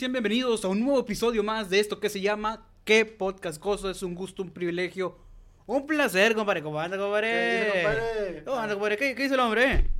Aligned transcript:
Sean 0.00 0.12
bienvenidos 0.12 0.64
a 0.64 0.68
un 0.68 0.80
nuevo 0.80 0.98
episodio 0.98 1.42
más 1.44 1.68
de 1.68 1.78
esto 1.78 2.00
que 2.00 2.08
se 2.08 2.22
llama 2.22 2.66
¿Qué 2.86 3.04
podcast 3.04 3.60
cosa? 3.60 3.90
Es 3.90 4.02
un 4.02 4.14
gusto, 4.14 4.42
un 4.42 4.48
privilegio, 4.48 5.18
un 5.66 5.86
placer, 5.86 6.34
compadre. 6.34 6.62
¿Cómo 6.62 6.80
anda, 6.80 6.96
compadre? 6.96 7.28
¿Qué 7.28 7.58
dice, 7.58 7.72
compadre? 7.74 8.44
¿Cómo 8.44 8.56
anda, 8.56 8.74
compadre? 8.76 8.96
¿Qué, 8.96 9.14
qué 9.14 9.22
dice 9.24 9.34
el 9.34 9.40
hombre? 9.40 9.90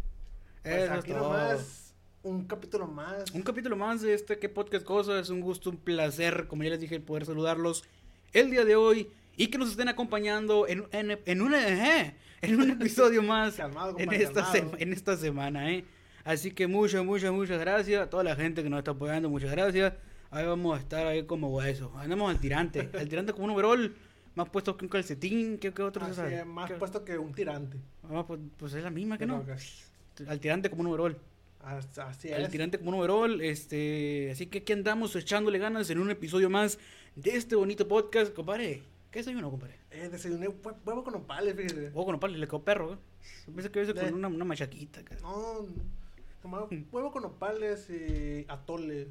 Pues 0.63 0.75
Eso 0.75 0.85
es 0.85 0.91
aquí 0.91 1.13
nomás, 1.13 1.95
un 2.23 2.47
capítulo 2.47 2.87
más. 2.87 3.31
Un 3.33 3.43
capítulo 3.43 3.77
más 3.77 4.01
de 4.01 4.15
este 4.15 4.39
¿Qué 4.39 4.49
podcast 4.49 4.87
cosa? 4.87 5.21
Es 5.21 5.29
un 5.29 5.43
gusto, 5.43 5.69
un 5.69 5.77
placer, 5.77 6.47
como 6.49 6.63
ya 6.63 6.71
les 6.71 6.81
dije, 6.81 6.99
poder 6.99 7.27
saludarlos 7.27 7.85
el 8.33 8.51
día 8.51 8.65
de 8.65 8.77
hoy 8.77 9.07
y 9.37 9.49
que 9.49 9.59
nos 9.59 9.69
estén 9.69 9.89
acompañando 9.89 10.67
en, 10.67 10.87
en, 10.93 11.19
en 11.27 11.43
un, 11.43 11.53
eh, 11.55 12.17
en 12.41 12.59
un 12.59 12.71
episodio 12.71 13.23
más 13.23 13.57
Calmado, 13.57 13.91
en, 13.91 14.07
compadre, 14.07 14.23
esta 14.23 14.51
calmado. 14.51 14.77
en 14.79 14.93
esta 14.95 15.17
semana, 15.19 15.71
¿eh? 15.71 15.85
Así 16.25 16.51
que 16.53 16.67
muchas, 16.67 17.05
muchas, 17.05 17.33
muchas 17.33 17.59
gracias 17.61 18.03
a 18.03 18.11
toda 18.11 18.23
la 18.25 18.37
gente 18.37 18.63
que 18.63 18.71
nos 18.71 18.79
está 18.79 18.91
apoyando, 18.93 19.29
muchas 19.31 19.51
gracias. 19.51 19.95
Ahí 20.31 20.47
vamos 20.47 20.77
a 20.79 20.81
estar 20.81 21.07
ahí 21.07 21.25
como 21.25 21.49
hueso. 21.49 21.93
Andamos 21.97 22.31
al 22.31 22.39
tirante, 22.39 22.89
al 22.99 23.09
tirante 23.09 23.33
como 23.33 23.47
un 23.47 23.51
overall, 23.53 23.95
más 24.35 24.49
puesto 24.49 24.77
que 24.77 24.85
un 24.85 24.89
calcetín, 24.91 25.59
¿qué, 25.59 25.73
qué 25.73 25.83
otro 25.83 26.07
se 26.07 26.15
sabe? 26.15 26.39
es, 26.41 26.47
más 26.47 26.71
¿Qué- 26.71 26.77
puesto 26.77 27.05
que 27.05 27.19
un 27.19 27.33
tirante. 27.33 27.79
Ah, 28.09 28.25
pues, 28.27 28.39
pues 28.57 28.75
es 28.75 28.83
la 28.85 28.91
misma 28.91 29.19
que 29.19 29.27
no. 29.27 29.43
Pero 29.45 29.57
que- 30.17 30.29
Al 30.31 30.39
tirante 30.41 30.69
como 30.71 30.83
un 30.83 30.87
overall. 30.89 31.17
as- 31.63 31.99
Así 31.99 32.33
Al 32.33 32.43
es. 32.43 32.51
tirante 32.51 32.79
como 32.79 32.91
un 32.91 32.97
overall, 32.99 33.41
este, 33.41 34.31
así 34.33 34.47
que 34.47 34.59
aquí 34.59 34.73
andamos 34.73 35.17
echándole 35.17 35.59
ganas 35.59 35.91
en 35.91 35.99
un 35.99 36.11
episodio 36.11 36.49
más 36.51 36.79
de 37.17 37.31
este 37.37 37.57
bonito 37.57 37.89
podcast, 37.89 38.33
compadre. 38.33 38.83
¿Qué 39.11 39.19
desayuno, 39.19 39.51
compadre? 39.51 39.75
Eh, 39.91 40.09
desayuné 40.09 40.47
hue- 40.49 40.77
huevo 40.87 41.03
con 41.03 41.17
opales, 41.17 41.57
fíjese. 41.57 41.87
Huevo 41.87 42.05
con 42.05 42.15
opales, 42.15 42.39
le 42.39 42.47
quedó 42.47 42.63
perro, 42.63 42.93
¿eh? 42.95 42.99
Yo 43.49 43.53
pensé 43.53 43.71
que 43.71 43.83
iba 43.83 43.91
a 43.91 43.95
con 44.05 44.15
una, 44.15 44.29
una 44.29 44.45
machaquita. 44.45 45.03
No, 45.21 45.55
nomás 45.63 45.73
Mm. 46.43 46.85
huevo 46.93 47.13
con 47.13 47.25
opales 47.25 47.89
y 47.91 48.45
atole. 48.49 49.09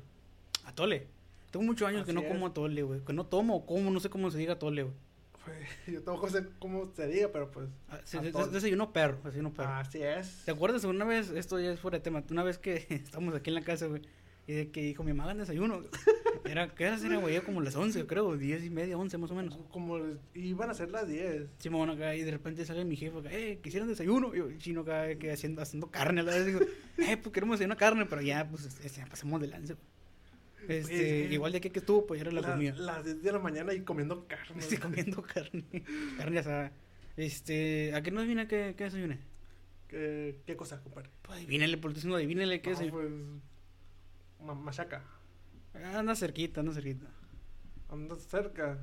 Atole. 0.66 1.08
Tengo 1.52 1.66
muchos 1.66 1.88
años 1.88 2.06
que 2.06 2.14
no 2.14 2.28
como 2.28 2.48
atole, 2.48 2.84
güey. 2.84 3.02
Que 3.02 3.14
no 3.14 3.26
tomo 3.26 3.56
o 3.56 3.66
como, 3.66 3.92
no 3.92 4.00
sé 4.00 4.10
cómo 4.10 4.30
se 4.30 4.38
diga 4.38 4.54
atole, 4.54 4.84
güey. 4.84 4.96
Yo 5.88 6.04
tampoco 6.04 6.30
sé 6.30 6.46
cómo 6.60 6.92
se 6.96 7.08
diga, 7.08 7.30
pero 7.32 7.52
pues. 7.52 7.70
Ah, 7.90 8.00
atole. 8.18 8.52
Desayuno 8.52 8.94
perro, 8.94 9.18
desayuno 9.24 9.54
perro. 9.54 9.70
Así 9.70 10.02
es. 10.02 10.44
¿Te 10.46 10.52
acuerdas 10.52 10.84
una 10.84 11.06
vez, 11.06 11.30
esto 11.32 11.60
ya 11.60 11.72
es 11.72 11.80
fuera 11.80 11.98
de 11.98 12.04
tema, 12.04 12.24
una 12.30 12.44
vez 12.44 12.58
que 12.58 12.86
estamos 12.90 13.34
aquí 13.36 13.50
en 13.50 13.56
la 13.56 13.62
casa, 13.62 13.88
güey, 13.88 14.02
y 14.48 14.54
de 14.54 14.72
que 14.72 14.82
dijo, 14.82 15.04
mi 15.04 15.14
mamá 15.14 15.26
hagan 15.26 15.40
desayuno. 15.40 15.82
Era, 16.50 16.74
¿qué 16.76 16.86
era, 16.86 17.18
güey? 17.18 17.40
Como 17.42 17.62
las 17.62 17.76
11, 17.76 18.06
creo, 18.08 18.36
10 18.38 18.64
y 18.64 18.70
media, 18.70 18.98
11 18.98 19.18
más 19.18 19.32
o 19.32 19.36
menos. 19.36 19.58
Como 19.72 19.98
les- 20.00 20.18
iban 20.34 20.70
a 20.70 20.74
ser 20.74 20.90
las 20.92 21.08
10. 21.08 21.48
Sí, 21.60 21.70
bueno, 21.70 21.94
acá, 21.94 22.16
y 22.16 22.24
de 22.24 22.32
repente 22.32 22.66
sale 22.66 22.84
mi 22.86 22.96
jefe 22.96 23.18
acá, 23.20 23.30
eh, 23.32 23.60
quisieran 23.64 23.88
desayuno. 23.90 24.34
Y 24.34 24.40
yo, 24.40 24.48
el 24.50 24.58
chino 24.58 24.82
acá, 24.82 25.16
que 25.16 25.32
haciendo, 25.32 25.62
haciendo 25.62 25.92
carne, 25.92 26.22
a 26.22 26.24
la 26.24 26.34
vez 26.34 26.46
digo, 26.46 26.60
eh, 26.98 27.18
pues 27.18 27.32
queremos 27.34 27.58
desayunar 27.60 27.78
carne, 27.78 28.06
pero 28.06 28.22
ya, 28.22 28.48
pues, 28.50 28.66
este, 28.66 28.90
ya 28.90 29.06
pasamos 29.06 29.40
de 29.42 29.48
lance. 29.48 29.76
Este, 30.68 31.22
Pues, 31.24 31.32
igual 31.32 31.52
de 31.52 31.58
aquí 31.60 31.70
que 31.70 31.80
estuvo, 31.80 32.06
pues 32.06 32.22
era 32.22 32.32
la 32.32 32.42
La- 32.42 32.52
comida. 32.54 32.74
Las 32.76 33.04
10 33.04 33.24
de 33.24 33.32
la 33.32 33.40
mañana 33.40 33.74
y 33.74 33.82
comiendo 33.82 34.28
carne. 34.28 34.60
Estoy 34.60 34.78
comiendo 34.78 35.22
carne, 35.24 35.64
carne 36.18 36.40
asada. 36.40 36.72
Este, 37.18 37.94
¿a 37.96 38.02
qué 38.02 38.12
no 38.12 38.20
adivina 38.20 38.48
qué, 38.48 38.76
qué 38.78 38.84
desayuné? 38.86 39.20
¿Qué, 39.88 40.36
¿Qué 40.46 40.56
cosa, 40.56 40.82
compadre? 40.84 41.10
Pues 41.24 41.40
adivínele, 41.40 41.78
por 41.78 41.92
eso 41.92 42.08
no 42.08 42.16
adivínele 42.16 42.62
qué 42.62 42.70
No, 42.72 42.80
desayuné. 42.80 42.92
pues. 43.10 44.46
ma- 44.46 44.54
machaca. 44.54 45.04
Anda 45.74 46.16
cerquita, 46.16 46.60
anda 46.62 46.74
cerquita. 46.74 47.08
Anda 47.90 48.16
cerca. 48.18 48.80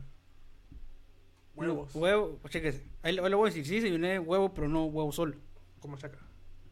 Huevos. 1.54 1.94
No, 1.94 2.00
huevo, 2.00 2.40
chéquese. 2.48 2.84
Ahí, 3.02 3.14
le- 3.14 3.20
voy 3.22 3.48
a 3.48 3.52
decir, 3.52 3.66
sí, 3.66 3.76
desayuné 3.76 4.18
huevo, 4.18 4.52
pero 4.52 4.68
no 4.68 4.84
huevo 4.86 5.10
solo. 5.12 5.36
Con 5.80 5.90
machaca. 5.92 6.18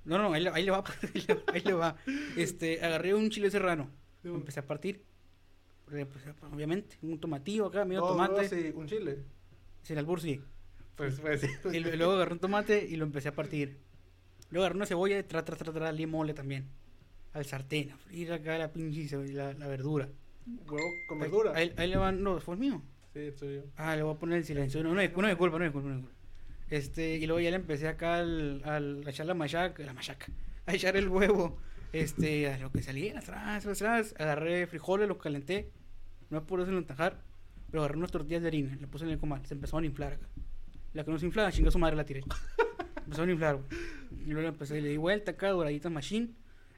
No, 0.04 0.18
no, 0.18 0.32
ahí, 0.32 0.42
le- 0.42 0.50
ahí 0.50 0.64
le 0.64 0.70
va, 0.70 0.84
ahí 1.14 1.24
le, 1.26 1.42
ahí 1.52 1.60
le 1.62 1.72
va. 1.72 1.96
Este, 2.36 2.84
agarré 2.84 3.14
un 3.14 3.30
chile 3.30 3.50
serrano, 3.50 3.90
Sí. 4.22 4.28
empecé 4.28 4.60
a 4.60 4.66
partir. 4.66 5.04
Pues, 5.86 6.06
obviamente, 6.52 6.96
un 7.02 7.18
tomatillo 7.18 7.66
acá, 7.66 7.84
medio 7.84 8.02
tomate, 8.02 8.72
un 8.74 8.86
chile. 8.86 9.22
sin 9.82 9.98
albur, 9.98 10.20
sí. 10.20 10.40
Pues, 10.96 11.20
pues 11.20 11.40
sí. 11.42 11.48
Y 11.72 11.80
luego 11.80 12.12
agarré 12.12 12.32
un 12.34 12.38
tomate 12.40 12.84
y 12.86 12.96
lo 12.96 13.04
empecé 13.04 13.28
a 13.28 13.34
partir. 13.34 13.78
Luego 14.50 14.64
agarré 14.64 14.76
una 14.76 14.86
cebolla 14.86 15.18
y 15.18 15.22
tra, 15.24 15.44
tra, 15.44 15.56
tra, 15.56 15.72
tra, 15.72 15.92
limole 15.92 16.32
también. 16.34 16.68
Al 17.34 17.44
sartén, 17.44 17.90
a 17.90 17.96
freír 17.98 18.32
acá 18.32 18.56
la 18.58 18.72
pinche 18.72 19.06
la, 19.32 19.52
la 19.52 19.66
verdura. 19.66 20.08
Huevo 20.46 20.88
con 21.08 21.18
verdura. 21.18 21.52
Ahí, 21.54 21.72
ahí 21.76 21.88
le 21.88 21.96
van, 21.96 22.22
no, 22.22 22.40
fue 22.40 22.54
el 22.54 22.60
mío. 22.60 22.82
Sí, 23.12 23.30
soy 23.36 23.56
yo. 23.56 23.62
Ah, 23.76 23.94
le 23.96 24.02
voy 24.02 24.14
a 24.14 24.18
poner 24.18 24.38
el 24.38 24.44
silencio. 24.44 24.82
No, 24.82 24.90
no, 24.90 24.94
me- 24.96 25.08
no 25.08 25.18
me 25.22 25.36
culpa, 25.36 25.58
no 25.58 25.64
me 25.64 25.70
culpa, 25.72 25.88
no 25.88 25.94
me 25.96 26.00
culpa. 26.02 26.16
Este, 26.70 27.16
y 27.16 27.26
luego 27.26 27.40
ya 27.40 27.50
le 27.50 27.56
empecé 27.56 27.88
acá 27.88 28.16
al, 28.18 28.62
al, 28.64 29.02
a 29.06 29.10
echar 29.10 29.26
la 29.26 29.34
machaca, 29.34 29.82
la 29.84 29.92
machaca, 29.92 30.26
a 30.66 30.74
echar 30.74 30.96
el 30.96 31.08
huevo, 31.08 31.58
este, 31.92 32.48
a 32.50 32.58
lo 32.58 32.72
que 32.72 32.82
salía, 32.82 33.18
atrás, 33.18 33.66
atrás, 33.66 34.14
agarré 34.18 34.66
frijoles, 34.66 35.06
los 35.06 35.18
calenté, 35.18 35.70
no 36.30 36.40
me 36.40 36.46
pude 36.46 36.62
en 36.64 36.84
tajar, 36.86 37.20
pero 37.70 37.82
agarré 37.82 37.98
unas 37.98 38.10
tortillas 38.10 38.42
de 38.42 38.48
harina, 38.48 38.76
le 38.80 38.86
puse 38.86 39.04
en 39.04 39.10
el 39.10 39.18
comal, 39.18 39.44
se 39.46 39.54
empezó 39.54 39.78
a 39.78 39.84
inflar 39.84 40.14
acá. 40.14 40.26
La 40.94 41.04
que 41.04 41.10
no 41.10 41.18
se 41.18 41.26
inflaba, 41.26 41.52
chingó 41.52 41.70
su 41.70 41.78
madre 41.78 41.96
la 41.96 42.04
tiré. 42.04 42.22
empezó 43.04 43.22
a 43.22 43.30
inflar, 43.30 43.56
güey. 43.56 43.66
Y 44.22 44.30
luego 44.30 44.42
le 44.42 44.48
empecé, 44.48 44.80
le 44.80 44.88
di 44.88 44.96
vuelta 44.96 45.32
acá, 45.32 45.50
doradita 45.50 45.90
machine, 45.90 46.30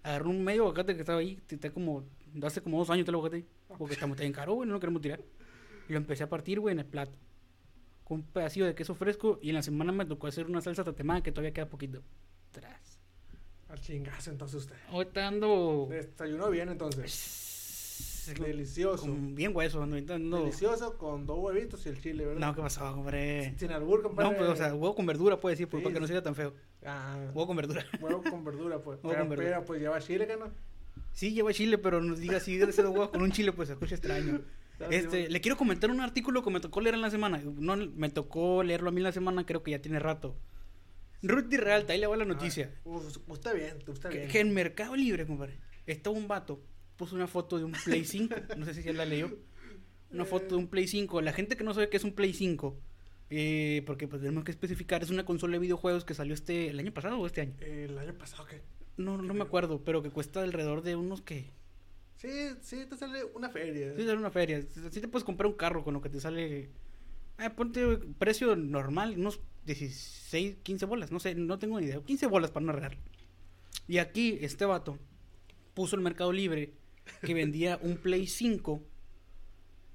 agarré 0.07 0.29
un 0.29 0.45
medio 0.45 0.63
aguacate 0.63 0.95
que 0.95 1.01
estaba 1.01 1.19
ahí, 1.19 1.41
está 1.49 1.71
como, 1.71 2.05
hace 2.43 2.61
como 2.61 2.79
dos 2.79 2.91
años 2.91 3.05
te 3.05 3.13
lo 3.13 3.19
aguacate, 3.19 3.45
porque 3.77 3.95
está 3.95 4.07
bien 4.07 4.33
caro, 4.33 4.55
güey, 4.55 4.69
no 4.69 4.75
lo 4.75 4.81
queremos 4.81 5.03
tirar. 5.03 5.21
Y 5.89 5.93
lo 5.93 5.99
empecé 5.99 6.23
a 6.23 6.29
partir, 6.29 6.61
güey, 6.61 6.73
en 6.73 6.81
el 6.81 6.87
plato. 6.87 7.13
Con 8.05 8.21
un 8.21 8.27
pedacito 8.27 8.67
de 8.67 8.75
queso 8.75 8.95
fresco. 8.95 9.39
Y 9.43 9.49
en 9.51 9.57
la 9.57 9.63
semana 9.63 9.93
me 9.93 10.05
tocó 10.05 10.27
hacer 10.27 10.47
una 10.47 10.61
salsa 10.61 10.85
tatemada 10.85 11.23
que 11.23 11.33
todavía 11.33 11.53
queda 11.53 11.69
poquito. 11.69 12.03
Tras. 12.53 13.01
Al 13.69 13.81
chingazo 13.81 14.31
entonces 14.31 14.63
usted. 14.63 14.77
Ahorita 14.89 15.27
ando. 15.27 15.87
Desayunó 15.91 16.51
bien 16.51 16.69
entonces. 16.69 17.46
Delicioso. 18.35 19.03
Con 19.03 19.35
bien 19.35 19.53
hueso, 19.55 19.83
ando. 19.83 19.97
ahorita 19.97 20.17
ando- 20.17 20.39
Delicioso 20.41 20.97
con 20.99 21.27
dos 21.27 21.39
huevitos 21.39 21.85
y 21.87 21.89
el 21.91 22.01
chile, 22.01 22.27
¿verdad? 22.27 22.41
No, 22.49 22.55
¿qué 22.55 22.63
pasó, 22.63 22.85
hombre? 22.93 23.55
Sin 23.59 23.71
albur, 23.73 24.03
compadre. 24.03 24.31
No, 24.31 24.37
pues, 24.37 24.49
o 24.51 24.57
sea, 24.57 24.75
huevo 24.75 24.95
con 24.95 25.07
verdura, 25.07 25.39
puede 25.39 25.55
decir, 25.55 25.69
pues, 25.69 25.81
Sí. 25.81 25.85
para 25.85 25.95
que 25.95 26.01
no 26.01 26.07
sea 26.07 26.23
tan 26.23 26.35
feo. 26.35 26.53
Ah, 26.85 27.17
Huevo 27.35 27.47
con 27.49 27.57
verdura. 27.57 27.85
huevo 28.01 28.23
con 28.23 28.45
verdura, 28.45 28.79
pues. 28.83 28.99
Huevo 28.99 29.09
pero, 29.09 29.19
con 29.21 29.29
verdura. 29.31 29.49
pero, 29.57 29.65
pues 29.65 29.81
lleva 29.81 30.01
chile, 30.01 30.27
¿que 30.27 30.37
no? 30.37 30.51
Sí, 31.13 31.33
lleva 31.33 31.53
chile, 31.53 31.79
pero 31.79 32.03
nos 32.03 32.19
diga 32.19 32.37
así 32.39 32.57
de 32.57 32.67
dos 32.67 32.79
huevos 32.79 33.09
con 33.11 33.23
un 33.23 33.33
chile, 33.33 33.53
pues 33.53 33.69
se 33.69 33.75
escucha 33.75 33.95
extraño. 33.95 34.41
Sí, 34.79 34.85
Este, 34.91 35.31
le 35.31 35.41
quiero 35.41 35.57
comentar 35.57 35.91
un 35.91 36.03
artículo 36.03 36.43
que 36.45 36.51
me 36.51 36.61
tocó 36.61 36.83
leer 36.83 36.97
en 36.97 37.01
la 37.01 37.09
semana. 37.11 37.41
No, 37.43 37.77
me 37.79 38.11
tocó 38.11 38.63
leerlo 38.63 38.91
a 38.91 38.93
mí 38.93 38.99
en 38.99 39.05
la 39.05 39.13
semana, 39.13 39.47
creo 39.47 39.63
que 39.63 39.71
ya 39.71 39.81
tiene 39.81 39.99
rato. 39.99 40.37
Rudy 41.23 41.57
Realta, 41.57 41.95
ahí 41.95 41.99
le 41.99 42.07
va 42.07 42.15
la 42.15 42.27
noticia. 42.27 42.71
Ah, 42.85 42.91
us- 42.91 43.19
usted 43.27 43.55
bien, 43.55 43.79
Que, 44.03 44.09
bien. 44.19 44.29
que 44.29 44.41
en 44.41 44.53
Mercado 44.53 44.95
Libre, 44.95 45.27
compadre, 45.27 45.59
está 45.87 46.11
un 46.11 46.29
vato, 46.29 46.61
puso 46.97 47.15
una 47.15 47.27
foto 47.27 47.59
de 47.59 47.65
un 47.65 47.73
Play 47.73 48.05
5, 48.05 48.35
no 48.57 48.65
sé 48.65 48.75
si 48.75 48.83
ya 48.83 48.93
la 48.93 49.05
leyó, 49.05 49.31
una 50.11 50.25
foto 50.25 50.49
de 50.49 50.57
un 50.57 50.69
Play 50.69 50.87
5. 50.87 51.21
La 51.21 51.33
gente 51.33 51.57
que 51.57 51.65
no 51.65 51.75
sabe 51.75 51.89
qué 51.89 51.97
es 51.97 52.05
un 52.05 52.13
Play 52.13 52.33
5, 52.33 52.77
eh, 53.31 53.83
porque 53.87 54.09
pues 54.09 54.23
tenemos 54.23 54.45
que 54.45 54.51
especificar, 54.51 55.03
es 55.03 55.11
una 55.11 55.25
consola 55.25 55.55
de 55.55 55.59
videojuegos 55.61 56.05
que 56.05 56.15
salió 56.15 56.35
este, 56.35 56.69
el 56.69 56.79
año 56.79 56.93
pasado 56.93 57.19
o 57.19 57.27
este 57.27 57.41
año. 57.43 57.55
El 57.61 57.99
año 57.99 58.15
pasado, 58.15 58.47
que 58.47 58.63
No, 58.97 59.21
no 59.21 59.35
me 59.35 59.43
acuerdo, 59.43 59.83
pero 59.85 60.03
que 60.03 60.11
cuesta 60.11 60.43
alrededor 60.43 60.83
de 60.83 60.97
unos 60.97 61.23
que... 61.23 61.51
Sí, 62.17 62.31
sí, 62.63 62.87
te 62.89 62.97
sale 62.97 63.25
una 63.25 63.51
feria. 63.51 63.95
Sí, 63.95 64.07
sale 64.07 64.17
una 64.17 64.31
feria. 64.31 64.63
Sí 64.63 65.01
te 65.01 65.09
puedes 65.09 65.25
comprar 65.25 65.47
un 65.49 65.57
carro 65.57 65.85
con 65.85 65.95
lo 65.95 66.01
que 66.01 66.09
te 66.09 66.21
sale... 66.21 66.71
Eh, 67.39 67.51
ponte 67.55 67.99
precio 68.19 68.57
normal, 68.57 69.15
unos 69.19 69.41
16, 69.67 70.57
15 70.63 70.87
bolas, 70.87 71.13
no 71.13 71.21
sé, 71.21 71.35
no 71.35 71.59
tengo 71.59 71.79
ni 71.79 71.87
idea. 71.87 72.01
15 72.01 72.27
bolas 72.29 72.51
para 72.51 72.65
no 72.65 72.73
regalar. 72.73 72.97
Y 73.87 73.99
aquí 73.99 74.39
este 74.41 74.65
vato 74.65 74.99
puso 75.75 75.97
el 75.97 76.03
Mercado 76.03 76.33
Libre 76.33 76.73
que 77.23 77.35
vendía 77.35 77.79
un 77.83 77.97
Play 77.97 78.27
5 78.27 78.83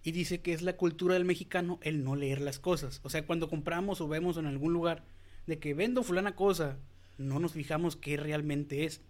Y 0.03 0.11
dice 0.11 0.41
que 0.41 0.53
es 0.53 0.61
la 0.61 0.77
cultura 0.77 1.13
del 1.13 1.25
mexicano 1.25 1.79
el 1.81 2.03
no 2.03 2.15
leer 2.15 2.41
las 2.41 2.59
cosas. 2.59 2.99
O 3.03 3.09
sea, 3.09 3.25
cuando 3.25 3.49
compramos 3.49 4.01
o 4.01 4.07
vemos 4.07 4.37
en 4.37 4.45
algún 4.45 4.73
lugar 4.73 5.03
de 5.47 5.59
que 5.59 5.73
vendo 5.73 6.03
fulana 6.03 6.35
cosa, 6.35 6.77
no 7.17 7.39
nos 7.39 7.53
fijamos 7.53 7.95
qué 7.95 8.17
realmente 8.17 8.85
es. 8.85 9.01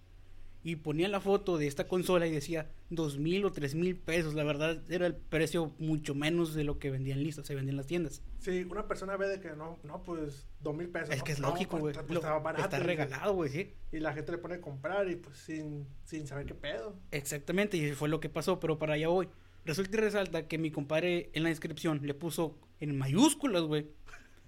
Y 0.64 0.76
ponía 0.76 1.08
la 1.08 1.20
foto 1.20 1.58
de 1.58 1.66
esta 1.66 1.88
consola 1.88 2.28
y 2.28 2.32
decía 2.32 2.70
dos 2.90 3.18
mil 3.18 3.46
o 3.46 3.52
tres 3.52 3.74
mil 3.74 3.98
pesos. 3.98 4.36
La 4.36 4.44
verdad 4.44 4.84
era 4.90 5.08
el 5.08 5.16
precio 5.16 5.74
mucho 5.80 6.14
menos 6.14 6.54
de 6.54 6.64
lo 6.64 6.78
que 6.78 6.92
vendían 6.92 7.24
listos, 7.24 7.48
se 7.48 7.56
vendían 7.56 7.74
en 7.74 7.78
las 7.78 7.88
tiendas. 7.88 8.22
Sí, 8.40 8.68
una 8.70 8.88
persona 8.88 9.18
ve 9.18 9.28
de 9.28 9.40
que 9.40 9.56
no, 9.56 9.80
no, 9.84 10.04
pues 10.04 10.48
dos 10.60 10.76
mil 10.76 10.90
pesos. 10.90 11.10
Es 11.10 11.20
¿no? 11.20 11.24
que 11.24 11.32
es 11.32 11.40
lógico, 11.40 11.80
pues, 11.80 11.98
güey. 11.98 12.08
pues, 12.08 12.60
está 12.60 12.80
regalado, 12.80 13.34
güey, 13.34 13.50
sí. 13.50 13.74
Y 13.92 14.00
la 14.00 14.14
gente 14.14 14.32
le 14.32 14.38
pone 14.38 14.56
a 14.56 14.62
comprar 14.62 15.10
y 15.10 15.16
pues 15.16 15.38
sin, 15.38 15.88
sin 16.06 16.28
saber 16.28 16.46
qué 16.46 16.54
pedo. 16.54 16.96
Exactamente, 17.10 17.78
y 17.78 17.92
fue 17.94 18.10
lo 18.10 18.20
que 18.20 18.30
pasó, 18.30 18.60
pero 18.60 18.78
para 18.78 18.94
allá 18.94 19.08
voy. 19.08 19.30
Resulta 19.66 19.98
y 19.98 20.00
resalta 20.00 20.48
que 20.48 20.58
mi 20.58 20.72
compadre 20.72 21.30
en 21.34 21.44
la 21.44 21.50
descripción 21.50 22.02
le 22.04 22.14
puso 22.14 22.58
en 22.80 22.98
mayúsculas, 22.98 23.64
güey. 23.64 23.88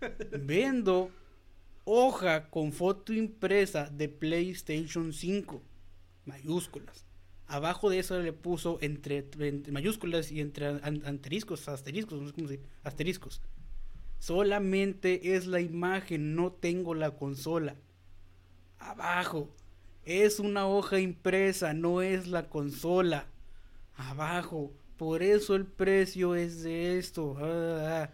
Vendo 0.32 1.12
hoja 1.86 2.50
con 2.50 2.72
foto 2.72 3.14
impresa 3.14 3.90
de 3.90 4.10
PlayStation 4.10 5.14
5. 5.14 5.62
Mayúsculas. 6.26 7.06
Abajo 7.48 7.90
de 7.90 8.00
eso 8.00 8.20
le 8.20 8.34
puso 8.34 8.78
entre, 8.82 9.28
entre 9.40 9.72
mayúsculas 9.72 10.32
y 10.32 10.40
entre 10.40 10.68
an- 10.68 11.04
anteriscos, 11.06 11.68
asteriscos, 11.68 12.20
no 12.22 12.28
sé 12.28 12.34
cómo 12.34 12.48
se 12.48 12.58
dice, 12.58 12.66
asteriscos. 12.84 13.42
Solamente 14.20 15.36
es 15.36 15.46
la 15.48 15.60
imagen, 15.60 16.36
no 16.36 16.52
tengo 16.54 16.96
la 16.96 17.12
consola. 17.12 17.76
Abajo. 18.80 19.50
Es 20.06 20.40
una 20.40 20.68
hoja 20.68 21.00
impresa, 21.00 21.74
no 21.74 22.02
es 22.02 22.28
la 22.28 22.50
consola. 22.50 23.28
Abajo. 23.96 24.72
Por 24.98 25.24
eso 25.24 25.56
el 25.56 25.66
precio 25.66 26.36
es 26.36 26.64
de 26.64 26.98
esto. 26.98 27.36
Ah, 27.40 28.06
ah. 28.06 28.10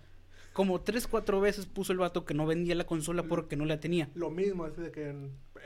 Como 0.54 0.82
tres, 0.82 1.08
cuatro 1.08 1.40
veces 1.40 1.66
puso 1.68 1.92
el 1.94 2.00
vato 2.00 2.26
que 2.26 2.34
no 2.34 2.46
vendía 2.46 2.76
la 2.76 2.86
consola 2.86 3.24
porque 3.24 3.56
no 3.56 3.66
la 3.66 3.80
tenía. 3.80 4.10
Lo 4.16 4.30
mismo, 4.30 4.66
es 4.68 4.76
de 4.78 4.92
que 4.92 5.16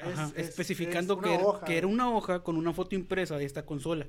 Ajá, 0.02 0.32
es- 0.36 0.50
especificando 0.50 1.16
es 1.16 1.22
que, 1.24 1.34
era, 1.34 1.44
hoja. 1.44 1.66
que 1.66 1.78
era 1.78 1.88
una 1.88 2.10
hoja 2.16 2.44
con 2.44 2.58
una 2.58 2.74
foto 2.74 2.96
impresa 2.96 3.38
de 3.38 3.46
esta 3.46 3.66
consola. 3.66 4.08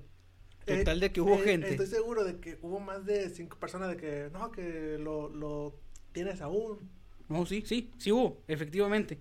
Eh, 0.67 0.79
Total 0.79 1.01
de 1.01 1.13
que 1.13 1.21
hubo 1.21 1.35
eh, 1.35 1.43
gente. 1.45 1.71
Estoy 1.71 1.87
seguro 1.87 2.25
de 2.25 2.39
que 2.41 2.59
hubo 2.63 2.81
más 2.81 3.05
de 3.05 3.29
cinco 3.31 3.59
personas 3.59 3.91
de 3.91 3.97
que 3.97 4.31
no, 4.33 4.51
que 4.51 4.97
lo, 4.99 5.29
lo 5.29 5.79
tienes 6.13 6.41
aún. 6.41 6.89
No, 7.29 7.45
sí, 7.47 7.63
sí, 7.67 7.91
sí 7.99 8.13
hubo, 8.13 8.43
efectivamente. 8.49 9.19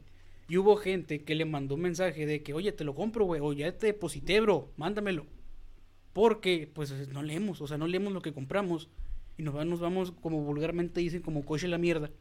Y 0.48 0.57
hubo 0.57 0.75
gente 0.77 1.24
que 1.24 1.36
le 1.36 1.45
mandó 1.45 1.75
un 1.75 1.81
mensaje 1.81 2.25
de 2.25 2.44
que, 2.44 2.54
oye, 2.54 2.71
te 2.71 2.83
lo 2.83 2.94
compro, 2.95 3.25
güey, 3.25 3.42
o 3.42 3.54
ya 3.54 3.77
te 3.77 3.88
deposité, 3.88 4.39
bro, 4.42 4.71
mándamelo. 4.77 5.25
Porque, 6.13 6.69
pues, 6.74 6.92
no 7.10 7.24
leemos, 7.24 7.60
o 7.62 7.68
sea, 7.68 7.77
no 7.77 7.88
leemos 7.88 8.13
lo 8.13 8.21
que 8.21 8.33
compramos. 8.33 8.89
Y 9.38 9.44
nos, 9.44 9.65
nos 9.65 9.80
vamos, 9.80 10.12
como 10.21 10.42
vulgarmente 10.44 11.00
dicen, 11.00 11.21
como 11.24 11.44
coche 11.44 11.68
la 11.68 11.77
mierda, 11.80 12.12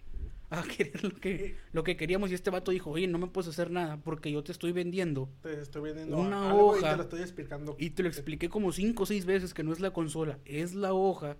a 0.60 0.62
querer 0.76 1.02
lo 1.04 1.14
que, 1.19 1.56
lo 1.72 1.82
que 1.84 1.96
queríamos. 1.96 2.31
Y 2.31 2.34
este 2.34 2.50
vato 2.50 2.70
dijo, 2.70 2.90
oye, 2.90 3.06
no 3.06 3.19
me 3.19 3.26
puedes 3.26 3.49
hacer 3.49 3.70
nada 3.70 3.96
porque 4.02 4.31
yo 4.31 4.43
te 4.44 4.52
estoy 4.52 4.72
vendiendo. 4.72 5.28
Te 5.43 5.60
estoy 5.60 5.82
vendiendo 5.82 6.16
Una 6.19 6.50
algo 6.50 6.76
y 6.76 6.78
hoja. 6.81 6.90
te 6.93 6.96
lo 6.96 7.02
estoy 7.04 7.20
explicando. 7.20 7.76
Y 7.78 7.90
te 7.90 8.02
lo 8.02 8.08
expliqué 8.08 8.49
como 8.49 8.72
cinco 8.72 9.02
o 9.04 9.06
seis 9.06 9.25
veces 9.25 9.54
que 9.54 9.62
no 9.62 9.72
es 9.72 9.81
la 9.81 9.93
consola, 9.93 10.38
es 10.44 10.75
la 10.75 10.93
hoja. 10.94 11.37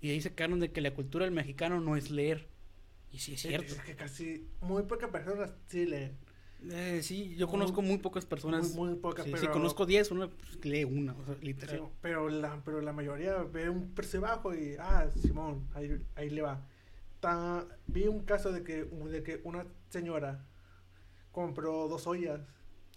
Y 0.00 0.10
ahí 0.10 0.20
se 0.20 0.34
quedaron 0.34 0.60
de 0.60 0.72
que 0.72 0.80
la 0.80 0.92
cultura 0.94 1.24
del 1.24 1.34
mexicano 1.34 1.80
no 1.80 1.96
es 1.96 2.10
leer. 2.10 2.48
Y 3.10 3.18
sí 3.18 3.34
es 3.34 3.42
cierto. 3.42 3.72
Es 3.74 3.80
que 3.80 3.94
casi 3.94 4.46
muy 4.60 4.82
pocas 4.84 5.10
personas 5.10 5.52
sí 5.68 5.84
leen. 5.86 6.16
Eh, 6.70 7.00
sí, 7.02 7.34
yo 7.36 7.48
conozco 7.48 7.82
muy 7.82 7.98
pocas 7.98 8.24
personas. 8.24 8.74
muy- 8.74 8.90
muy 8.90 8.98
pocas, 8.98 9.24
Sí, 9.24 9.32
pero- 9.32 9.42
Si 9.42 9.48
conozco 9.48 9.84
10, 9.84 10.10
uno 10.12 10.30
pues, 10.30 10.64
lee 10.64 10.84
una, 10.84 11.12
o 11.14 11.24
sea, 11.24 11.34
literal. 11.40 11.88
Pero, 12.00 12.28
la, 12.28 12.62
pero 12.64 12.80
la 12.80 12.92
mayoría 12.92 13.36
ve 13.42 13.68
un 13.68 13.92
precio 13.94 14.20
bajo 14.20 14.54
y, 14.54 14.76
ah, 14.78 15.08
Simón, 15.20 15.66
ahí, 15.74 16.00
ahí 16.14 16.30
le 16.30 16.42
va. 16.42 16.64
Ta- 17.22 17.64
vi 17.86 18.08
un 18.08 18.24
caso 18.24 18.50
de 18.50 18.62
que, 18.64 18.84
de 18.84 19.22
que 19.22 19.40
una 19.44 19.64
señora 19.90 20.44
compró 21.30 21.88
dos 21.88 22.06
ollas. 22.06 22.40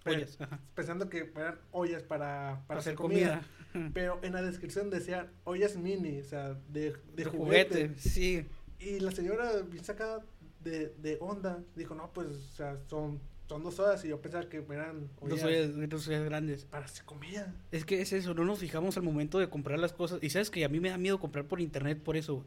Ollas. 0.05 0.37
Pensando 0.75 1.09
que 1.09 1.31
eran 1.35 1.59
ollas 1.71 2.03
para, 2.03 2.55
para, 2.57 2.67
Para 2.67 2.79
hacer 2.79 2.95
comida. 2.95 3.43
comida. 3.71 3.91
Pero 3.93 4.19
en 4.23 4.33
la 4.33 4.41
descripción 4.41 4.89
decía 4.89 5.31
ollas 5.43 5.77
mini, 5.77 6.19
o 6.19 6.23
sea, 6.23 6.53
de, 6.69 6.91
de, 6.91 6.95
De 7.15 7.25
juguete. 7.25 7.87
juguete, 7.87 7.99
sí. 7.99 8.45
Y 8.79 8.99
la 8.99 9.11
señora, 9.11 9.51
bien 9.69 9.83
sacada 9.83 10.23
de, 10.63 10.89
de 10.97 11.17
onda, 11.21 11.63
dijo, 11.75 11.93
no, 11.95 12.11
pues, 12.13 12.27
o 12.27 12.55
sea, 12.55 12.77
son, 12.87 13.19
son 13.47 13.63
dos 13.63 13.79
ollas 13.79 14.03
y 14.05 14.09
yo 14.09 14.21
pensaba 14.21 14.47
que 14.49 14.57
eran 14.69 15.09
Dos 15.21 15.43
ollas 15.43 15.69
ollas, 15.71 15.89
dos 15.89 16.07
ollas 16.07 16.23
grandes. 16.25 16.65
para 16.65 16.85
hacer 16.85 17.03
comida. 17.05 17.53
Es 17.71 17.83
que 17.85 18.01
es 18.01 18.13
eso, 18.13 18.33
no 18.33 18.43
nos 18.45 18.59
fijamos 18.59 18.97
al 18.97 19.03
momento 19.03 19.39
de 19.39 19.49
comprar 19.49 19.79
las 19.79 19.93
cosas. 19.93 20.19
Y 20.21 20.29
sabes 20.29 20.49
que 20.49 20.63
a 20.65 20.69
mí 20.69 20.79
me 20.79 20.89
da 20.89 20.97
miedo 20.97 21.19
comprar 21.19 21.45
por 21.45 21.61
internet 21.61 22.01
por 22.03 22.15
eso. 22.17 22.45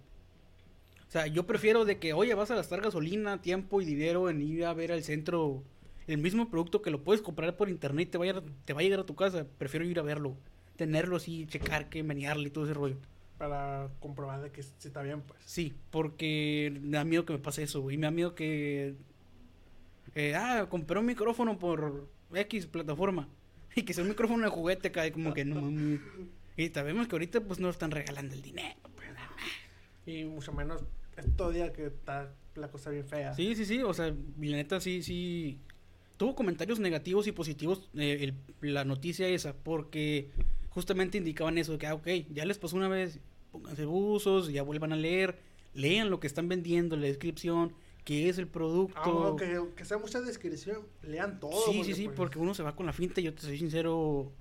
O 1.08 1.10
sea, 1.10 1.26
yo 1.26 1.46
prefiero 1.46 1.84
de 1.86 1.98
que, 1.98 2.12
oye, 2.12 2.34
vas 2.34 2.50
a 2.50 2.54
gastar 2.56 2.82
gasolina, 2.82 3.40
tiempo 3.40 3.80
y 3.80 3.86
dinero 3.86 4.28
en 4.28 4.42
ir 4.42 4.64
a 4.66 4.74
ver 4.74 4.92
al 4.92 5.02
centro 5.02 5.62
el 6.06 6.18
mismo 6.18 6.50
producto 6.50 6.82
que 6.82 6.90
lo 6.90 7.02
puedes 7.02 7.22
comprar 7.22 7.56
por 7.56 7.68
internet 7.70 8.08
y 8.08 8.10
te 8.10 8.18
va 8.18 8.24
a, 8.24 8.26
llegar- 8.28 8.44
te 8.64 8.72
va 8.74 8.80
a 8.80 8.82
llegar 8.82 9.00
a 9.00 9.06
tu 9.06 9.14
casa. 9.14 9.46
Prefiero 9.58 9.86
ir 9.86 9.98
a 9.98 10.02
verlo, 10.02 10.36
tenerlo 10.76 11.16
así, 11.16 11.46
checar 11.46 11.88
que 11.88 12.02
menearle 12.02 12.48
y 12.48 12.50
todo 12.50 12.64
ese 12.64 12.74
rollo. 12.74 12.96
Para 13.38 13.88
comprobar 14.00 14.42
de 14.42 14.50
que 14.50 14.62
sí 14.62 14.72
está 14.84 15.00
bien, 15.02 15.22
pues. 15.22 15.40
Sí, 15.44 15.74
porque 15.90 16.76
me 16.82 16.96
da 16.98 17.04
miedo 17.04 17.24
que 17.24 17.32
me 17.32 17.38
pase 17.38 17.62
eso, 17.62 17.80
güey. 17.80 17.96
Me 17.96 18.06
da 18.06 18.10
miedo 18.10 18.34
que. 18.34 18.94
eh, 20.14 20.34
ah, 20.34 20.66
compré 20.68 20.98
un 20.98 21.06
micrófono 21.06 21.58
por 21.58 22.08
X 22.34 22.66
plataforma. 22.66 23.28
Y 23.76 23.82
que 23.82 23.92
sea 23.94 24.02
un 24.02 24.08
micrófono 24.10 24.42
de 24.44 24.48
juguete, 24.50 24.90
cae 24.90 25.12
como 25.12 25.32
que 25.34 25.44
no. 25.44 25.60
Y 26.56 26.68
sabemos 26.70 27.06
que 27.06 27.14
ahorita 27.14 27.40
pues 27.42 27.60
no 27.60 27.70
están 27.70 27.92
regalando 27.92 28.34
el 28.34 28.42
dinero. 28.42 28.74
pues, 28.96 29.08
Y 30.06 30.24
mucho 30.24 30.52
menos 30.52 30.82
estos 31.20 31.54
días 31.54 31.70
que 31.70 31.86
está 31.86 32.32
la 32.54 32.68
cosa 32.70 32.90
bien 32.90 33.04
fea. 33.06 33.34
Sí, 33.34 33.54
sí, 33.54 33.64
sí. 33.64 33.82
O 33.82 33.94
sea, 33.94 34.06
la 34.08 34.56
neta 34.56 34.80
sí, 34.80 35.02
sí. 35.02 35.58
Tuvo 36.16 36.34
comentarios 36.34 36.80
negativos 36.80 37.26
y 37.28 37.32
positivos 37.32 37.88
eh, 37.94 38.32
el- 38.60 38.72
la 38.72 38.84
noticia 38.84 39.28
esa, 39.28 39.54
porque 39.54 40.30
justamente 40.70 41.18
indicaban 41.18 41.58
eso, 41.58 41.72
de 41.72 41.78
que, 41.78 41.86
ah, 41.86 41.94
ok, 41.94 42.08
ya 42.32 42.44
les 42.44 42.58
pasó 42.58 42.76
una 42.76 42.88
vez, 42.88 43.20
pónganse 43.52 43.84
buzos, 43.84 44.52
ya 44.52 44.62
vuelvan 44.62 44.92
a 44.92 44.96
leer, 44.96 45.38
lean 45.74 46.10
lo 46.10 46.18
que 46.18 46.26
están 46.26 46.48
vendiendo, 46.48 46.96
la 46.96 47.06
descripción, 47.06 47.72
qué 48.04 48.28
es 48.28 48.38
el 48.38 48.48
producto. 48.48 48.98
Aunque 49.00 49.60
que 49.76 49.84
sea 49.84 49.98
mucha 49.98 50.20
descripción, 50.20 50.78
lean 51.02 51.38
todo. 51.38 51.70
Sí, 51.70 51.84
sí, 51.84 51.94
sí, 51.94 52.04
pues, 52.06 52.16
porque 52.16 52.38
uno 52.40 52.52
se 52.54 52.62
va 52.64 52.74
con 52.74 52.86
la 52.86 52.92
finta. 52.92 53.20
Yo 53.20 53.32
te 53.34 53.42
soy 53.42 53.58
sincero. 53.58 54.32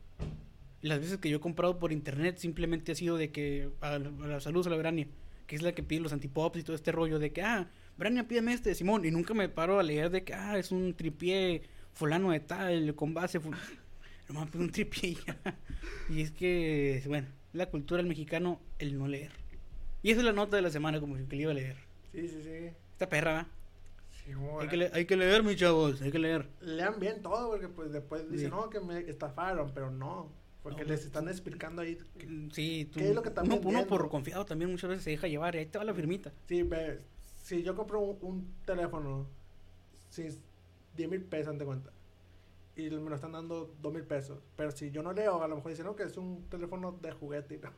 Las 0.82 1.00
veces 1.00 1.18
que 1.18 1.30
yo 1.30 1.38
he 1.38 1.40
comprado 1.40 1.80
por 1.80 1.92
internet 1.92 2.38
simplemente 2.38 2.92
ha 2.92 2.96
sido 2.96 3.18
de 3.18 3.32
que. 3.32 3.70
A 3.82 3.98
la, 4.00 4.08
a 4.10 4.28
la 4.28 4.40
salud 4.40 4.66
a 4.66 4.70
la 4.70 4.78
Brania, 4.78 5.08
que 5.48 5.56
es 5.56 5.62
la 5.64 5.72
que 5.74 5.82
pide 5.84 6.02
los 6.02 6.14
antipops 6.14 6.60
y 6.60 6.64
todo 6.64 6.76
este 6.76 6.92
rollo 6.92 7.18
de 7.20 7.32
que, 7.32 7.42
ah, 7.42 7.70
Brania, 7.98 8.28
pídeme 8.28 8.54
este, 8.54 8.76
Simón. 8.76 9.06
Y 9.06 9.12
nunca 9.12 9.34
me 9.34 9.50
paro 9.50 9.80
a 9.80 9.84
leer 9.84 10.10
de 10.12 10.24
que, 10.24 10.34
ah, 10.34 10.58
es 10.60 10.72
un 10.72 10.94
tripié 10.94 11.64
fulano 11.94 12.32
de 12.32 12.40
tal, 12.42 12.94
con 12.96 13.14
base. 13.14 13.40
ful- 13.42 13.58
No 14.30 14.34
mames, 14.36 14.52
pues 14.52 14.62
un 14.64 14.72
tripié 14.72 15.10
y 15.12 15.16
ya. 15.26 15.38
Y 16.10 16.22
es 16.22 16.32
que, 16.32 17.02
bueno, 17.08 17.28
la 17.54 17.68
cultura 17.68 17.98
del 18.00 18.08
mexicano, 18.10 18.60
el 18.78 18.98
no 18.98 19.08
leer. 19.08 19.32
Y 20.04 20.12
esa 20.12 20.20
es 20.20 20.26
la 20.26 20.34
nota 20.34 20.58
de 20.58 20.62
la 20.62 20.70
semana, 20.70 21.00
como 21.00 21.16
que 21.16 21.36
le 21.36 21.42
iba 21.44 21.52
a 21.52 21.56
leer. 21.56 21.78
Sí, 22.12 22.28
sí, 22.28 22.42
sí. 22.44 22.70
Esta 22.92 23.08
perra, 23.10 23.34
¿va? 23.34 23.48
Sí, 24.12 24.34
Hay 24.60 24.68
que, 24.68 24.90
hay 24.94 25.06
que 25.06 25.16
leer, 25.16 25.44
mis 25.44 25.56
chavos, 25.56 26.02
hay 26.02 26.12
que 26.12 26.20
leer. 26.20 26.50
Lean 26.60 27.00
bien 27.00 27.22
todo, 27.22 27.50
porque 27.52 27.70
pues 27.70 27.92
después 27.94 28.30
dicen, 28.30 28.50
Sí. 28.50 28.56
no, 28.56 28.70
que 28.70 28.82
me 28.82 29.00
estafaron, 29.00 29.72
pero 29.74 29.90
no. 29.90 30.30
Porque 30.68 30.84
No, 30.84 30.90
les 30.90 31.06
están 31.06 31.30
explicando 31.30 31.82
ahí. 31.82 31.98
que- 32.18 32.28
Mm, 32.28 32.52
Sí, 32.52 32.90
tú, 32.92 33.00
¿Qué 33.00 33.10
es 33.10 33.16
lo 33.16 33.22
que 33.22 33.30
están 33.30 33.46
uno, 33.46 33.62
uno 33.64 33.88
por 33.88 34.10
confiado 34.10 34.46
también 34.46 34.70
muchas 34.70 34.90
veces 34.90 35.04
se 35.06 35.12
deja 35.12 35.28
llevar 35.28 35.56
y 35.56 35.60
ahí 35.60 35.66
te 35.66 35.78
va 35.78 35.86
la 35.86 35.94
firmita. 35.94 36.34
Sí, 36.48 36.64
ve, 36.64 37.00
si 37.42 37.64
yo 37.64 37.74
compro 37.74 38.02
un, 38.02 38.18
un 38.22 38.54
teléfono, 38.66 39.28
sí, 40.10 40.28
10 40.98 41.10
mil 41.10 41.22
pesos, 41.24 41.50
ante 41.54 41.64
cuenta. 41.64 41.92
Y 42.76 42.90
me 42.90 43.10
lo 43.10 43.16
están 43.16 43.32
dando 43.32 43.74
2 43.82 43.94
mil 43.94 44.04
pesos. 44.04 44.40
Pero 44.58 44.72
si 44.72 44.92
yo 44.92 45.02
no 45.02 45.14
leo, 45.14 45.42
a 45.42 45.48
lo 45.48 45.56
mejor 45.56 45.72
dicen, 45.72 45.86
no, 45.86 45.96
que 45.96 46.04
es 46.04 46.18
un 46.18 46.44
teléfono 46.50 46.92
de 47.02 47.12
juguete. 47.14 47.56
y 47.56 47.60
no. 47.60 47.72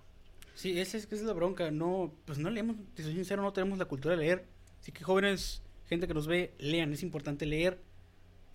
Sí, 0.56 0.80
esa 0.80 0.98
es, 0.98 1.04
esa 1.06 1.16
es 1.16 1.22
la 1.22 1.34
bronca. 1.34 1.70
No, 1.70 2.12
pues 2.26 2.40
no 2.40 2.50
leemos, 2.50 2.76
te 2.96 3.04
soy 3.04 3.14
sincero, 3.14 3.44
no 3.44 3.54
tenemos 3.54 3.78
la 3.78 3.86
cultura 3.86 4.16
de 4.16 4.22
leer. 4.22 4.46
Así 4.80 4.92
que 4.92 5.04
jóvenes, 5.04 5.62
gente 5.86 6.08
que 6.08 6.14
nos 6.16 6.26
ve, 6.28 6.56
lean. 6.58 6.92
Es 6.92 7.04
importante 7.04 7.46
leer 7.46 7.80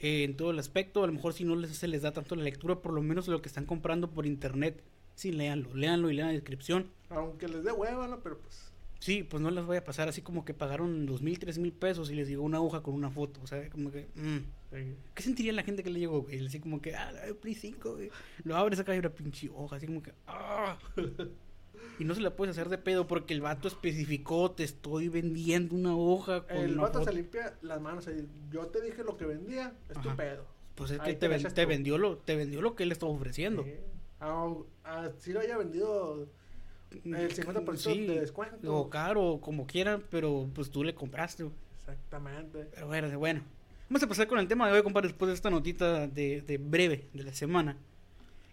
eh, 0.05 0.25
en 0.25 0.37
todo 0.37 0.51
el 0.51 0.59
aspecto. 0.59 1.03
A 1.03 1.07
lo 1.07 1.15
mejor 1.15 1.33
si 1.33 1.45
no 1.45 1.57
les, 1.57 1.77
se 1.77 1.89
les 1.89 2.03
da 2.03 2.13
tanto 2.13 2.37
la 2.37 2.43
lectura, 2.45 2.83
por 2.83 2.93
lo 2.93 3.01
menos 3.01 3.27
lo 3.27 3.41
que 3.41 3.49
están 3.49 3.65
comprando 3.65 4.11
por 4.11 4.27
internet, 4.27 4.85
sí, 5.15 5.33
léanlo. 5.33 5.75
Léanlo 5.75 6.11
y 6.11 6.15
lean 6.15 6.29
la 6.29 6.35
descripción. 6.35 6.91
Aunque 7.09 7.49
les 7.49 7.65
dé 7.65 7.73
hueva, 7.73 8.07
¿no? 8.07 8.21
Pero 8.21 8.39
pues, 8.39 8.71
Sí, 9.05 9.23
pues 9.23 9.43
no 9.43 9.51
les 9.51 9.65
voy 9.65 9.77
a 9.77 9.85
pasar 9.85 10.09
así 10.09 10.23
como 10.23 10.45
que 10.45 10.55
pagaron 10.55 11.07
dos 11.07 11.21
mil, 11.21 11.39
tres 11.39 11.59
mil 11.59 11.73
pesos 11.73 12.11
y 12.11 12.15
les 12.15 12.29
llegó 12.29 12.43
una 12.43 12.61
hoja 12.61 12.83
con 12.83 12.95
una 12.95 13.11
foto. 13.11 13.41
O 13.43 13.47
sea, 13.47 13.69
como 13.71 13.91
que... 13.91 14.09
mm. 14.15 14.39
sí. 14.73 14.97
¿Qué 15.15 15.23
sentiría 15.23 15.53
la 15.53 15.63
gente 15.63 15.83
que 15.83 15.91
le 15.91 16.01
llegó, 16.01 16.23
güey? 16.23 16.47
Así 16.47 16.61
como 16.61 16.83
que, 16.83 16.95
ah, 16.95 17.11
la 17.13 17.35
Play 17.35 17.55
5, 17.55 17.95
güey. 17.97 18.11
Lo 18.45 18.57
abres 18.57 18.79
acá 18.79 18.95
y 18.95 18.99
una 18.99 19.11
pinche 19.11 19.51
hoja, 19.55 19.77
así 19.77 19.87
como 19.87 20.03
que, 20.03 20.13
ah. 20.27 20.79
Y 21.99 22.05
no 22.05 22.15
se 22.15 22.21
la 22.21 22.35
puedes 22.35 22.57
hacer 22.57 22.69
de 22.69 22.79
pedo 22.79 23.07
porque 23.07 23.35
el 23.35 23.41
vato 23.41 23.69
especificó, 23.69 24.51
te 24.51 24.65
estoy 24.65 25.09
vendiendo 25.09 25.75
una 25.75 25.97
hoja 25.97 26.47
con 26.47 26.57
el 26.57 26.77
vato 26.77 27.05
se 27.05 27.13
limpia 27.13 27.55
las 27.63 27.81
manos. 27.81 28.09
Yo 28.51 28.67
te 28.67 28.81
dije 28.81 29.05
lo 29.05 29.17
que 29.17 29.27
vendía, 29.27 29.73
es 29.89 30.01
tu 30.01 30.15
pedo. 30.17 30.45
Pues 30.75 30.91
es 30.91 31.01
que 31.01 31.15
te, 31.15 31.29
te 31.29 31.67
vendió 31.67 31.99
lo, 31.99 32.17
te 32.19 32.35
vendió 32.35 32.61
lo 32.61 32.75
que 32.75 32.83
él 32.83 32.93
estaba 32.93 33.13
ofreciendo. 33.13 33.63
Sí. 33.63 33.75
Así 34.83 35.33
lo 35.33 35.41
haya 35.41 35.57
vendido 35.59 36.27
El 37.05 37.35
50% 37.35 37.77
Sí, 37.77 38.07
de 38.07 38.21
descuento. 38.21 38.75
O 38.75 38.89
caro, 38.89 39.39
como 39.41 39.67
quieran, 39.67 40.03
pero 40.11 40.49
pues 40.55 40.71
tú 40.71 40.83
le 40.83 40.95
compraste. 40.95 41.47
Exactamente. 41.81 42.69
Pero 42.75 42.87
bueno, 42.87 43.19
bueno. 43.19 43.43
Vamos 43.89 44.03
a 44.03 44.09
pasar 44.09 44.27
con 44.27 44.39
el 44.39 44.49
tema 44.49 44.67
de 44.67 44.73
hoy, 44.73 44.83
compadre, 44.83 45.09
después 45.09 45.29
de 45.29 45.35
esta 45.35 45.51
notita 45.51 46.07
de, 46.07 46.41
de 46.41 46.59
breve 46.59 47.09
de 47.13 47.23
la 47.23 47.35
semana. 47.35 47.77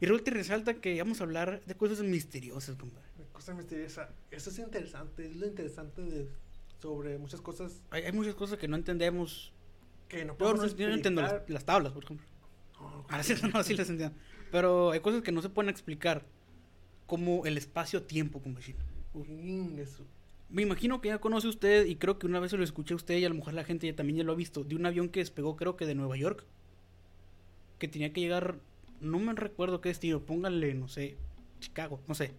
Y 0.02 0.06
resulta 0.06 0.32
y 0.32 0.34
resalta 0.34 0.74
que 0.74 0.98
vamos 1.02 1.22
a 1.22 1.24
hablar 1.24 1.62
de 1.66 1.76
cosas 1.76 2.02
misteriosas, 2.02 2.76
compadre. 2.76 3.08
Cosa 3.41 3.55
misteriosa. 3.55 4.07
Eso 4.29 4.51
es 4.51 4.60
interesante. 4.60 5.25
Es 5.25 5.36
lo 5.36 5.48
interesante 5.48 6.03
de, 6.03 6.29
sobre 6.79 7.17
muchas 7.17 7.41
cosas 7.41 7.81
Hay, 7.89 8.03
hay 8.03 8.12
muchas 8.12 8.36
cosas 8.36 8.60
que 8.60 8.67
no 8.67 8.75
entendemos. 8.75 9.51
que 10.07 10.24
no 10.25 10.33
Yo 10.33 10.38
podemos 10.38 10.71
no, 10.74 10.77
yo 10.77 10.88
no 10.89 10.93
entiendo 10.93 11.21
las, 11.24 11.31
explicar. 11.31 11.53
las 11.55 11.65
tablas, 11.65 11.91
por 11.91 12.03
ejemplo. 12.03 12.27
No, 12.79 13.05
Ah, 13.10 13.24
sí, 13.24 13.33
no, 13.51 13.63
sí 13.63 13.75
las 13.75 13.89
entiendo. 13.89 14.15
Pero 14.51 14.91
hay 14.91 15.00
cosas 15.00 15.24
que 15.24 15.31
no 15.31 15.41
se 15.41 15.50
pueden 15.50 15.69
explicar, 15.69 16.24
como 17.07 17.48
el 17.48 17.57
espacio-tiempo, 17.57 18.43
eso. 19.79 20.05
Me 20.50 20.62
imagino 20.62 21.01
que 21.01 21.07
ya 21.07 21.17
conoce 21.19 21.48
usted, 21.48 21.88
y 21.88 21.95
creo 21.95 22.19
que 22.19 22.27
una 22.27 22.39
vez 22.39 22.51
se 22.51 22.57
lo 22.57 22.63
escuché 22.63 22.93
a 22.93 22.98
usted, 22.98 23.17
y 23.17 23.25
a 23.25 23.29
lo 23.29 23.36
mejor 23.36 23.55
la 23.55 23.63
gente 23.63 23.88
ya 23.88 23.95
también 23.95 24.17
ya 24.17 24.24
lo 24.24 24.33
ha 24.33 24.36
visto, 24.36 24.63
de 24.63 24.75
un 24.75 24.86
avión 24.86 25.10
que 25.10 25.19
despegó, 25.21 25.55
creo 25.55 25.77
que 25.77 25.88
de 25.88 25.95
Nueva 25.95 26.15
York, 26.15 26.45
que 27.79 27.88
tenía 27.88 28.13
que 28.13 28.21
llegar, 28.21 28.60
no 29.00 29.17
me 29.17 29.33
recuerdo 29.33 29.81
qué 29.81 29.89
destino, 29.89 30.19
pónganle, 30.21 30.75
no 30.75 30.88
sé, 30.88 31.17
Chicago, 31.60 32.01
no 32.07 32.13
sé, 32.13 32.33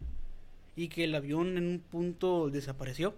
y 0.76 0.88
que 0.88 1.04
el 1.04 1.14
avión 1.14 1.56
en 1.58 1.66
un 1.66 1.80
punto 1.80 2.48
desapareció, 2.50 3.14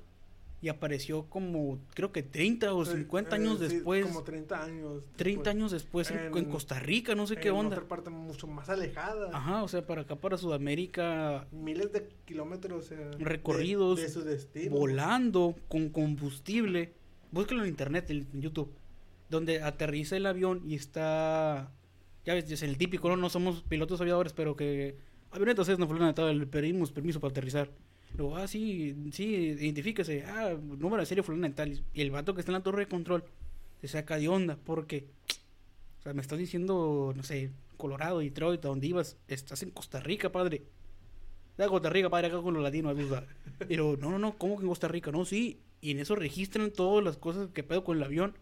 y 0.61 0.69
apareció 0.71 1.27
como, 1.29 1.79
creo 1.93 2.11
que 2.11 2.23
30 2.23 2.73
o 2.73 2.87
50 2.87 3.37
Eh, 3.37 3.39
años 3.39 3.59
sí, 3.59 3.67
después, 3.69 4.07
Como 4.07 4.23
30 4.25 4.65
años. 4.65 5.03
30 5.17 5.41
después. 5.43 5.47
años 5.55 5.71
después 5.73 6.11
en, 6.11 6.19
en 6.21 6.37
En- 6.39 6.45
Costa 6.47 6.79
Rica, 6.81 7.15
no 7.15 7.27
sé 7.27 7.37
qué 7.37 7.51
onda. 7.51 7.77
otra 7.77 7.87
parte 7.87 8.09
mucho 8.09 8.47
más 8.47 8.71
alejada. 8.71 9.29
Ajá, 9.37 9.63
o 9.63 9.69
sea, 9.69 9.87
para 9.87 10.03
acá, 10.03 10.17
para 10.17 10.39
Sudamérica, 10.39 11.47
Miles 11.53 11.93
de 11.93 12.09
kilómetros. 12.25 12.89
de- 12.89 13.11
recorridos, 13.19 14.01
De, 14.01 14.09
su 14.09 14.23
destino. 14.23 14.75
volando 14.75 15.55
con 15.69 15.91
combustible. 15.91 16.95
Búscalo 17.31 17.63
en 17.63 17.69
internet, 17.69 18.09
en 18.11 18.27
en 18.33 18.41
YouTube, 18.41 18.73
donde 19.29 19.61
aterriza 19.63 20.17
el 20.17 20.25
avión 20.25 20.63
y 20.65 20.77
está, 20.77 21.73
ya 22.25 22.33
ves, 22.33 22.51
es 22.51 22.63
el 22.63 22.79
típico, 22.79 23.09
no, 23.11 23.17
no 23.17 23.29
somos 23.29 23.63
pilotos 23.63 24.01
aviadores, 24.01 24.33
pero 24.33 24.57
que 24.57 24.97
avionetas 25.35 25.69
es 25.69 25.79
no 25.79 25.87
fulana 25.87 26.09
de 26.09 26.15
tal, 26.15 26.39
le 26.39 26.47
pedimos 26.47 26.93
permiso 26.93 27.21
para 27.21 27.31
aterrizar. 27.31 27.71
Luego, 28.17 28.37
ah, 28.37 28.47
sí, 28.47 28.95
sí, 29.13 29.25
identifíquese, 29.25 30.25
ah, 30.25 30.55
número 30.79 31.03
de 31.03 31.07
serie 31.07 31.23
fulana 31.23 31.49
de 31.49 31.55
tal. 31.55 31.83
Y 31.93 32.01
el 32.01 32.11
vato 32.11 32.35
que 32.35 32.41
está 32.41 32.53
en 32.53 32.59
la 32.59 32.63
torre 32.63 32.81
de 32.81 32.89
control 32.89 33.25
se 33.81 33.89
saca 33.89 34.17
de 34.17 34.29
onda 34.29 34.57
porque, 34.65 35.07
o 35.99 36.03
sea, 36.03 36.15
me 36.15 36.21
estás 36.21 36.39
diciendo, 36.39 37.13
no 37.17 37.23
sé, 37.23 37.51
Colorado, 37.77 38.21
Detroit, 38.21 38.65
a 38.65 38.69
dónde 38.69 38.87
ibas, 38.87 39.17
estás 39.29 39.63
en 39.63 39.71
Costa 39.71 40.01
Rica, 40.01 40.31
padre. 40.31 40.63
De 41.59 41.67
Costa 41.69 41.91
Rica, 41.91 42.09
padre, 42.09 42.29
acá 42.29 42.41
con 42.41 42.55
los 42.55 42.63
latinos. 42.63 42.97
Y 43.69 43.77
luego, 43.77 43.97
no, 43.97 44.11
no, 44.11 44.19
no, 44.19 44.39
¿cómo 44.39 44.57
que 44.57 44.63
en 44.63 44.69
Costa 44.69 44.89
Rica? 44.89 45.11
No, 45.11 45.25
sí. 45.25 45.61
Y 45.81 45.91
en 45.91 45.99
eso 45.99 46.15
registran 46.15 46.71
todas 46.71 47.05
las 47.05 47.17
cosas 47.17 47.51
que 47.51 47.63
pedo 47.63 47.85
con 47.85 47.97
el 47.97 48.03
avión. 48.03 48.35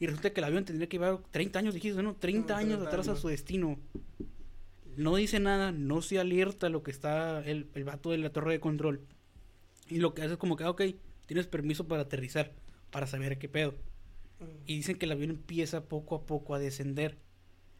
Y 0.00 0.06
resulta 0.06 0.32
que 0.32 0.40
el 0.40 0.44
avión 0.44 0.64
tendría 0.64 0.88
que 0.88 0.96
llevar 0.96 1.20
30 1.30 1.58
años, 1.58 1.74
dijiste, 1.74 2.02
¿no? 2.02 2.14
30 2.16 2.54
Mm, 2.54 2.58
años 2.58 2.78
30 2.78 2.88
atrás 2.88 3.08
a 3.08 3.16
su 3.16 3.28
destino. 3.28 3.78
No 4.96 5.16
dice 5.16 5.40
nada, 5.40 5.72
no 5.72 6.02
se 6.02 6.18
alerta 6.18 6.68
lo 6.68 6.82
que 6.82 6.90
está 6.90 7.40
el, 7.44 7.68
el 7.74 7.84
vato 7.84 8.10
de 8.10 8.18
la 8.18 8.30
torre 8.30 8.52
de 8.52 8.60
control. 8.60 9.00
Y 9.88 9.98
lo 9.98 10.14
que 10.14 10.22
hace 10.22 10.32
es 10.32 10.38
como 10.38 10.56
que, 10.56 10.64
ah, 10.64 10.70
ok, 10.70 10.82
tienes 11.26 11.46
permiso 11.46 11.88
para 11.88 12.02
aterrizar, 12.02 12.52
para 12.90 13.06
saber 13.06 13.38
qué 13.38 13.48
pedo. 13.48 13.74
Y 14.66 14.76
dicen 14.76 14.96
que 14.96 15.06
el 15.06 15.12
avión 15.12 15.30
empieza 15.30 15.84
poco 15.84 16.14
a 16.14 16.26
poco 16.26 16.54
a 16.54 16.58
descender. 16.58 17.18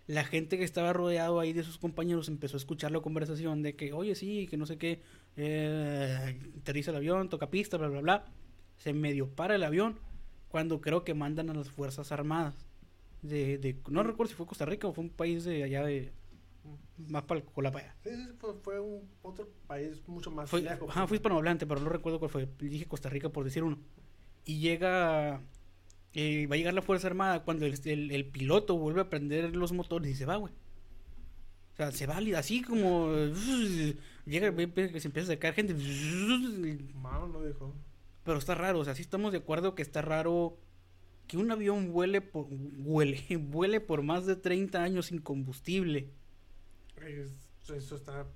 La 0.06 0.24
gente 0.24 0.58
que 0.58 0.64
estaba 0.64 0.92
rodeado 0.92 1.40
ahí 1.40 1.52
de 1.52 1.62
sus 1.62 1.78
compañeros 1.78 2.28
empezó 2.28 2.56
a 2.56 2.58
escuchar 2.58 2.90
la 2.90 3.00
conversación 3.00 3.62
de 3.62 3.76
que, 3.76 3.92
oye, 3.92 4.14
sí, 4.14 4.46
que 4.48 4.56
no 4.56 4.66
sé 4.66 4.76
qué, 4.76 5.00
eh, 5.36 6.38
aterriza 6.58 6.90
el 6.90 6.98
avión, 6.98 7.28
toca 7.28 7.50
pista, 7.50 7.76
bla, 7.76 7.88
bla, 7.88 8.00
bla. 8.00 8.24
Se 8.76 8.92
medio 8.92 9.28
para 9.28 9.54
el 9.54 9.62
avión 9.62 9.98
cuando 10.48 10.80
creo 10.80 11.04
que 11.04 11.14
mandan 11.14 11.50
a 11.50 11.54
las 11.54 11.70
Fuerzas 11.70 12.10
Armadas. 12.12 12.66
De, 13.22 13.58
de, 13.58 13.76
no 13.88 14.02
recuerdo 14.02 14.30
si 14.30 14.36
fue 14.36 14.46
Costa 14.46 14.66
Rica 14.66 14.88
o 14.88 14.92
fue 14.92 15.04
un 15.04 15.10
país 15.10 15.44
de 15.44 15.62
allá 15.62 15.84
de... 15.84 16.12
Más 17.08 17.22
para 17.24 17.40
el 17.40 17.46
para 17.72 17.86
allá. 17.86 17.96
Sí, 18.02 18.10
sí, 18.10 18.28
fue, 18.38 18.54
fue 18.62 18.80
un 18.80 19.08
otro 19.22 19.48
país 19.66 20.02
mucho 20.06 20.30
más 20.30 20.48
Fue, 20.50 20.62
lejos. 20.62 20.88
ajá, 20.90 21.06
fue 21.06 21.16
hispanohablante, 21.16 21.66
pero 21.66 21.80
no 21.80 21.88
recuerdo 21.88 22.18
cuál 22.18 22.30
fue. 22.30 22.48
Dije 22.60 22.86
Costa 22.86 23.08
Rica 23.08 23.28
por 23.30 23.44
decir 23.44 23.62
uno. 23.64 23.78
Y 24.44 24.58
llega. 24.60 25.40
eh, 26.14 26.46
va 26.46 26.54
a 26.54 26.58
llegar 26.58 26.74
la 26.74 26.82
Fuerza 26.82 27.06
Armada 27.06 27.42
cuando 27.44 27.64
el, 27.66 27.74
el- 27.84 28.10
el 28.10 28.24
piloto 28.26 28.76
vuelve 28.76 29.00
a 29.00 29.08
prender 29.10 29.54
los 29.56 29.72
motores 29.72 30.10
y 30.10 30.14
se 30.14 30.26
va, 30.26 30.36
güey. 30.36 30.52
O 31.72 31.76
sea, 31.76 31.90
se 31.92 32.06
va 32.06 32.18
así 32.38 32.62
como. 32.62 33.08
Llega 34.26 34.54
que 34.54 35.00
se 35.00 35.08
empieza 35.08 35.32
a 35.32 35.34
sacar 35.34 35.54
gente. 35.54 35.74
Mano 36.94 37.28
no 37.28 37.42
dijo. 37.44 37.74
Pero 38.24 38.38
está 38.38 38.54
raro, 38.54 38.78
o 38.80 38.84
sea, 38.84 38.94
sí 38.94 39.02
estamos 39.02 39.32
de 39.32 39.38
acuerdo 39.38 39.74
que 39.74 39.82
está 39.82 40.00
raro 40.02 40.56
que 41.26 41.36
un 41.38 41.50
avión 41.50 41.90
vuele 41.92 42.20
por, 42.20 42.46
vuele, 42.50 43.20
vuele 43.40 43.80
por 43.80 44.02
más 44.02 44.26
de 44.26 44.36
30 44.36 44.82
años 44.82 45.06
sin 45.06 45.18
combustible. 45.20 46.10
Es- 47.06 47.70
eso 47.70 47.96
está. 47.96 48.26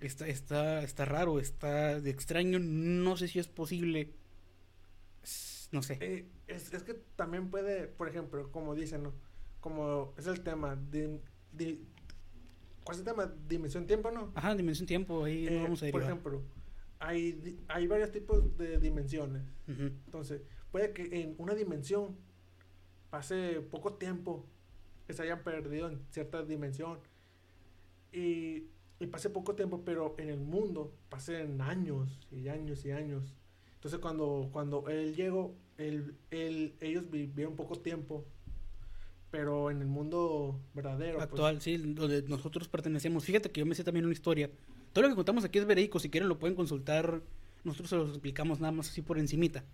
Está, 0.00 0.26
está, 0.28 0.82
está 0.82 1.04
raro, 1.04 1.38
está 1.40 2.00
de 2.00 2.10
extraño, 2.10 2.58
no 2.60 3.16
sé 3.16 3.28
si 3.28 3.38
es 3.38 3.48
posible. 3.48 4.12
No 5.72 5.82
sé. 5.82 5.98
eh, 6.00 6.26
es, 6.46 6.72
es 6.72 6.82
que 6.84 6.94
también 7.16 7.50
puede, 7.50 7.86
por 7.88 8.08
ejemplo, 8.08 8.50
como 8.52 8.74
dicen, 8.74 9.02
¿no? 9.04 9.12
Como 9.60 10.14
es 10.18 10.26
el 10.26 10.40
tema. 10.42 10.76
De, 10.76 11.20
de- 11.52 11.80
¿Cuál 12.84 12.94
es 12.96 12.98
el 13.00 13.04
tema? 13.06 13.32
Dimensión-tiempo, 13.48 14.10
¿no? 14.10 14.30
Ajá, 14.34 14.54
dimensión 14.54 14.86
tiempo, 14.86 15.24
ahí 15.24 15.48
Eh, 15.48 15.60
vamos 15.62 15.82
a 15.82 15.86
por 15.90 16.00
derivar. 16.00 16.02
ejemplo, 16.02 16.42
hay, 16.98 17.58
hay 17.68 17.86
varios 17.86 18.12
tipos 18.12 18.56
de 18.58 18.78
dimensiones. 18.78 19.42
Entonces, 19.66 20.42
puede 20.70 20.92
que 20.92 21.22
en 21.22 21.34
una 21.38 21.54
dimensión 21.54 22.16
pase 23.10 23.60
poco 23.70 23.94
tiempo 23.94 24.46
que 25.06 25.12
se 25.14 25.22
hayan 25.22 25.42
perdido 25.42 25.88
en 25.88 26.00
cierta 26.10 26.42
dimensión 26.42 26.98
y, 28.14 28.70
pase 29.10 29.28
poco 29.28 29.54
tiempo, 29.54 29.82
pero 29.84 30.14
en 30.18 30.30
el 30.30 30.40
mundo 30.40 30.94
pasen 31.10 31.60
años 31.60 32.26
y 32.30 32.48
años 32.48 32.84
y 32.86 32.90
años. 32.90 33.34
Entonces, 33.74 34.00
cuando, 34.00 34.48
cuando 34.50 34.88
él 34.88 35.14
llegó, 35.14 35.54
ellos 35.76 37.10
vivieron 37.10 37.54
poco 37.54 37.78
tiempo, 37.80 38.24
pero 39.30 39.70
en 39.70 39.82
el 39.82 39.88
mundo 39.88 40.58
verdadero. 40.72 41.18
pues, 41.18 41.28
Actual, 41.28 41.60
sí, 41.60 41.76
donde 41.76 42.22
nosotros 42.22 42.68
pertenecemos. 42.68 43.24
Fíjate 43.24 43.50
que 43.50 43.60
yo 43.60 43.66
me 43.66 43.74
sé 43.74 43.84
también 43.84 44.06
una 44.06 44.14
historia. 44.14 44.50
Todo 44.92 45.02
lo 45.02 45.08
que 45.10 45.16
contamos 45.16 45.44
aquí 45.44 45.58
es 45.58 45.66
verídico, 45.66 45.98
si 45.98 46.08
quieren 46.08 46.28
lo 46.28 46.38
pueden 46.38 46.56
consultar. 46.56 47.20
Nosotros 47.62 47.90
se 47.90 47.96
los 47.96 48.10
explicamos 48.10 48.60
nada 48.60 48.72
más 48.72 48.88
así 48.88 49.02
por 49.02 49.18
encimita. 49.18 49.64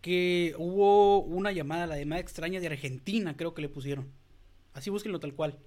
Que 0.00 0.54
hubo 0.58 1.22
una 1.22 1.50
llamada, 1.50 1.86
la 1.86 1.98
llamada 1.98 2.20
extraña 2.20 2.60
de 2.60 2.66
Argentina, 2.66 3.36
creo 3.36 3.54
que 3.54 3.62
le 3.62 3.68
pusieron. 3.68 4.12
Así 4.74 4.90
búsquenlo 4.90 5.18
tal 5.18 5.34
cual. 5.34 5.58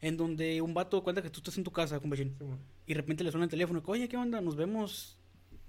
En 0.00 0.16
donde 0.16 0.60
un 0.60 0.74
vato 0.74 1.02
cuenta 1.02 1.22
que 1.22 1.30
tú 1.30 1.40
estás 1.40 1.56
en 1.58 1.64
tu 1.64 1.70
casa, 1.70 1.98
compañero. 2.00 2.30
Simón. 2.38 2.58
Y 2.86 2.92
de 2.92 3.00
repente 3.00 3.24
le 3.24 3.30
suena 3.30 3.44
el 3.44 3.50
teléfono. 3.50 3.82
Oye, 3.86 4.08
¿qué 4.08 4.16
onda? 4.16 4.40
Nos 4.40 4.56
vemos 4.56 5.18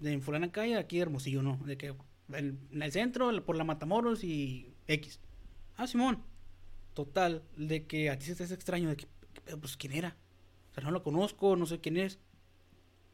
en 0.02 0.22
fulana 0.22 0.52
calle, 0.52 0.78
aquí 0.78 0.98
de 0.98 1.04
Hermosillo, 1.04 1.42
¿no? 1.42 1.58
De 1.66 1.78
que 1.78 1.94
en, 2.34 2.60
en 2.72 2.84
el 2.84 2.92
centro, 2.92 3.44
por 3.46 3.56
la 3.56 3.64
Matamoros 3.64 4.24
y 4.24 4.74
X. 4.88 5.20
Ah, 5.76 5.88
Simón. 5.88 6.24
Total, 6.94 7.44
de 7.56 7.86
que 7.86 8.10
a 8.10 8.18
ti 8.18 8.26
se 8.26 8.36
te 8.36 8.44
hace 8.44 8.54
extraño, 8.54 8.90
de 8.90 8.98
que, 8.98 9.08
pues, 9.60 9.78
¿quién 9.78 9.94
era? 9.94 10.18
O 10.72 10.74
sea, 10.74 10.84
no 10.84 10.92
lo 10.92 11.04
conozco, 11.04 11.56
no 11.56 11.66
sé 11.66 11.80
quién 11.80 11.98
es. 11.98 12.20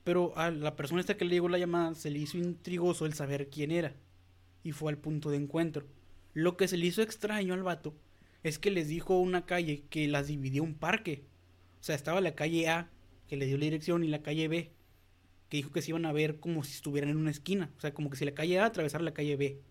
Pero 0.03 0.37
a 0.37 0.51
la 0.51 0.75
persona 0.75 1.01
esta 1.01 1.15
que 1.15 1.25
le 1.25 1.35
llegó 1.35 1.49
la 1.49 1.57
llamada 1.57 1.95
se 1.95 2.09
le 2.09 2.19
hizo 2.19 2.37
intrigoso 2.37 3.05
el 3.05 3.13
saber 3.13 3.49
quién 3.49 3.71
era. 3.71 3.95
Y 4.63 4.71
fue 4.71 4.91
al 4.91 4.97
punto 4.97 5.29
de 5.29 5.37
encuentro. 5.37 5.85
Lo 6.33 6.57
que 6.57 6.67
se 6.67 6.77
le 6.77 6.85
hizo 6.85 7.01
extraño 7.01 7.53
al 7.53 7.63
vato 7.63 7.93
es 8.43 8.59
que 8.59 8.71
les 8.71 8.87
dijo 8.87 9.19
una 9.19 9.45
calle 9.45 9.85
que 9.89 10.07
las 10.07 10.27
dividió 10.27 10.63
un 10.63 10.75
parque. 10.75 11.23
O 11.79 11.83
sea, 11.83 11.95
estaba 11.95 12.21
la 12.21 12.35
calle 12.35 12.67
A, 12.67 12.91
que 13.27 13.37
le 13.37 13.45
dio 13.45 13.57
la 13.57 13.65
dirección, 13.65 14.03
y 14.03 14.07
la 14.07 14.21
calle 14.21 14.47
B, 14.47 14.71
que 15.49 15.57
dijo 15.57 15.71
que 15.71 15.81
se 15.81 15.91
iban 15.91 16.05
a 16.05 16.11
ver 16.11 16.39
como 16.39 16.63
si 16.63 16.73
estuvieran 16.73 17.09
en 17.09 17.17
una 17.17 17.31
esquina. 17.31 17.71
O 17.77 17.79
sea, 17.79 17.93
como 17.93 18.09
que 18.09 18.17
si 18.17 18.25
la 18.25 18.33
calle 18.33 18.59
A 18.59 18.65
atravesara 18.65 19.03
la 19.03 19.13
calle 19.13 19.35
B. 19.37 19.61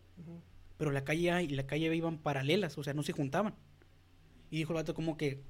Pero 0.79 0.91
la 0.91 1.05
calle 1.05 1.31
A 1.31 1.43
y 1.43 1.49
la 1.49 1.67
calle 1.67 1.88
B 1.88 1.97
iban 1.97 2.19
paralelas, 2.19 2.76
o 2.79 2.83
sea, 2.83 2.95
no 2.95 3.02
se 3.02 3.12
juntaban. 3.12 3.55
Y 4.50 4.57
dijo 4.57 4.73
el 4.73 4.76
vato 4.76 4.95
como 4.95 5.17
que, 5.17 5.41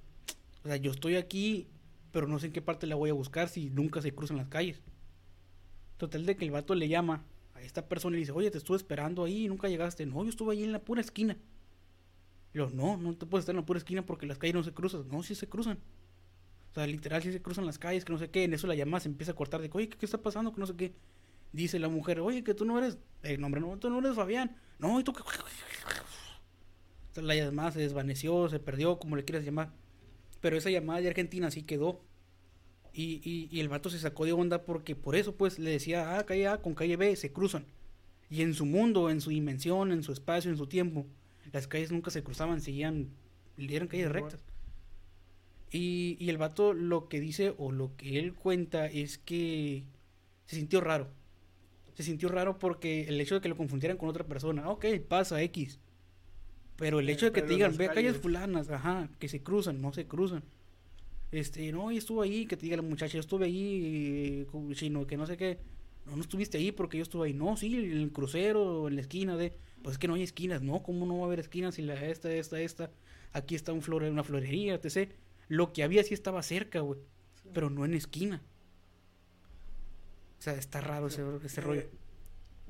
o 0.64 0.69
sea, 0.69 0.76
yo 0.76 0.91
estoy 0.91 1.17
aquí, 1.17 1.69
pero 2.11 2.26
no 2.26 2.38
sé 2.38 2.47
en 2.47 2.52
qué 2.52 2.62
parte 2.62 2.87
la 2.87 2.97
voy 2.97 3.11
a 3.11 3.14
buscar 3.14 3.49
si 3.49 3.71
nunca 3.71 4.02
se 4.02 4.14
cruzan 4.14 4.37
las 4.37 4.49
calles. 4.49 4.83
Total 5.97 6.26
de 6.26 6.37
que 6.37 6.45
el 6.45 6.50
vato 6.50 6.75
le 6.75 6.88
llama 6.88 7.25
a 7.55 7.62
esta 7.62 7.88
persona 7.88 8.17
y 8.17 8.19
le 8.19 8.21
dice, 8.21 8.33
oye, 8.33 8.50
te 8.50 8.59
estuve 8.59 8.76
esperando 8.76 9.25
ahí 9.25 9.45
y 9.45 9.49
nunca 9.49 9.69
llegaste. 9.69 10.05
No, 10.07 10.23
yo 10.23 10.31
estuve 10.31 10.52
ahí 10.55 10.64
en 10.64 10.73
la 10.73 10.81
pura 10.81 11.00
esquina. 11.00 11.37
Y 12.55 12.59
yo, 12.59 12.71
no, 12.71 12.97
no 12.97 13.17
te 13.17 13.27
puedes 13.27 13.43
estar 13.43 13.55
en 13.55 13.61
la 13.61 13.67
pura 13.67 13.79
esquina 13.79 14.05
porque 14.05 14.27
las 14.27 14.39
calles 14.39 14.55
no 14.55 14.63
se 14.63 14.73
cruzan. 14.73 15.09
No, 15.09 15.23
sí 15.23 15.35
se 15.35 15.49
cruzan. 15.49 15.79
O 16.71 16.75
sea, 16.75 16.87
literal, 16.87 17.23
sí 17.23 17.33
se 17.33 17.43
cruzan 17.43 17.67
las 17.67 17.79
calles, 17.79 18.05
que 18.05 18.13
no 18.13 18.19
sé 18.19 18.31
qué. 18.31 18.45
En 18.45 18.55
eso 18.55 18.67
la 18.67 18.75
llamada 18.75 19.01
se 19.01 19.09
empieza 19.09 19.33
a 19.33 19.35
cortar 19.35 19.61
de 19.61 19.69
que, 19.69 19.77
oye, 19.77 19.89
¿qué, 19.89 19.99
qué 19.99 20.07
está 20.07 20.19
pasando? 20.19 20.53
Que 20.53 20.61
no 20.61 20.67
sé 20.67 20.75
qué. 20.75 20.95
Dice 21.53 21.79
la 21.79 21.89
mujer, 21.89 22.21
oye, 22.21 22.43
que 22.43 22.55
tú 22.55 22.65
no 22.65 22.79
eres, 22.79 22.97
eh, 23.23 23.37
no, 23.37 23.47
hombre, 23.47 23.61
no, 23.61 23.77
tú 23.79 23.91
no 23.91 23.99
eres 23.99 24.15
Fabián. 24.15 24.57
No, 24.79 24.99
y 24.99 25.05
tú. 25.05 25.13
Entonces, 27.09 27.25
la 27.25 27.35
llamada 27.35 27.73
se 27.73 27.81
desvaneció, 27.81 28.49
se 28.49 28.59
perdió, 28.59 28.99
como 28.99 29.17
le 29.17 29.25
quieras 29.25 29.45
llamar. 29.45 29.71
Pero 30.41 30.57
esa 30.57 30.71
llamada 30.71 31.01
de 31.01 31.09
Argentina 31.09 31.51
sí 31.51 31.63
quedó. 31.63 32.01
Y, 32.95 33.21
y, 33.23 33.49
y 33.51 33.61
el 33.61 33.69
vato 33.69 33.89
se 33.91 33.99
sacó 33.99 34.25
de 34.27 34.33
onda 34.33 34.65
porque 34.65 34.95
por 34.95 35.17
eso 35.17 35.35
pues 35.35 35.59
le 35.59 35.71
decía, 35.71 36.19
ah, 36.19 36.27
calle 36.27 36.47
A 36.49 36.61
con 36.61 36.75
calle 36.75 36.97
B 36.97 37.17
se 37.17 37.33
cruzan. 37.33 37.67
Y 38.29 38.43
en 38.43 38.55
su 38.55 38.65
mundo, 38.65 39.11
en 39.11 39.21
su 39.21 39.31
dimensión, 39.31 39.93
en 39.93 40.03
su 40.03 40.13
espacio, 40.13 40.51
en 40.51 40.57
su 40.57 40.67
tiempo, 40.67 41.07
las 41.53 41.67
calles 41.69 41.93
nunca 41.93 42.11
se 42.11 42.23
cruzaban, 42.23 42.61
seguían, 42.61 43.11
eran 43.57 43.89
calles 43.89 44.11
Igual. 44.11 44.13
rectas. 44.13 44.45
Y, 45.71 46.17
y 46.21 46.29
el 46.31 46.39
vato 46.39 46.75
lo 46.75 47.09
que 47.09 47.21
dice 47.21 47.55
o 47.57 47.73
lo 47.73 47.97
que 47.97 48.19
él 48.19 48.35
cuenta 48.35 48.87
es 48.87 49.19
que 49.19 49.85
se 50.47 50.57
sintió 50.57 50.81
raro. 50.81 51.09
Se 51.95 52.03
sintió 52.05 52.29
raro 52.29 52.59
porque 52.59 53.03
el 53.09 53.21
hecho 53.21 53.37
de 53.37 53.41
que 53.43 53.49
lo 53.49 53.57
confundieran 53.57 53.99
con 53.99 54.09
otra 54.09 54.27
persona, 54.27 54.69
ok, 54.71 54.87
pasa 55.09 55.43
X. 55.43 55.81
Pero 56.77 57.01
el 57.01 57.09
Eh, 57.09 57.13
hecho 57.13 57.27
de 57.27 57.33
que 57.33 57.41
pero 57.41 57.47
te 57.47 57.55
digan, 57.55 57.77
ve 57.77 57.87
a 57.87 57.93
calles 57.93 58.17
calles". 58.17 58.19
fulanas, 58.19 58.69
ajá, 58.71 59.11
que 59.19 59.29
se 59.29 59.43
cruzan, 59.43 59.81
no 59.81 59.93
se 59.93 60.07
cruzan. 60.07 60.45
Este, 61.33 61.73
no, 61.73 61.93
y 61.93 61.99
estuvo 61.99 62.23
ahí, 62.23 62.47
que 62.47 62.57
te 62.57 62.65
diga 62.67 62.77
la 62.77 62.83
muchacha, 62.83 63.15
yo 63.15 63.21
estuve 63.21 63.47
ahí, 63.47 64.47
chino, 64.75 65.07
que 65.07 65.17
no 65.17 65.27
sé 65.27 65.37
qué. 65.37 65.59
No, 66.07 66.17
no 66.17 66.23
estuviste 66.23 66.59
ahí 66.59 66.73
porque 66.73 66.99
yo 66.99 67.03
estuve 67.03 67.29
ahí. 67.29 67.35
No, 67.35 67.57
sí, 67.57 67.75
en 67.75 67.99
el 67.99 68.13
crucero, 68.13 68.89
en 68.89 68.97
la 68.97 69.01
esquina 69.01 69.37
de. 69.37 69.57
Pues 69.83 69.95
es 69.95 69.99
que 69.99 70.09
no 70.09 70.15
hay 70.15 70.23
esquinas, 70.23 70.63
no, 70.63 70.83
¿cómo 70.83 71.07
no 71.07 71.17
va 71.19 71.25
a 71.25 71.27
haber 71.27 71.41
esquinas 71.41 71.75
si 71.75 71.83
la 71.83 71.95
esta, 71.95 72.33
esta, 72.33 72.61
esta? 72.61 72.91
Aquí 73.33 73.55
está 73.55 73.73
un 73.73 73.83
flore, 73.83 74.11
una 74.11 74.23
florería, 74.23 74.75
etc. 74.75 75.13
Lo 75.49 75.73
que 75.73 75.83
había 75.83 76.05
sí 76.05 76.15
estaba 76.15 76.43
cerca, 76.43 76.81
güey. 76.81 77.01
Pero 77.53 77.69
no 77.71 77.85
en 77.85 77.95
esquina. 77.95 78.43
O 80.39 80.43
sea, 80.43 80.55
está 80.55 80.81
raro 80.81 81.07
ese, 81.09 81.23
ese 81.45 81.61
Eh, 81.61 81.65
rollo. 81.65 81.83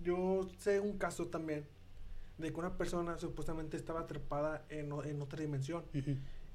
Yo 0.02 0.48
sé 0.58 0.80
un 0.80 0.98
caso 0.98 1.26
también 1.28 1.64
de 2.38 2.52
que 2.52 2.58
una 2.58 2.76
persona 2.76 3.18
supuestamente 3.18 3.76
estaba 3.76 4.00
atrapada 4.00 4.64
en, 4.68 4.90
en 5.04 5.22
otra 5.22 5.40
dimensión 5.40 5.84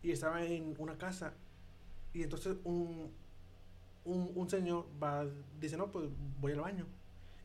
y 0.04 0.12
estaba 0.12 0.44
en 0.44 0.76
una 0.78 0.98
casa 0.98 1.34
y 2.14 2.24
entonces 2.24 2.58
un, 2.64 3.12
un, 4.08 4.32
un 4.34 4.50
señor 4.50 4.88
va, 5.02 5.26
dice, 5.60 5.78
no, 5.78 5.92
pues 5.92 6.10
voy 6.40 6.54
al 6.54 6.62
baño. 6.62 6.86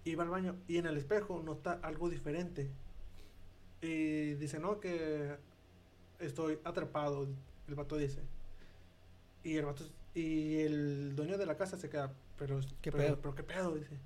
Y 0.05 0.15
va 0.15 0.25
al 0.25 0.31
baño 0.31 0.57
y 0.67 0.79
en 0.79 0.87
el 0.87 0.97
espejo 0.97 1.43
nota 1.45 1.79
algo 1.83 2.09
diferente. 2.09 2.71
Y 3.81 4.35
dice, 4.35 4.59
no, 4.59 4.81
que 4.81 5.37
estoy 6.19 6.59
atrapado, 6.65 7.29
el 7.69 7.75
vato 7.75 7.97
dice. 7.97 8.21
Y 9.45 9.57
el 9.57 9.65
vato, 9.67 9.85
y 10.15 10.59
el 10.61 11.15
dueño 11.17 11.37
de 11.39 11.47
la 11.47 11.57
casa 11.57 11.77
se 11.77 11.89
queda, 11.91 12.13
pero, 12.39 12.61
¿Qué 12.81 12.91
pero, 12.93 13.05
pedo? 13.05 13.21
pero 13.21 13.35
qué 13.35 13.43
pedo, 13.43 13.75
dice. 13.75 13.97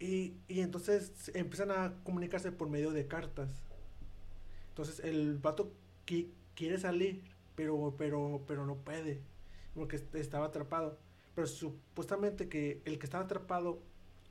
Y, 0.00 0.34
y 0.48 0.60
entonces 0.60 1.30
empiezan 1.34 1.70
a 1.70 1.94
comunicarse 2.04 2.50
por 2.52 2.68
medio 2.68 2.90
de 2.90 3.06
cartas. 3.06 3.48
Entonces 4.70 5.00
el 5.00 5.38
vato 5.38 5.72
qui- 6.06 6.30
quiere 6.56 6.78
salir, 6.78 7.22
pero, 7.54 7.94
pero, 7.96 8.42
pero 8.46 8.66
no 8.66 8.76
puede, 8.76 9.20
porque 9.74 9.96
est- 9.96 10.14
estaba 10.14 10.46
atrapado. 10.46 10.98
Pero 11.34 11.46
supuestamente 11.46 12.48
que 12.48 12.82
el 12.84 12.98
que 12.98 13.06
estaba 13.06 13.24
atrapado 13.24 13.80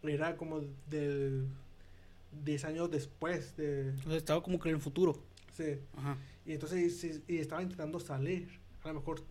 era 0.03 0.35
como 0.37 0.61
del 0.89 1.47
10 2.43 2.65
años 2.65 2.89
después 2.91 3.55
de... 3.57 3.93
Sea, 4.03 4.15
estaba 4.15 4.41
como 4.43 4.59
que 4.59 4.69
en 4.69 4.75
el 4.75 4.81
futuro. 4.81 5.17
Sí. 5.53 5.77
Ajá. 5.97 6.17
Y 6.45 6.53
entonces 6.53 7.03
y, 7.27 7.33
y 7.35 7.37
estaba 7.39 7.61
intentando 7.61 7.99
salir. 7.99 8.47
A 8.83 8.89
lo 8.89 8.95
mejor, 8.95 9.23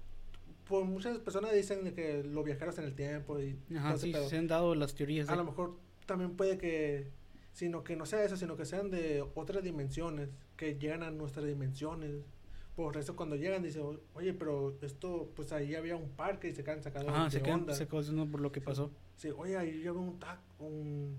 por 0.68 0.84
muchas 0.84 1.18
personas 1.18 1.52
dicen 1.52 1.92
que 1.94 2.22
lo 2.22 2.42
viajeros 2.44 2.78
en 2.78 2.84
el 2.84 2.94
tiempo 2.94 3.40
y 3.40 3.56
Ajá, 3.76 3.96
sí, 3.96 4.12
se 4.28 4.36
han 4.38 4.46
dado 4.46 4.74
las 4.74 4.94
teorías. 4.94 5.28
A 5.28 5.36
lo 5.36 5.44
mejor 5.44 5.76
también 6.06 6.36
puede 6.36 6.58
que, 6.58 7.08
sino 7.52 7.82
que 7.82 7.96
no 7.96 8.06
sea 8.06 8.22
eso, 8.24 8.36
sino 8.36 8.56
que 8.56 8.64
sean 8.64 8.90
de 8.90 9.24
otras 9.34 9.62
dimensiones, 9.64 10.28
que 10.56 10.76
llegan 10.78 11.02
a 11.02 11.10
nuestras 11.10 11.46
dimensiones. 11.46 12.16
Por 12.82 12.96
eso 12.96 13.14
cuando 13.14 13.36
llegan 13.36 13.62
dicen, 13.62 13.82
"O- 13.82 14.00
oye, 14.14 14.32
pero 14.32 14.74
esto, 14.80 15.30
pues 15.36 15.52
ahí 15.52 15.74
había 15.74 15.96
un 15.96 16.08
parque 16.08 16.48
y 16.48 16.52
se 16.54 16.64
quedan 16.64 16.82
sacados 16.82 17.08
Ajá, 17.08 17.24
de 17.24 17.30
se 17.30 17.42
quedan 17.42 17.66
quedan 17.66 18.30
por 18.30 18.40
lo 18.40 18.50
que 18.52 18.60
pasó. 18.62 18.90
Sí, 19.16 19.28
oye, 19.36 19.56
ahí 19.58 19.68
había 19.86 19.92
un, 19.92 20.18
tac, 20.18 20.40
un, 20.58 21.14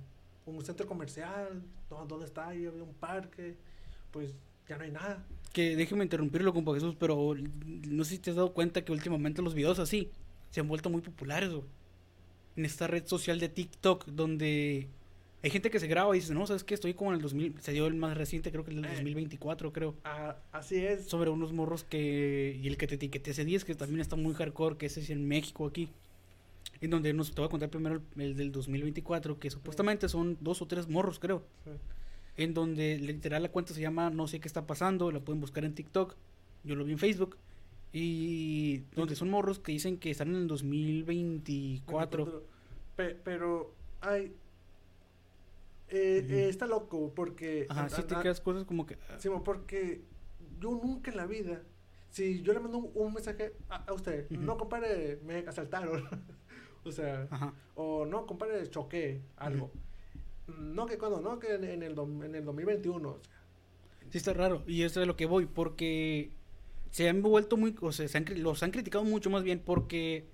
un 0.48 0.66
centro 0.66 0.88
comercial, 0.88 1.62
¿dó- 1.88 2.04
¿dónde 2.08 2.26
está? 2.26 2.48
Ahí 2.48 2.66
había 2.66 2.82
un 2.84 2.96
parque, 2.96 3.58
pues 4.12 4.34
ya 4.68 4.78
no 4.78 4.86
hay 4.86 4.92
nada. 4.92 5.24
Que 5.54 5.76
déjeme 5.76 6.04
interrumpirlo, 6.04 6.52
compa 6.52 6.74
Jesús, 6.74 6.96
pero 7.00 7.36
no 7.36 8.04
sé 8.06 8.12
si 8.16 8.20
te 8.20 8.32
has 8.32 8.38
dado 8.38 8.54
cuenta 8.54 8.84
que 8.84 8.92
últimamente 8.92 9.44
los 9.44 9.54
videos 9.54 9.78
así 9.78 10.10
se 10.50 10.62
han 10.62 10.68
vuelto 10.68 10.90
muy 10.90 11.02
populares, 11.02 11.52
güey. 11.52 11.66
En 12.56 12.66
esta 12.66 12.88
red 12.88 13.06
social 13.06 13.40
de 13.40 13.50
TikTok, 13.50 14.06
donde 14.08 14.90
hay 15.44 15.50
gente 15.50 15.70
que 15.72 15.80
se 15.80 15.88
graba 15.88 16.16
y 16.16 16.20
dice, 16.20 16.34
no, 16.34 16.46
¿sabes 16.46 16.64
qué? 16.64 16.74
Estoy 16.76 16.94
como 16.94 17.12
en 17.12 17.16
el 17.18 17.22
2000, 17.22 17.60
se 17.62 17.72
dio 17.72 17.88
el 17.88 17.96
más 17.96 18.16
reciente, 18.18 18.52
creo 18.52 18.64
que 18.64 18.72
el 18.72 18.78
del 18.78 18.86
Eh. 18.86 18.94
2024, 18.96 19.74
creo. 19.74 19.96
Ah, 20.04 20.38
así 20.52 20.78
es. 20.86 21.06
Sobre 21.08 21.30
unos 21.30 21.52
morros 21.54 21.84
que, 21.84 22.60
y 22.62 22.68
el 22.68 22.78
que 22.78 22.88
te 22.88 22.96
etiqueté 22.96 23.32
ese 23.32 23.44
10, 23.46 23.66
que 23.66 23.76
también 23.76 24.00
está 24.02 24.16
muy 24.16 24.34
hardcore, 24.34 24.78
que 24.78 24.86
ese 24.86 25.00
es 25.02 25.10
en 25.10 25.28
México 25.28 25.66
aquí. 25.66 25.90
En 26.80 26.90
donde 26.90 27.14
nos 27.14 27.32
te 27.34 27.42
voy 27.42 27.48
a 27.48 27.50
contar 27.50 27.70
primero 27.70 28.02
el, 28.16 28.22
el 28.22 28.36
del 28.36 28.52
2024, 28.52 29.40
que 29.40 29.50
supuestamente 29.52 30.10
son 30.10 30.38
dos 30.42 30.62
o 30.62 30.68
tres 30.68 30.88
morros, 30.88 31.20
creo. 31.20 31.44
Sí. 31.66 31.72
en 32.38 32.54
donde 32.54 32.98
literal 32.98 33.44
la 33.44 33.50
cuenta 33.50 33.74
se 33.74 33.82
llama 33.82 34.10
No 34.10 34.28
sé 34.28 34.40
qué 34.40 34.48
está 34.48 34.66
pasando, 34.66 35.12
la 35.12 35.20
pueden 35.20 35.42
buscar 35.42 35.64
en 35.66 35.76
TikTok, 35.76 36.16
yo 36.64 36.76
lo 36.76 36.86
vi 36.86 36.94
en 36.94 36.98
Facebook, 37.00 37.38
y 37.94 38.80
donde 38.96 39.16
son 39.16 39.30
morros 39.30 39.60
que 39.60 39.74
dicen 39.74 39.98
que 39.98 40.12
están 40.12 40.30
en 40.30 40.36
el 40.36 40.48
2024. 40.48 42.44
Pe- 42.96 43.16
pero 43.24 43.74
hay... 44.02 44.32
eh, 45.92 46.26
eh, 46.30 46.50
está 46.50 46.66
loco 46.66 47.14
porque... 47.14 47.68
Ajá, 47.70 47.90
sí 47.90 48.02
te 48.04 48.16
a- 48.16 48.22
quedas 48.22 48.42
cosas 48.42 48.64
como 48.66 48.86
que... 48.86 48.98
ah, 49.10 49.18
Sí, 49.20 49.30
porque 49.44 50.02
yo 50.60 50.72
nunca 50.72 51.12
en 51.12 51.18
la 51.18 51.26
vida, 51.26 51.64
si 52.10 52.42
yo 52.42 52.54
le 52.54 52.60
mando 52.60 52.78
un, 52.80 52.92
un 52.94 53.14
mensaje 53.14 53.54
a, 53.70 53.84
a 53.86 53.94
usted, 53.94 54.30
no 54.30 54.58
compadre, 54.58 55.20
me 55.24 55.40
asaltaron, 55.40 56.04
o 56.86 56.92
sea, 56.92 57.28
Ajá, 57.30 57.54
o 57.76 58.06
no 58.06 58.26
compadre, 58.26 58.68
choqué 58.70 59.22
algo. 59.38 59.72
No 60.48 60.86
que 60.86 60.98
cuando, 60.98 61.22
no 61.22 61.40
que 61.40 61.54
en, 61.56 61.64
en 61.64 61.84
el, 61.84 61.98
en 61.98 62.36
el 62.36 62.44
2021, 62.46 63.10
o 63.10 63.20
sea, 63.20 63.34
sí 64.10 64.18
está 64.18 64.34
raro, 64.34 64.64
y 64.68 64.84
eso 64.84 65.02
es 65.02 65.08
lo 65.08 65.16
que 65.16 65.26
voy, 65.26 65.46
porque 65.46 66.32
se 66.90 67.08
han 67.08 67.22
vuelto 67.22 67.56
muy, 67.58 67.76
o 67.82 67.92
sea, 67.92 68.08
se 68.08 68.18
han 68.18 68.26
los 68.38 68.62
han 68.64 68.72
criticado 68.72 69.04
mucho 69.06 69.30
más 69.30 69.44
bien 69.44 69.60
porque 69.64 70.26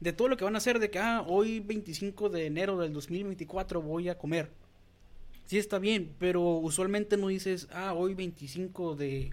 de 0.00 0.14
todo 0.14 0.28
lo 0.28 0.36
que 0.38 0.44
van 0.44 0.54
a 0.54 0.58
hacer 0.58 0.78
de 0.78 0.90
que, 0.90 0.98
ah, 0.98 1.22
hoy 1.26 1.60
25 1.60 2.30
de 2.30 2.46
enero 2.46 2.78
del 2.78 2.92
2024 2.94 3.82
voy 3.82 4.08
a 4.08 4.16
comer. 4.16 4.50
Sí 5.50 5.58
está 5.58 5.80
bien, 5.80 6.14
pero 6.20 6.42
usualmente 6.42 7.16
no 7.16 7.26
dices, 7.26 7.66
ah, 7.72 7.92
hoy 7.92 8.14
25 8.14 8.94
de... 8.94 9.32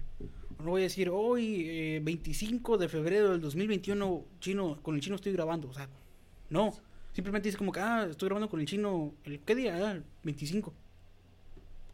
No 0.58 0.70
voy 0.70 0.80
a 0.80 0.82
decir, 0.82 1.10
hoy 1.10 1.62
eh, 1.68 2.00
25 2.02 2.76
de 2.76 2.88
febrero 2.88 3.30
del 3.30 3.40
2021, 3.40 4.24
chino, 4.40 4.82
con 4.82 4.96
el 4.96 5.00
chino 5.00 5.14
estoy 5.14 5.32
grabando. 5.32 5.68
O 5.68 5.72
sea, 5.72 5.88
no. 6.50 6.74
Simplemente 7.12 7.46
dices 7.46 7.56
como 7.56 7.70
que, 7.70 7.78
ah, 7.78 8.08
estoy 8.10 8.26
grabando 8.26 8.48
con 8.48 8.58
el 8.58 8.66
chino, 8.66 9.14
¿el 9.22 9.38
qué 9.38 9.54
día? 9.54 9.76
Ah, 9.76 9.92
el 9.92 10.02
25. 10.24 10.74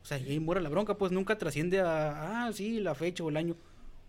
O 0.03 0.07
sea, 0.07 0.17
y 0.19 0.31
ahí 0.31 0.41
muere 0.41 0.63
la 0.63 0.71
bronca, 0.71 0.97
pues 0.97 1.13
nunca 1.13 1.37
trasciende 1.37 1.81
a, 1.81 2.47
ah, 2.47 2.53
sí, 2.55 2.81
la 2.81 2.95
fecha 2.95 3.25
o 3.25 3.29
el 3.29 3.37
año. 3.37 3.57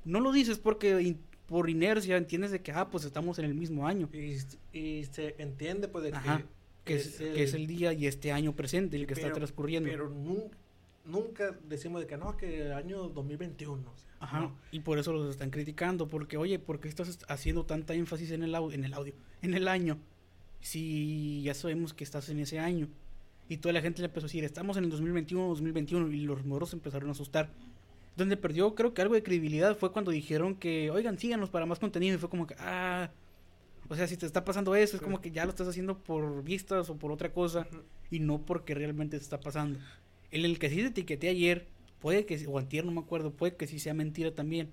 No 0.06 0.22
lo 0.22 0.32
dices 0.32 0.58
porque 0.60 1.02
in- 1.02 1.20
por 1.46 1.70
inercia 1.70 2.16
entiendes 2.16 2.52
de 2.52 2.62
que, 2.62 2.72
ah, 2.72 2.88
pues 2.90 3.04
estamos 3.04 3.38
en 3.40 3.44
el 3.44 3.54
mismo 3.54 3.86
año. 3.86 4.08
y, 4.14 4.38
y 4.80 5.04
se 5.12 5.36
entiende 5.40 5.90
pues 5.90 6.06
de 6.06 6.14
Ajá, 6.14 6.38
que 6.38 6.46
es, 6.94 7.18
que 7.18 7.44
es 7.44 7.54
el 7.56 7.66
día 7.68 7.94
y 7.94 8.06
este 8.06 8.32
año 8.32 8.56
presente 8.56 8.96
el 8.96 9.08
que 9.08 9.14
está 9.14 9.26
pero- 9.28 9.38
transcurriendo. 9.38 9.90
Pero 9.90 10.10
nunca, 10.10 10.56
nunca 11.06 11.58
decimos 11.68 12.02
de 12.02 12.08
que 12.08 12.18
no, 12.18 12.38
que 12.38 12.68
el 12.68 12.74
año 12.74 13.10
2021, 13.10 13.82
o 13.92 13.98
sea, 13.98 14.10
Ajá, 14.20 14.40
no. 14.42 14.56
y 14.72 14.80
por 14.82 15.00
eso 15.00 15.12
los 15.14 15.30
están 15.30 15.50
criticando, 15.50 16.08
porque 16.08 16.38
oye, 16.38 16.60
¿por 16.60 16.80
qué 16.80 16.88
estás 16.88 17.20
haciendo 17.28 17.66
tanta 17.66 17.94
énfasis 17.94 18.32
en 18.32 18.44
el, 18.44 18.54
en 18.56 18.86
el 18.86 18.94
audio, 18.94 19.14
en 19.42 19.54
el 19.54 19.68
año? 19.68 19.98
Si 20.62 21.42
ya 21.44 21.54
sabemos 21.54 21.94
que 21.94 22.04
estás 22.04 22.30
en 22.30 22.40
ese 22.40 22.60
año. 22.60 22.88
Y 23.48 23.58
toda 23.58 23.74
la 23.74 23.82
gente 23.82 24.02
le 24.02 24.08
empezó 24.08 24.26
a 24.26 24.28
decir, 24.30 24.44
estamos 24.44 24.78
en 24.78 24.86
el 24.86 24.90
2021, 24.90 25.48
2021, 25.50 26.12
y 26.12 26.22
los 26.22 26.44
moros 26.46 26.74
empezaron 26.74 27.10
a 27.10 27.12
asustar. 27.12 27.52
Donde 28.18 28.38
perdió, 28.38 28.74
creo 28.74 28.94
que 28.94 29.02
algo 29.04 29.14
de 29.14 29.22
credibilidad 29.22 29.78
fue 29.78 29.92
cuando 29.92 30.10
dijeron 30.10 30.56
que, 30.56 30.90
oigan, 30.90 31.20
síganos 31.20 31.52
para 31.52 31.68
más 31.68 31.78
contenido, 31.78 32.16
y 32.16 32.18
fue 32.18 32.30
como 32.30 32.48
que, 32.48 32.56
ah, 32.58 33.12
o 33.88 33.96
sea, 33.96 34.08
si 34.08 34.18
te 34.18 34.26
está 34.26 34.44
pasando 34.44 34.76
eso, 34.76 34.96
es 34.96 35.02
como 35.02 35.22
que 35.22 35.32
ya 35.32 35.46
lo 35.46 35.52
estás 35.52 35.68
haciendo 35.68 35.98
por 36.00 36.44
vistas 36.44 36.90
o 36.90 36.98
por 36.98 37.12
otra 37.12 37.32
cosa, 37.32 37.68
y 38.10 38.20
no 38.20 38.40
porque 38.40 38.74
realmente 38.74 39.18
te 39.18 39.24
está 39.24 39.40
pasando. 39.40 39.80
El, 40.32 40.46
el 40.46 40.60
que 40.60 40.70
sí 40.70 40.78
te 40.78 40.88
etiqueté 40.88 41.30
ayer, 41.30 41.68
puede 42.00 42.26
que, 42.26 42.46
o 42.48 42.58
antier, 42.58 42.86
no 42.86 42.92
me 42.92 43.02
acuerdo, 43.02 43.32
puede 43.32 43.56
que 43.56 43.68
sí 43.68 43.80
sea 43.80 43.94
mentira 43.94 44.34
también. 44.34 44.72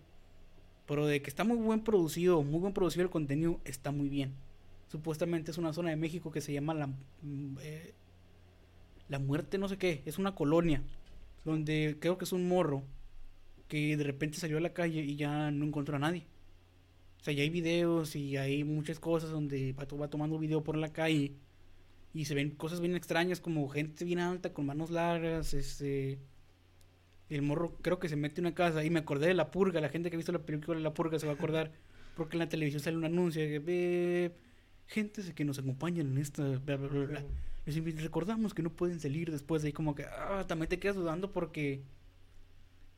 Pero 0.87 1.07
de 1.07 1.23
que 1.23 1.31
está 1.31 1.45
muy 1.45 1.57
buen 1.57 1.81
producido, 1.81 2.43
muy 2.43 2.61
buen 2.61 2.73
producido 2.73 3.05
el 3.05 3.11
contenido, 3.11 3.61
está 3.65 3.93
muy 3.93 4.09
bien. 4.09 4.33
Supuestamente 4.89 5.51
es 5.51 5.59
una 5.59 5.73
zona 5.73 5.91
de 5.91 5.97
México 5.97 6.31
que 6.31 6.41
se 6.41 6.53
llama 6.53 6.75
la, 6.75 6.87
mm, 6.87 7.59
eh, 7.63 7.95
la 9.09 9.19
muerte, 9.19 9.59
no 9.59 9.69
sé 9.69 9.79
qué, 9.79 10.03
es 10.07 10.19
una 10.19 10.35
colonia, 10.35 10.83
donde 11.45 11.97
creo 12.01 12.19
que 12.19 12.25
es 12.25 12.33
un 12.33 12.49
morro 12.49 12.83
que 13.69 13.97
de 13.97 14.05
repente 14.05 14.39
salió 14.39 14.59
a 14.59 14.61
la 14.61 14.75
calle 14.75 15.01
y 15.01 15.17
ya 15.17 15.51
no 15.51 15.65
encontró 15.65 15.97
a 15.97 15.99
nadie. 15.99 16.27
O 17.23 17.25
sea, 17.25 17.33
ya 17.33 17.45
hay 17.45 17.51
videos 17.51 18.17
y 18.17 18.37
hay 18.37 18.65
muchas 18.65 18.99
cosas 18.99 19.31
donde 19.31 19.73
va, 19.75 19.87
to- 19.87 19.97
va 19.97 20.11
tomando 20.11 20.39
video 20.41 20.65
por 20.65 20.77
la 20.77 20.93
calle 20.93 21.33
y 22.13 22.25
se 22.25 22.35
ven 22.35 22.51
cosas 22.51 22.81
bien 22.81 22.97
extrañas 22.97 23.41
como 23.41 23.69
gente 23.69 24.05
bien 24.05 24.19
alta 24.19 24.53
con 24.53 24.67
manos 24.67 24.91
largas, 24.91 25.55
este 25.55 26.19
el 27.31 27.43
morro 27.43 27.79
creo 27.81 27.99
que 28.01 28.09
se 28.09 28.17
mete 28.17 28.41
en 28.41 28.47
una 28.47 28.55
casa 28.57 28.85
y 28.85 28.91
me 28.91 28.99
acordé 28.99 29.29
de 29.29 29.35
La 29.35 29.51
Purga, 29.53 29.81
la 29.81 29.89
gente 29.89 30.11
que 30.11 30.17
ha 30.17 30.19
visto 30.19 30.33
la 30.33 30.41
película 30.45 30.77
de 30.77 30.83
La 30.83 30.93
Purga 30.93 31.19
se 31.21 31.27
va 31.27 31.33
a 31.33 31.37
acordar 31.37 31.71
porque 32.17 32.35
en 32.35 32.41
la 32.41 32.49
televisión 32.49 32.83
sale 32.83 32.97
un 32.97 33.05
anuncio 33.05 33.41
de 33.41 33.49
que 33.49 33.59
"Beep", 33.61 34.33
gentes 34.89 35.33
que 35.33 35.45
nos 35.45 35.59
acompañan 35.61 36.09
en 36.09 36.19
esta... 36.19 36.43
bla, 36.59 36.77
bla, 36.77 36.89
bla. 36.89 37.25
Les 37.65 38.03
recordamos 38.03 38.53
que 38.53 38.63
no 38.65 38.71
pueden 38.71 38.99
salir 38.99 39.31
después 39.31 39.63
de 39.63 39.69
ahí 39.69 39.73
como 39.73 39.95
que... 39.95 40.05
Ah, 40.05 40.45
también 40.49 40.69
te 40.69 40.81
quedas 40.81 40.97
dudando 40.97 41.31
porque... 41.31 41.83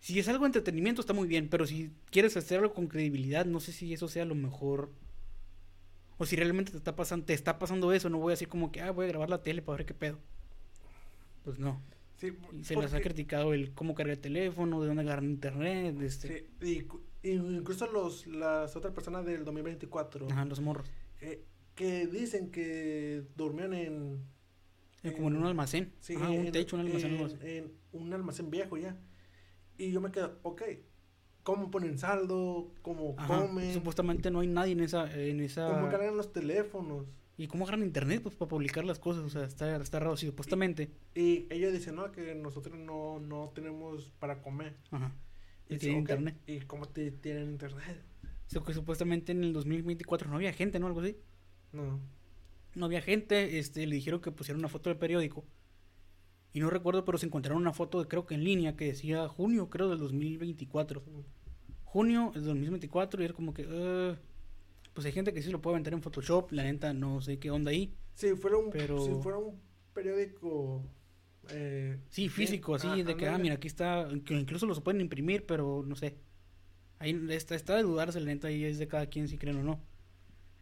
Si 0.05 0.19
es 0.19 0.29
algo 0.29 0.41
de 0.45 0.49
entretenimiento 0.49 1.01
está 1.01 1.15
muy 1.15 1.27
bien, 1.27 1.49
pero 1.49 1.67
si 1.67 1.91
quieres 2.11 2.37
hacerlo 2.37 2.75
con 2.75 2.89
credibilidad, 2.89 3.47
no 3.47 3.59
sé 3.59 3.73
si 3.73 3.91
eso 3.95 4.07
sea 4.07 4.27
lo 4.27 4.35
mejor. 4.35 4.91
O 6.19 6.27
si 6.27 6.37
realmente 6.37 6.73
te 6.73 6.77
está 6.77 6.95
pasando, 6.95 7.25
te 7.25 7.33
está 7.33 7.59
pasando 7.59 7.91
eso, 7.91 8.11
no 8.11 8.19
voy 8.19 8.33
a 8.33 8.35
decir 8.35 8.49
como 8.49 8.71
que, 8.71 8.83
ah, 8.83 8.91
voy 8.91 9.07
a 9.07 9.09
grabar 9.09 9.31
la 9.31 9.43
tele 9.43 9.63
para 9.63 9.79
ver 9.79 9.87
qué 9.87 9.95
pedo. 9.95 10.19
Pues 11.43 11.59
no. 11.59 11.81
Sí, 12.19 12.37
Y 12.53 12.65
se 12.65 12.77
les 12.77 12.85
ha 12.93 12.97
porque- 12.97 13.03
criticado 13.05 13.55
el 13.55 13.73
cómo 13.73 13.95
cargar 13.95 14.17
el 14.17 14.21
teléfono, 14.21 14.83
de 14.83 14.89
dónde 14.89 15.03
agarrar 15.05 15.25
internet, 15.25 15.99
este, 16.03 16.49
Sí, 16.61 16.87
y 17.23 17.31
incluso 17.31 17.87
los, 17.91 18.27
las 18.27 18.77
otras 18.77 18.93
personas 18.93 19.25
del 19.25 19.43
2024 19.47 20.29
ajá, 20.31 20.45
los 20.45 20.61
morros. 20.61 20.87
que 21.75 22.07
dicen 22.09 22.51
que 22.51 23.23
durmieron 23.37 23.73
en... 23.73 24.21
Eh, 25.03 25.13
como 25.15 25.29
en 25.29 25.37
un 25.37 25.47
almacén. 25.47 25.93
Sí, 26.01 26.15
Ajá, 26.15 26.29
un 26.29 26.45
en- 26.45 26.53
techo, 26.53 26.77
un 26.77 26.83
almacén. 26.83 27.15
en, 27.41 27.49
en 27.49 27.73
un 27.93 28.13
almacén 28.13 28.51
viejo 28.51 28.77
ya. 28.77 28.99
Y 29.79 29.91
yo 29.91 30.01
me 30.01 30.11
quedo, 30.11 30.39
ok, 30.43 30.63
¿cómo 31.43 31.71
ponen 31.71 31.99
saldo? 31.99 32.73
¿Cómo 32.83 33.15
Ajá, 33.19 33.47
comen? 33.47 33.73
Supuestamente 33.75 34.31
no 34.31 34.41
hay 34.41 34.49
nadie 34.49 34.73
en 34.73 34.81
esa, 34.81 35.13
en 35.15 35.41
esa. 35.41 35.69
¿Cómo 35.69 35.89
cargan 35.89 36.17
los 36.17 36.33
teléfonos? 36.33 37.07
¿Y 37.37 37.49
cómo 37.49 37.65
agarran 37.65 37.83
internet 37.83 38.23
pues 38.23 38.37
para 38.37 38.49
publicar 38.49 38.85
las 38.85 39.01
cosas? 39.01 39.25
O 39.25 39.29
sea, 39.29 39.45
está, 39.45 39.77
está 39.77 39.99
raro. 39.99 40.17
Sí, 40.17 40.27
supuestamente. 40.27 40.91
Y 41.17 41.47
ellos 41.51 41.73
dicen, 41.73 41.97
no, 41.97 42.13
que 42.13 42.35
nosotros 42.37 42.79
no, 42.79 43.19
no 43.19 43.51
tenemos 43.55 44.13
para 44.21 44.41
comer. 44.41 44.77
Ajá. 44.93 45.13
Y 45.69 45.75
dice, 45.75 45.87
tienen 45.87 45.97
"Ok, 45.97 46.11
internet. 46.11 46.37
¿Y 46.47 46.61
cómo 46.61 46.87
te, 46.87 47.11
tienen 47.11 47.51
internet? 47.51 48.03
O 48.47 48.51
sea, 48.51 48.63
que 48.63 48.73
supuestamente 48.73 49.33
en 49.33 49.43
el 49.43 49.53
2024 49.53 50.29
no 50.29 50.37
había 50.37 50.53
gente, 50.53 50.79
¿no? 50.79 50.87
Algo 50.87 51.01
así. 51.01 51.17
No. 51.73 51.99
No 52.77 52.87
había 52.87 53.03
gente. 53.03 53.59
Este, 53.59 53.85
le 53.87 53.97
dijeron 53.97 54.21
que 54.21 54.31
pusiera 54.31 54.57
una 54.59 54.69
foto 54.69 54.91
del 54.91 54.99
periódico. 54.99 55.45
Y 56.55 56.61
no 56.61 56.71
recuerdo, 56.71 57.05
pero 57.05 57.19
se 57.19 57.27
encontraron 57.27 57.61
una 57.61 57.73
foto, 57.75 58.07
creo 58.09 58.25
que 58.27 58.35
en 58.35 58.45
línea, 58.45 58.77
que 58.77 58.87
decía 58.87 59.29
junio, 59.29 59.69
creo, 59.69 59.91
del 59.91 59.99
2024. 59.99 61.03
Junio 61.85 62.31
del 62.35 62.45
2024 62.45 63.21
y 63.21 63.25
era 63.27 63.35
como 63.35 63.53
que... 63.53 64.17
pues 64.95 65.05
hay 65.07 65.13
gente 65.13 65.33
que 65.35 65.43
sí 65.43 65.51
lo 65.51 65.61
puede 65.61 65.75
aventar 65.75 65.93
en 65.93 66.01
Photoshop. 66.03 66.53
La 66.53 66.63
neta, 66.63 66.93
no 66.95 67.21
sé 67.21 67.39
qué 67.39 67.51
onda 67.51 67.71
ahí. 67.73 67.93
Si 68.15 68.35
fuera 68.37 68.57
un, 68.57 68.71
Pero- 68.71 68.99
si 69.05 69.11
fuera 69.23 69.37
un 69.39 69.61
periódico... 69.93 70.83
Eh, 71.51 71.99
Sí, 72.09 72.29
físico, 72.31 72.75
así, 72.77 72.87
ah, 72.89 72.97
de 73.05 73.17
que, 73.17 73.27
ah, 73.29 73.37
mira, 73.37 73.57
aquí 73.57 73.67
está, 73.69 74.09
que 74.25 74.33
incluso 74.35 74.65
los 74.65 74.81
pueden 74.81 75.01
imprimir, 75.03 75.45
pero 75.45 75.85
no 75.87 75.95
sé. 75.95 76.17
Ahí 76.99 77.21
está, 77.31 77.55
está 77.55 77.77
de 77.77 77.83
dudarse, 77.83 78.19
la 78.21 78.27
neta, 78.27 78.49
ahí 78.49 78.65
es 78.65 78.79
de 78.79 78.89
cada 78.89 79.07
quien 79.09 79.29
si 79.29 79.37
creen 79.37 79.59
o 79.59 79.63
no. 79.63 79.81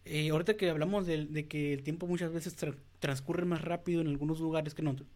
Eh, 0.05 0.31
ahorita 0.31 0.57
que 0.57 0.69
hablamos 0.71 1.07
de, 1.07 1.27
de 1.27 1.47
que 1.47 1.73
el 1.73 1.85
tiempo 1.85 2.09
muchas 2.09 2.33
veces 2.33 2.59
tra- 2.61 2.75
transcurre 2.99 3.45
más 3.45 3.63
rápido 3.63 4.01
en 4.01 4.09
algunos 4.09 4.41
lugares 4.41 4.75
que 4.75 4.83
en 4.83 4.89
otros, 4.89 5.09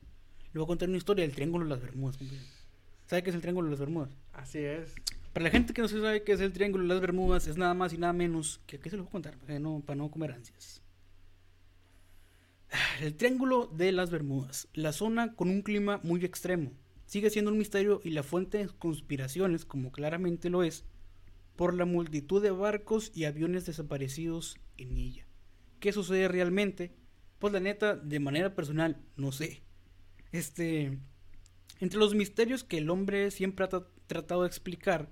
le 0.52 0.58
voy 0.58 0.64
a 0.64 0.66
contar 0.66 0.88
una 0.88 0.98
historia 0.98 1.24
del 1.24 1.34
Triángulo 1.34 1.64
de 1.64 1.70
las 1.70 1.80
Bermudas. 1.80 2.16
compadre. 2.16 2.40
¿Sabe 3.06 3.22
qué 3.22 3.30
es 3.30 3.36
el 3.36 3.42
Triángulo 3.42 3.66
de 3.66 3.70
las 3.70 3.80
Bermudas? 3.80 4.10
Así 4.32 4.58
es. 4.58 4.94
Para 5.32 5.44
la 5.44 5.50
gente 5.50 5.74
que 5.74 5.82
no 5.82 5.88
se 5.88 6.00
sabe 6.00 6.24
qué 6.24 6.32
es 6.32 6.40
el 6.40 6.52
Triángulo 6.52 6.84
de 6.84 6.88
las 6.88 7.00
Bermudas, 7.00 7.46
es 7.46 7.56
nada 7.56 7.74
más 7.74 7.92
y 7.92 7.98
nada 7.98 8.12
menos 8.12 8.60
que 8.66 8.76
aquí 8.76 8.90
se 8.90 8.96
lo 8.96 9.02
voy 9.02 9.10
a 9.10 9.12
contar, 9.12 9.36
para 9.38 9.58
no, 9.58 9.82
para 9.84 9.96
no 9.96 10.10
comer 10.10 10.32
ansias. 10.32 10.82
El 13.00 13.14
Triángulo 13.14 13.66
de 13.66 13.92
las 13.92 14.10
Bermudas, 14.10 14.68
la 14.72 14.92
zona 14.92 15.34
con 15.34 15.50
un 15.50 15.62
clima 15.62 16.00
muy 16.02 16.24
extremo, 16.24 16.72
sigue 17.04 17.30
siendo 17.30 17.50
un 17.50 17.58
misterio 17.58 18.00
y 18.02 18.10
la 18.10 18.22
fuente 18.22 18.58
de 18.58 18.68
conspiraciones, 18.68 19.64
como 19.64 19.92
claramente 19.92 20.50
lo 20.50 20.62
es, 20.62 20.84
por 21.54 21.74
la 21.74 21.84
multitud 21.84 22.42
de 22.42 22.50
barcos 22.50 23.12
y 23.14 23.24
aviones 23.24 23.66
desaparecidos 23.66 24.58
en 24.76 24.96
ella. 24.96 25.26
¿Qué 25.80 25.92
sucede 25.92 26.28
realmente? 26.28 26.92
Pues 27.38 27.52
la 27.52 27.60
neta, 27.60 27.96
de 27.96 28.20
manera 28.20 28.54
personal, 28.54 28.98
no 29.16 29.32
sé. 29.32 29.62
Este, 30.32 30.98
entre 31.80 31.98
los 31.98 32.14
misterios 32.14 32.64
que 32.64 32.78
el 32.78 32.90
hombre 32.90 33.30
siempre 33.30 33.64
ha 33.64 33.68
tra- 33.70 33.86
tratado 34.06 34.42
de 34.42 34.48
explicar, 34.48 35.08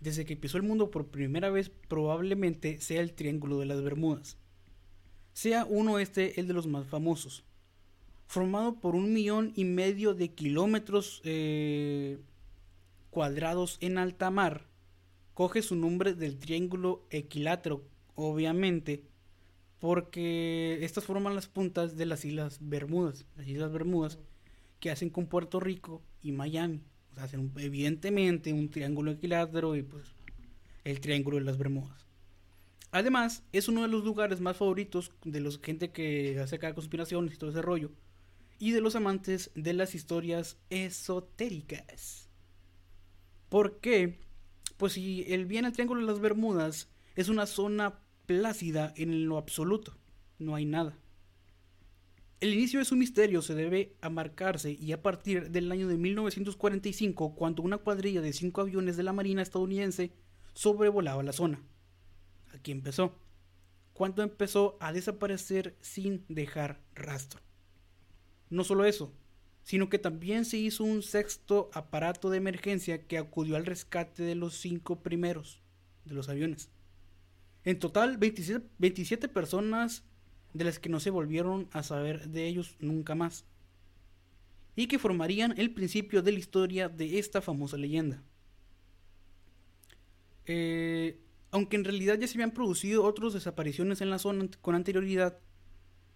desde 0.00 0.24
que 0.24 0.36
pisó 0.36 0.56
el 0.56 0.62
mundo 0.62 0.90
por 0.90 1.08
primera 1.08 1.50
vez, 1.50 1.70
probablemente 1.88 2.80
sea 2.80 3.00
el 3.00 3.14
Triángulo 3.14 3.58
de 3.58 3.66
las 3.66 3.82
Bermudas. 3.82 4.36
Sea 5.32 5.64
uno 5.64 5.98
este 5.98 6.40
el 6.40 6.46
de 6.46 6.54
los 6.54 6.66
más 6.66 6.86
famosos. 6.86 7.44
Formado 8.26 8.80
por 8.80 8.94
un 8.94 9.12
millón 9.12 9.52
y 9.54 9.64
medio 9.64 10.14
de 10.14 10.32
kilómetros 10.32 11.20
eh, 11.24 12.18
cuadrados 13.10 13.78
en 13.80 13.98
alta 13.98 14.30
mar, 14.30 14.66
coge 15.34 15.62
su 15.62 15.76
nombre 15.76 16.14
del 16.14 16.38
Triángulo 16.38 17.06
Equilátero, 17.10 17.84
obviamente, 18.14 19.04
porque 19.78 20.78
estas 20.82 21.04
forman 21.04 21.34
las 21.34 21.46
puntas 21.48 21.96
de 21.96 22.06
las 22.06 22.24
Islas 22.24 22.58
Bermudas. 22.60 23.26
Las 23.36 23.46
Islas 23.46 23.72
Bermudas 23.72 24.18
que 24.80 24.90
hacen 24.90 25.10
con 25.10 25.26
Puerto 25.26 25.60
Rico 25.60 26.02
y 26.22 26.32
Miami. 26.32 26.82
O 27.10 27.14
sea, 27.14 27.24
hacen 27.24 27.52
evidentemente 27.56 28.52
un 28.52 28.68
triángulo 28.70 29.12
equilátero 29.12 29.76
y 29.76 29.82
pues 29.82 30.14
el 30.84 31.00
triángulo 31.00 31.38
de 31.38 31.44
las 31.44 31.58
Bermudas. 31.58 32.06
Además, 32.92 33.42
es 33.52 33.68
uno 33.68 33.82
de 33.82 33.88
los 33.88 34.04
lugares 34.04 34.40
más 34.40 34.56
favoritos 34.56 35.12
de 35.24 35.40
los 35.40 35.58
gente 35.58 35.90
que 35.90 36.38
hace 36.40 36.58
cada 36.58 36.74
conspiración 36.74 37.26
y 37.26 37.36
todo 37.36 37.50
ese 37.50 37.62
rollo. 37.62 37.90
Y 38.58 38.70
de 38.70 38.80
los 38.80 38.96
amantes 38.96 39.50
de 39.54 39.74
las 39.74 39.94
historias 39.94 40.56
esotéricas. 40.70 42.30
¿Por 43.48 43.80
qué? 43.80 44.18
Pues 44.76 44.94
si 44.94 45.24
el 45.28 45.46
bien 45.46 45.64
el 45.64 45.72
triángulo 45.72 46.00
de 46.00 46.06
las 46.06 46.20
Bermudas 46.20 46.88
es 47.16 47.28
una 47.28 47.46
zona 47.46 47.98
plácida 48.26 48.92
en 48.96 49.26
lo 49.28 49.38
absoluto. 49.38 49.96
No 50.38 50.54
hay 50.54 50.64
nada. 50.64 50.96
El 52.38 52.52
inicio 52.52 52.80
de 52.80 52.84
su 52.84 52.96
misterio 52.96 53.40
se 53.40 53.54
debe 53.54 53.96
a 54.02 54.10
marcarse 54.10 54.72
y 54.72 54.92
a 54.92 55.02
partir 55.02 55.50
del 55.50 55.72
año 55.72 55.88
de 55.88 55.96
1945 55.96 57.34
cuando 57.34 57.62
una 57.62 57.78
cuadrilla 57.78 58.20
de 58.20 58.34
cinco 58.34 58.60
aviones 58.60 58.98
de 58.98 59.04
la 59.04 59.14
Marina 59.14 59.40
estadounidense 59.40 60.12
sobrevolaba 60.52 61.22
la 61.22 61.32
zona. 61.32 61.62
Aquí 62.52 62.72
empezó. 62.72 63.14
Cuando 63.94 64.22
empezó 64.22 64.76
a 64.80 64.92
desaparecer 64.92 65.76
sin 65.80 66.26
dejar 66.28 66.82
rastro. 66.94 67.40
No 68.50 68.64
solo 68.64 68.84
eso, 68.84 69.14
sino 69.62 69.88
que 69.88 69.98
también 69.98 70.44
se 70.44 70.58
hizo 70.58 70.84
un 70.84 71.02
sexto 71.02 71.70
aparato 71.72 72.28
de 72.28 72.36
emergencia 72.36 73.06
que 73.06 73.16
acudió 73.16 73.56
al 73.56 73.64
rescate 73.64 74.22
de 74.22 74.34
los 74.34 74.54
cinco 74.54 75.02
primeros 75.02 75.62
de 76.04 76.14
los 76.14 76.28
aviones. 76.28 76.68
En 77.64 77.78
total, 77.78 78.18
27, 78.18 78.68
27 78.78 79.28
personas 79.28 80.04
de 80.56 80.64
las 80.64 80.78
que 80.78 80.88
no 80.88 81.00
se 81.00 81.10
volvieron 81.10 81.68
a 81.72 81.82
saber 81.82 82.28
de 82.28 82.46
ellos 82.46 82.76
nunca 82.80 83.14
más. 83.14 83.44
Y 84.74 84.88
que 84.88 84.98
formarían 84.98 85.54
el 85.58 85.72
principio 85.72 86.22
de 86.22 86.32
la 86.32 86.38
historia 86.38 86.88
de 86.88 87.18
esta 87.18 87.40
famosa 87.40 87.76
leyenda. 87.76 88.22
Eh, 90.44 91.18
aunque 91.50 91.76
en 91.76 91.84
realidad 91.84 92.18
ya 92.18 92.26
se 92.26 92.34
habían 92.34 92.52
producido 92.52 93.04
otras 93.04 93.32
desapariciones 93.32 94.00
en 94.00 94.10
la 94.10 94.18
zona 94.18 94.48
con 94.60 94.74
anterioridad, 94.74 95.38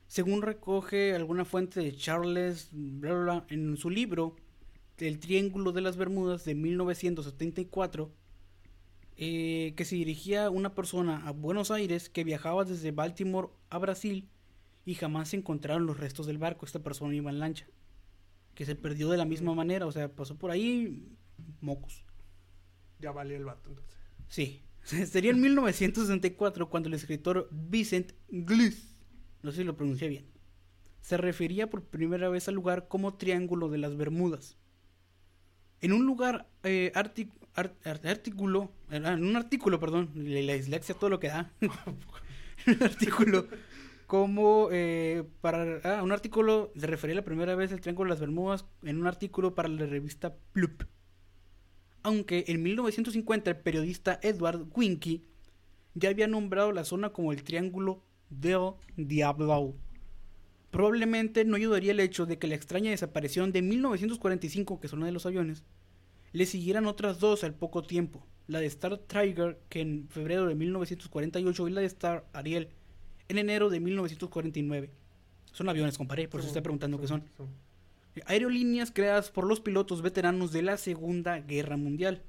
según 0.06 0.42
recoge 0.42 1.14
alguna 1.14 1.44
fuente 1.44 1.80
de 1.80 1.96
Charles 1.96 2.68
bla, 2.72 3.46
en 3.48 3.76
su 3.76 3.90
libro 3.90 4.36
El 4.98 5.18
Triángulo 5.18 5.72
de 5.72 5.80
las 5.80 5.96
Bermudas 5.96 6.44
de 6.44 6.54
1974, 6.54 8.12
eh, 9.20 9.74
que 9.76 9.84
se 9.84 9.96
dirigía 9.96 10.48
una 10.50 10.74
persona 10.74 11.26
a 11.28 11.32
Buenos 11.32 11.70
Aires 11.70 12.08
que 12.08 12.24
viajaba 12.24 12.64
desde 12.64 12.90
Baltimore 12.90 13.48
a 13.68 13.78
Brasil 13.78 14.28
y 14.86 14.94
jamás 14.94 15.28
se 15.30 15.36
encontraron 15.36 15.86
los 15.86 15.98
restos 16.00 16.26
del 16.26 16.38
barco. 16.38 16.64
Esta 16.66 16.82
persona 16.82 17.14
iba 17.14 17.30
en 17.30 17.38
lancha, 17.38 17.66
que 18.54 18.64
se 18.66 18.76
perdió 18.76 19.10
de 19.10 19.18
la 19.18 19.26
misma 19.26 19.54
manera, 19.54 19.86
o 19.86 19.92
sea, 19.92 20.08
pasó 20.14 20.36
por 20.38 20.50
ahí 20.50 21.06
mocos. 21.60 22.04
Ya 22.98 23.12
valió 23.12 23.36
el 23.36 23.44
vato 23.44 23.68
entonces. 23.68 23.98
Sí, 24.28 24.62
sería 25.06 25.32
en 25.32 25.40
1964 25.42 26.70
cuando 26.70 26.88
el 26.88 26.94
escritor 26.94 27.48
Vincent 27.52 28.12
Gliss, 28.30 28.96
no 29.42 29.50
sé 29.52 29.58
si 29.58 29.64
lo 29.64 29.76
pronuncié 29.76 30.08
bien, 30.08 30.26
se 31.02 31.16
refería 31.18 31.68
por 31.70 31.84
primera 31.84 32.28
vez 32.30 32.48
al 32.48 32.54
lugar 32.54 32.88
como 32.88 33.14
Triángulo 33.14 33.68
de 33.68 33.78
las 33.78 33.96
Bermudas. 33.96 34.56
En 35.80 35.92
un 35.92 36.04
lugar, 36.04 36.48
eh, 36.62 36.92
arti- 36.94 37.30
ar- 37.54 37.74
ar- 37.84 38.06
artículo, 38.06 38.70
en 38.90 39.04
un 39.06 39.36
artículo, 39.36 39.80
perdón, 39.80 40.10
la, 40.14 40.54
dislexia 40.54 40.94
todo 40.94 41.10
lo 41.10 41.20
que 41.20 41.28
da, 41.28 41.52
un 41.60 42.82
artículo 42.82 43.46
como 44.06 44.68
eh, 44.72 45.22
para 45.40 45.80
ah, 45.84 46.02
un 46.02 46.10
artículo 46.10 46.72
se 46.76 46.86
refería 46.88 47.14
la 47.14 47.24
primera 47.24 47.54
vez 47.54 47.72
al 47.72 47.80
Triángulo 47.80 48.08
de 48.08 48.14
las 48.14 48.20
Bermudas 48.20 48.64
en 48.82 48.98
un 49.00 49.06
artículo 49.06 49.54
para 49.54 49.68
la 49.68 49.86
revista 49.86 50.34
Plup 50.52 50.82
aunque 52.02 52.44
en 52.48 52.62
1950 52.62 53.50
el 53.50 53.56
periodista 53.58 54.18
Edward 54.22 54.66
Winky 54.74 55.24
ya 55.94 56.08
había 56.08 56.28
nombrado 56.28 56.72
la 56.72 56.84
zona 56.84 57.10
como 57.10 57.32
el 57.32 57.42
Triángulo 57.42 58.02
del 58.30 58.74
Diablo. 58.96 59.74
Probablemente 60.70 61.44
no 61.44 61.56
ayudaría 61.56 61.90
el 61.90 62.00
hecho 62.00 62.26
de 62.26 62.38
que 62.38 62.46
la 62.46 62.54
extraña 62.54 62.90
desaparición 62.90 63.50
de 63.52 63.62
1945, 63.62 64.80
que 64.80 64.88
son 64.88 65.00
de 65.00 65.12
los 65.12 65.26
aviones, 65.26 65.64
le 66.32 66.46
siguieran 66.46 66.86
otras 66.86 67.18
dos 67.18 67.44
al 67.44 67.54
poco 67.54 67.82
tiempo, 67.82 68.26
la 68.46 68.60
de 68.60 68.66
Star 68.66 68.98
Tiger, 68.98 69.58
que 69.68 69.80
en 69.80 70.08
febrero 70.08 70.46
de 70.46 70.54
1948, 70.54 71.68
y 71.68 71.70
la 71.72 71.80
de 71.80 71.86
Star 71.86 72.24
Ariel, 72.32 72.68
en 73.28 73.38
enero 73.38 73.70
de 73.70 73.80
1949. 73.80 74.90
Son 75.52 75.68
aviones, 75.68 75.98
comparé, 75.98 76.28
por 76.28 76.40
Sí, 76.40 76.46
estoy 76.48 76.62
preguntando 76.62 77.00
qué 77.00 77.08
son. 77.08 77.24
sí. 78.14 78.20
Aerolíneas 78.26 78.90
creadas 78.90 79.30
por 79.30 79.46
los 79.46 79.60
pilotos 79.60 80.02
veteranos 80.02 80.52
de 80.52 80.62
la 80.62 80.76
Segunda 80.76 81.38
Guerra 81.40 81.76
Mundial. 81.76 82.22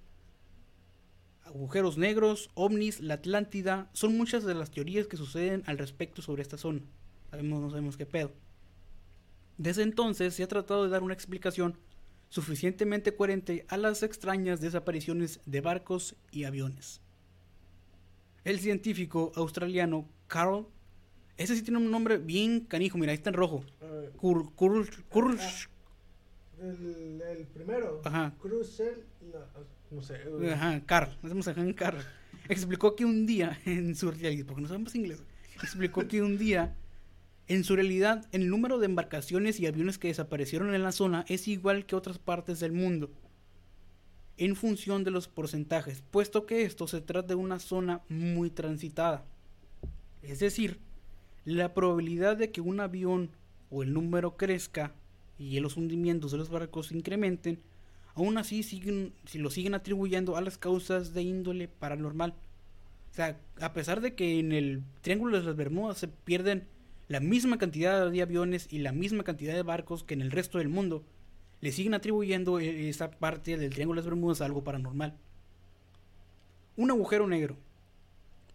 Agujeros 1.43 1.97
negros, 1.97 2.49
ovnis, 2.53 3.01
la 3.01 3.15
Atlántida, 3.15 3.89
son 3.93 4.15
muchas 4.15 4.43
de 4.43 4.53
las 4.53 4.71
teorías 4.71 5.07
que 5.07 5.17
suceden 5.17 5.63
al 5.65 5.77
respecto 5.79 6.21
sobre 6.21 6.43
esta 6.43 6.57
zona. 6.57 6.81
Sabemos, 7.29 7.61
no 7.61 7.69
sabemos 7.69 7.97
qué 7.97 8.05
pedo. 8.05 8.31
Desde 9.57 9.83
entonces 9.83 10.33
se 10.33 10.43
ha 10.43 10.47
tratado 10.47 10.83
de 10.83 10.89
dar 10.89 11.03
una 11.03 11.13
explicación 11.13 11.77
suficientemente 12.31 13.13
coherente 13.13 13.65
a 13.67 13.75
las 13.75 14.03
extrañas 14.03 14.61
desapariciones 14.61 15.41
de 15.45 15.59
barcos 15.59 16.15
y 16.31 16.45
aviones. 16.45 17.01
El 18.45 18.59
científico 18.61 19.33
australiano 19.35 20.07
Carl, 20.27 20.65
ese 21.35 21.57
sí 21.57 21.61
tiene 21.61 21.79
un 21.79 21.91
nombre 21.91 22.17
bien 22.17 22.61
canijo, 22.61 22.97
mira, 22.97 23.11
ahí 23.11 23.17
está 23.17 23.31
en 23.31 23.35
rojo. 23.35 23.65
Kur, 24.17 24.45
Kur- 24.55 25.03
Kur- 25.09 25.37
el, 26.61 27.21
el 27.21 27.47
primero. 27.47 28.01
Ajá. 28.05 28.33
Crucel. 28.39 29.03
No, 29.21 29.39
no 29.97 30.01
sé. 30.01 30.15
eh, 30.41 30.53
Ajá, 30.53 30.81
Carl, 30.85 31.17
en 31.57 31.73
Carl. 31.73 31.99
Explicó 32.47 32.95
que 32.95 33.03
un 33.03 33.25
día 33.25 33.59
en 33.65 33.93
su 33.93 34.09
realidad, 34.09 34.45
porque 34.47 34.61
no 34.61 34.67
sabemos 34.69 34.95
inglés, 34.95 35.21
explicó 35.61 36.07
que 36.07 36.21
un 36.21 36.37
día 36.37 36.77
en 37.47 37.63
su 37.63 37.75
realidad 37.75 38.25
el 38.31 38.49
número 38.49 38.79
de 38.79 38.85
embarcaciones 38.85 39.59
y 39.59 39.67
aviones 39.67 39.97
que 39.97 40.07
desaparecieron 40.07 40.73
en 40.73 40.83
la 40.83 40.91
zona 40.91 41.25
es 41.27 41.47
igual 41.47 41.85
que 41.85 41.95
otras 41.95 42.19
partes 42.19 42.59
del 42.59 42.71
mundo 42.71 43.09
en 44.37 44.55
función 44.55 45.03
de 45.03 45.11
los 45.11 45.27
porcentajes, 45.27 46.03
puesto 46.09 46.47
que 46.47 46.63
esto 46.63 46.87
se 46.87 47.01
trata 47.01 47.27
de 47.29 47.35
una 47.35 47.59
zona 47.59 48.01
muy 48.09 48.49
transitada. 48.49 49.23
Es 50.23 50.39
decir, 50.39 50.79
la 51.45 51.75
probabilidad 51.75 52.37
de 52.37 52.51
que 52.51 52.61
un 52.61 52.79
avión 52.79 53.29
o 53.69 53.83
el 53.83 53.93
número 53.93 54.37
crezca 54.37 54.93
y 55.37 55.59
los 55.59 55.77
hundimientos 55.77 56.31
de 56.31 56.39
los 56.39 56.49
barcos 56.49 56.87
se 56.87 56.95
incrementen, 56.95 57.61
aún 58.15 58.37
así 58.39 58.63
siguen, 58.63 59.13
si 59.25 59.37
lo 59.37 59.51
siguen 59.51 59.75
atribuyendo 59.75 60.35
a 60.37 60.41
las 60.41 60.57
causas 60.57 61.13
de 61.13 61.21
índole 61.21 61.67
paranormal. 61.67 62.33
O 63.11 63.13
sea, 63.13 63.39
a 63.59 63.73
pesar 63.73 64.01
de 64.01 64.15
que 64.15 64.39
en 64.39 64.53
el 64.53 64.83
Triángulo 65.01 65.37
de 65.37 65.43
las 65.43 65.55
Bermudas 65.55 65.97
se 65.97 66.07
pierden 66.07 66.67
la 67.07 67.19
misma 67.19 67.57
cantidad 67.57 68.09
de 68.09 68.21
aviones 68.21 68.67
y 68.71 68.79
la 68.79 68.91
misma 68.91 69.23
cantidad 69.23 69.53
de 69.53 69.63
barcos 69.63 70.03
que 70.03 70.13
en 70.13 70.21
el 70.21 70.31
resto 70.31 70.57
del 70.57 70.69
mundo, 70.69 71.03
le 71.61 71.71
siguen 71.71 71.93
atribuyendo 71.93 72.59
eh, 72.59 72.89
esa 72.89 73.11
parte 73.11 73.57
del 73.57 73.73
Triángulo 73.73 74.01
de 74.01 74.05
las 74.05 74.09
Bermudas 74.09 74.41
a 74.41 74.45
algo 74.45 74.63
paranormal. 74.63 75.15
Un 76.75 76.89
agujero 76.89 77.27
negro. 77.27 77.57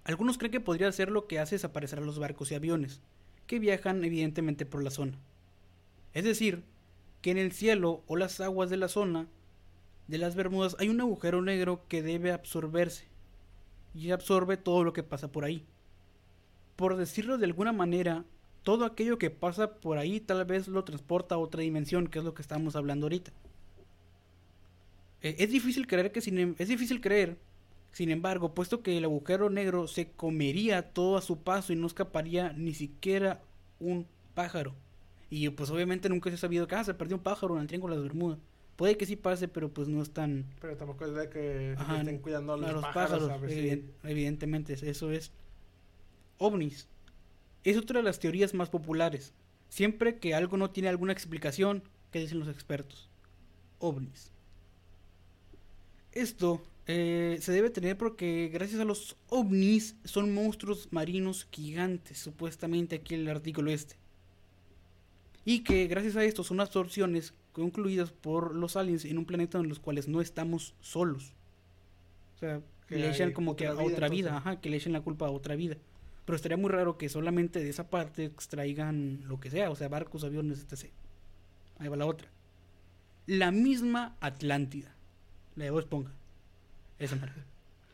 Algunos 0.05 0.39
creen 0.39 0.53
que 0.53 0.61
podría 0.61 0.91
ser 0.93 1.11
lo 1.11 1.27
que 1.27 1.39
hace 1.39 1.55
desaparecer 1.57 2.01
a 2.01 2.03
los 2.03 2.19
barcos 2.19 2.51
y 2.51 2.55
aviones, 2.55 3.01
que 3.47 3.59
viajan 3.59 4.05
evidentemente 4.05 4.67
por 4.67 4.83
la 4.83 4.91
zona. 4.91 5.19
Es 6.15 6.25
decir, 6.25 6.65
que 7.23 7.31
en 7.31 7.39
el 7.39 7.53
cielo 7.53 8.03
o 8.07 8.17
las 8.17 8.41
aguas 8.41 8.71
de 8.71 8.77
la 8.77 8.89
zona 8.89 9.29
de 10.09 10.19
las 10.19 10.35
Bermudas 10.35 10.77
hay 10.79 10.89
un 10.89 11.01
agujero 11.01 11.43
negro 11.43 11.83
que 11.89 12.03
debe 12.03 12.33
absorberse 12.33 13.07
y 13.95 14.11
absorbe 14.11 14.57
todo 14.57 14.85
lo 14.85 14.93
que 14.93 15.03
pasa 15.03 15.33
por 15.33 15.45
ahí. 15.45 15.65
Por 16.77 16.97
decirlo 16.97 17.39
de 17.39 17.47
alguna 17.47 17.73
manera, 17.73 18.25
todo 18.67 18.85
aquello 18.85 19.17
que 19.17 19.31
pasa 19.31 19.77
por 19.77 19.97
ahí 19.97 20.19
tal 20.19 20.45
vez 20.45 20.67
lo 20.67 20.83
transporta 20.83 21.37
a 21.37 21.39
otra 21.39 21.61
dimensión, 21.63 22.09
que 22.09 22.19
es 22.19 22.25
lo 22.25 22.35
que 22.35 22.43
estamos 22.43 22.75
hablando 22.75 23.07
ahorita. 23.07 23.31
Eh, 25.23 25.37
es 25.39 25.51
difícil 25.53 25.87
creer 25.87 26.11
que 26.11 26.21
sin, 26.21 26.37
em- 26.39 26.55
es 26.59 26.67
difícil 26.67 27.01
creer, 27.01 27.37
sin 27.93 28.11
embargo, 28.11 28.55
puesto 28.55 28.83
que 28.83 28.97
el 28.99 29.05
agujero 29.05 29.51
negro 29.51 29.87
se 29.87 30.11
comería 30.11 30.83
todo 30.91 31.17
a 31.17 31.23
su 31.23 31.39
paso 31.39 31.73
y 31.73 31.77
no 31.77 31.87
escaparía 31.87 32.53
ni 32.55 32.75
siquiera 32.75 33.41
un 33.79 34.05
pájaro. 34.35 34.75
Y 35.31 35.49
pues 35.51 35.71
obviamente 35.71 36.09
nunca 36.09 36.29
se 36.31 36.35
ha 36.35 36.39
sabido 36.39 36.67
que 36.67 36.75
ah, 36.75 36.83
se 36.83 36.93
perdió 36.95 37.17
un 37.17 37.23
pájaro 37.23 37.55
en 37.55 37.61
el 37.63 37.67
Triángulo 37.69 37.95
de 37.95 38.01
las 38.03 38.09
Bermudas. 38.11 38.39
Puede 38.75 38.97
que 38.97 39.07
sí 39.07 39.15
pase, 39.15 39.47
pero 39.47 39.69
pues 39.71 39.87
no 39.87 40.03
es 40.03 40.11
tan, 40.11 40.45
Pero 40.61 40.77
tampoco 40.77 41.07
es 41.07 41.15
de 41.15 41.31
que 41.31 41.75
Ajá, 41.79 41.99
estén 42.01 42.19
cuidando 42.19 42.55
a 42.55 42.57
los, 42.57 42.69
a 42.69 42.73
los 42.73 42.83
pájaros. 42.83 43.11
pájaros, 43.11 43.31
a 43.31 43.37
ver 43.39 43.51
si- 43.51 43.59
eviden- 43.61 43.91
evidentemente, 44.03 44.73
eso 44.75 45.13
es. 45.13 45.31
OVNIs. 46.39 46.89
Es 47.67 47.77
otra 47.77 47.99
de 47.99 48.05
las 48.05 48.21
teorías 48.21 48.55
más 48.55 48.69
populares. 48.69 49.33
Siempre 49.71 50.19
que 50.21 50.35
algo 50.35 50.57
no 50.57 50.71
tiene 50.71 50.89
alguna 50.89 51.13
explicación, 51.13 51.83
¿qué 52.13 52.21
dicen 52.21 52.39
los 52.39 52.47
expertos? 52.47 53.11
OVNIs. 53.81 54.31
Esto 56.13 56.63
eh, 56.87 57.39
se 57.41 57.51
debe 57.51 57.71
tener 57.71 57.99
porque 57.99 58.51
gracias 58.53 58.81
a 58.81 58.85
los 58.85 59.17
ovnis 59.31 59.97
son 60.05 60.33
monstruos 60.33 60.93
marinos 60.93 61.49
gigantes, 61.51 62.19
supuestamente 62.19 62.95
aquí 62.95 63.17
en 63.17 63.23
el 63.23 63.31
artículo 63.31 63.73
este. 63.73 63.97
Y 65.45 65.65
que 65.65 65.89
gracias 65.89 66.15
a 66.15 66.23
esto 66.23 66.45
son 66.45 66.61
absorciones 66.61 67.35
concluidas 67.51 68.13
por 68.13 68.55
los 68.55 68.77
aliens 68.77 69.05
en 69.05 69.19
un 69.19 69.25
planeta 69.25 69.59
en 69.59 69.69
los 69.69 69.81
cuales 69.81 70.07
no 70.07 70.21
estamos 70.21 70.77
solos. 70.81 71.33
O 72.37 72.39
sea, 72.39 72.61
Que 72.87 72.99
le 72.99 73.11
echan 73.11 73.33
como 73.33 73.57
que 73.57 73.67
a 73.67 73.73
otra 73.73 74.09
vida, 74.09 74.29
vida, 74.29 74.37
ajá, 74.37 74.61
que 74.61 74.71
le 74.71 74.77
echen 74.77 74.93
la 74.93 75.01
culpa 75.01 75.27
a 75.27 75.31
otra 75.31 75.57
vida. 75.57 75.77
Pero 76.27 76.37
estaría 76.37 76.57
muy 76.57 76.71
raro 76.71 76.99
que 76.99 77.09
solamente 77.09 77.61
de 77.61 77.71
esa 77.71 77.89
parte 77.89 78.25
extraigan 78.25 79.23
lo 79.29 79.39
que 79.39 79.49
sea, 79.49 79.71
o 79.71 79.77
sea, 79.77 79.89
barcos, 79.89 80.25
aviones, 80.25 80.61
etc. 80.61 80.91
Ahí 81.79 81.89
va 81.89 81.97
la 81.97 82.05
otra. 82.05 82.29
La 83.27 83.53
misma 83.53 84.17
Atlántida. 84.21 84.93
La 85.55 85.65
de 85.65 85.71
Bob 85.71 85.81
Esponja. 85.81 86.13
Esa 86.99 87.15
mera. 87.17 87.33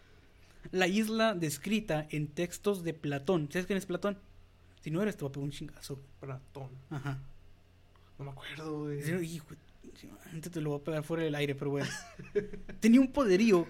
La 0.71 0.87
isla 0.87 1.35
descrita 1.35 2.07
en 2.11 2.29
textos 2.29 2.85
de 2.85 2.95
Platón. 2.95 3.49
¿Sabes 3.53 3.67
quién 3.67 3.77
es 3.77 3.85
Platón? 3.85 4.17
Si 4.81 4.91
no 4.91 5.03
eres, 5.03 5.17
te 5.17 5.25
voy 5.25 5.31
a 5.31 5.33
pegar 5.33 5.45
un 5.45 5.51
chingazo. 5.51 6.01
Platón. 6.21 6.71
Ajá. 6.89 7.19
No 8.19 8.25
me 8.25 8.31
acuerdo, 8.31 8.85
güey. 8.85 9.03
Sí, 9.03 9.13
hijo, 9.13 9.49
sí, 9.95 10.09
antes 10.33 10.53
te 10.53 10.61
lo 10.61 10.71
voy 10.71 10.81
a 10.81 10.85
pegar 10.85 11.03
fuera 11.03 11.25
del 11.25 11.35
aire, 11.35 11.55
pero 11.55 11.73
bueno. 11.73 11.89
Tenía 12.81 13.01
un 13.01 13.13
poderío 13.13 13.67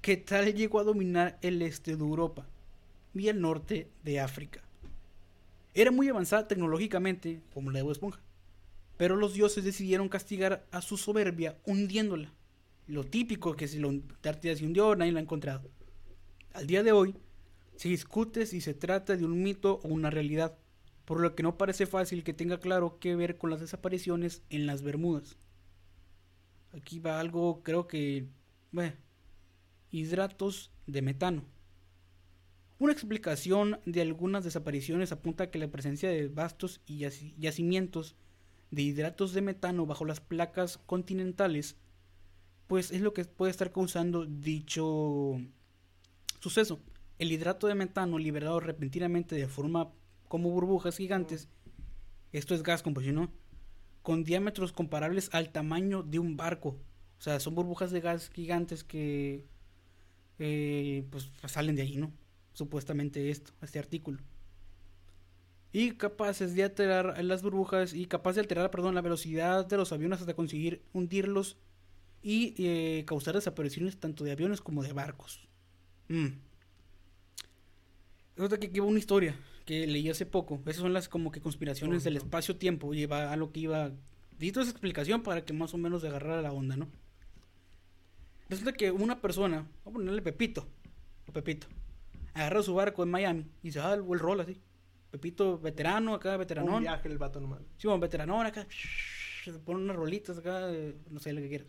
que 0.00 0.18
tal 0.18 0.54
llegó 0.54 0.78
a 0.78 0.84
dominar 0.84 1.38
el 1.42 1.62
este 1.62 1.96
de 1.96 2.02
Europa 2.02 2.46
y 3.14 3.28
el 3.28 3.40
norte 3.40 3.90
de 4.02 4.20
África. 4.20 4.62
Era 5.72 5.90
muy 5.90 6.08
avanzada 6.08 6.48
tecnológicamente, 6.48 7.40
como 7.52 7.70
la 7.70 7.82
de 7.82 7.90
Esponja, 7.90 8.20
pero 8.96 9.16
los 9.16 9.34
dioses 9.34 9.64
decidieron 9.64 10.08
castigar 10.08 10.66
a 10.70 10.80
su 10.80 10.96
soberbia 10.96 11.58
hundiéndola. 11.64 12.32
Lo 12.86 13.04
típico 13.04 13.56
que 13.56 13.66
si 13.66 13.78
la 13.78 13.88
Antártida 13.88 14.54
se 14.54 14.64
hundió, 14.64 14.94
nadie 14.94 15.12
la 15.12 15.18
ha 15.20 15.22
encontrado. 15.22 15.70
Al 16.52 16.66
día 16.66 16.82
de 16.82 16.92
hoy, 16.92 17.16
se 17.76 17.88
discute 17.88 18.46
si 18.46 18.60
se 18.60 18.74
trata 18.74 19.16
de 19.16 19.24
un 19.24 19.42
mito 19.42 19.80
o 19.82 19.88
una 19.88 20.10
realidad, 20.10 20.56
por 21.04 21.20
lo 21.20 21.34
que 21.34 21.42
no 21.42 21.58
parece 21.58 21.86
fácil 21.86 22.22
que 22.22 22.32
tenga 22.32 22.60
claro 22.60 22.98
qué 23.00 23.16
ver 23.16 23.36
con 23.36 23.50
las 23.50 23.60
desapariciones 23.60 24.42
en 24.50 24.66
las 24.66 24.82
Bermudas. 24.82 25.36
Aquí 26.72 26.98
va 27.00 27.20
algo, 27.20 27.62
creo 27.62 27.86
que, 27.88 28.28
bueno, 28.70 28.94
hidratos 29.90 30.70
de 30.86 31.02
metano. 31.02 31.44
Una 32.78 32.92
explicación 32.92 33.78
de 33.86 34.02
algunas 34.02 34.44
desapariciones 34.44 35.12
apunta 35.12 35.44
a 35.44 35.50
que 35.50 35.58
la 35.58 35.68
presencia 35.68 36.08
de 36.08 36.28
vastos 36.28 36.80
y 36.86 36.98
yaci- 37.00 37.34
yacimientos 37.38 38.16
de 38.70 38.82
hidratos 38.82 39.32
de 39.32 39.42
metano 39.42 39.86
bajo 39.86 40.04
las 40.04 40.20
placas 40.20 40.78
continentales, 40.78 41.76
pues 42.66 42.90
es 42.90 43.00
lo 43.00 43.14
que 43.14 43.24
puede 43.24 43.50
estar 43.50 43.70
causando 43.72 44.26
dicho 44.26 45.40
suceso. 46.40 46.80
El 47.18 47.30
hidrato 47.30 47.68
de 47.68 47.76
metano 47.76 48.18
liberado 48.18 48.58
repentinamente 48.58 49.36
de 49.36 49.46
forma 49.46 49.92
como 50.26 50.50
burbujas 50.50 50.96
gigantes, 50.96 51.48
esto 52.32 52.54
es 52.56 52.64
gas 52.64 52.82
¿no? 52.84 53.30
Con 54.02 54.24
diámetros 54.24 54.72
comparables 54.72 55.30
al 55.32 55.50
tamaño 55.50 56.02
de 56.02 56.18
un 56.18 56.36
barco. 56.36 56.80
O 57.18 57.22
sea, 57.22 57.38
son 57.38 57.54
burbujas 57.54 57.92
de 57.92 58.00
gas 58.00 58.30
gigantes 58.30 58.82
que 58.82 59.46
eh, 60.40 61.06
pues 61.10 61.30
salen 61.46 61.76
de 61.76 61.82
ahí, 61.82 61.96
¿no? 61.96 62.12
Supuestamente 62.54 63.30
esto, 63.30 63.52
este 63.60 63.78
artículo. 63.78 64.18
Y 65.72 65.92
capaces 65.92 66.54
de 66.54 66.64
alterar 66.64 67.22
las 67.22 67.42
burbujas 67.42 67.92
y 67.94 68.06
capaz 68.06 68.34
de 68.34 68.40
alterar, 68.40 68.70
perdón, 68.70 68.94
la 68.94 69.02
velocidad 69.02 69.66
de 69.66 69.76
los 69.76 69.92
aviones 69.92 70.20
hasta 70.20 70.34
conseguir 70.34 70.82
hundirlos 70.92 71.58
y 72.22 72.54
eh, 72.58 73.04
causar 73.06 73.34
desapariciones 73.34 73.98
tanto 73.98 74.24
de 74.24 74.32
aviones 74.32 74.60
como 74.60 74.82
de 74.82 74.92
barcos. 74.92 75.46
Mm. 76.08 76.28
Resulta 78.36 78.58
que 78.58 78.68
aquí 78.68 78.80
va 78.80 78.86
una 78.86 78.98
historia 78.98 79.36
que 79.64 79.86
leí 79.86 80.08
hace 80.08 80.26
poco. 80.26 80.60
Esas 80.66 80.82
son 80.82 80.92
las 80.92 81.08
como 81.08 81.32
que 81.32 81.40
conspiraciones 81.40 82.04
del 82.04 82.16
espacio-tiempo. 82.16 82.94
Lleva 82.94 83.32
a 83.32 83.36
lo 83.36 83.52
que 83.52 83.60
iba. 83.60 83.92
Necesito 84.32 84.60
esa 84.60 84.70
explicación 84.70 85.22
para 85.22 85.44
que 85.44 85.52
más 85.52 85.74
o 85.74 85.78
menos 85.78 86.04
agarrara 86.04 86.42
la 86.42 86.52
onda, 86.52 86.76
¿no? 86.76 86.88
Resulta 88.48 88.72
que 88.72 88.90
una 88.90 89.20
persona, 89.20 89.66
vamos 89.84 89.86
a 89.86 89.90
ponerle 89.92 90.22
Pepito, 90.22 90.66
o 91.26 91.32
Pepito, 91.32 91.66
agarra 92.34 92.62
su 92.62 92.74
barco 92.74 93.02
en 93.02 93.10
Miami 93.10 93.46
y 93.62 93.72
se 93.72 93.78
da 93.78 93.94
el 93.94 94.04
el 94.08 94.18
rol 94.18 94.40
así. 94.40 94.60
Pepito, 95.10 95.58
veterano, 95.58 96.14
acá, 96.14 96.32
Un 96.32 96.38
veteranón. 96.40 96.82
viaje 96.82 97.08
el 97.08 97.18
vato 97.18 97.40
nomás. 97.40 97.60
Sí, 97.76 97.86
bueno, 97.86 98.00
veteranón 98.00 98.46
acá. 98.46 98.66
Se 99.44 99.52
pone 99.52 99.80
unas 99.80 99.96
rolitas 99.96 100.38
acá, 100.38 100.72
eh, 100.72 100.96
no 101.10 101.20
sé 101.20 101.32
lo 101.32 101.40
que 101.40 101.48
quiera. 101.48 101.64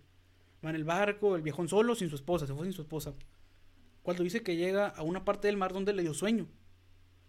Va 0.66 0.72
en 0.72 0.76
el 0.78 0.84
barco, 0.84 1.36
el 1.36 1.42
viejón 1.44 1.68
solo, 1.68 1.94
sin 1.94 2.10
su 2.10 2.16
esposa, 2.16 2.48
se 2.48 2.54
fue 2.54 2.64
sin 2.66 2.74
su 2.74 2.82
esposa. 2.82 3.14
Cuando 4.02 4.24
dice 4.24 4.42
que 4.42 4.56
llega 4.56 4.88
a 4.88 5.04
una 5.04 5.24
parte 5.26 5.48
del 5.48 5.58
mar 5.58 5.74
donde 5.74 5.94
le 5.94 6.02
dio 6.02 6.14
sueño. 6.14 6.48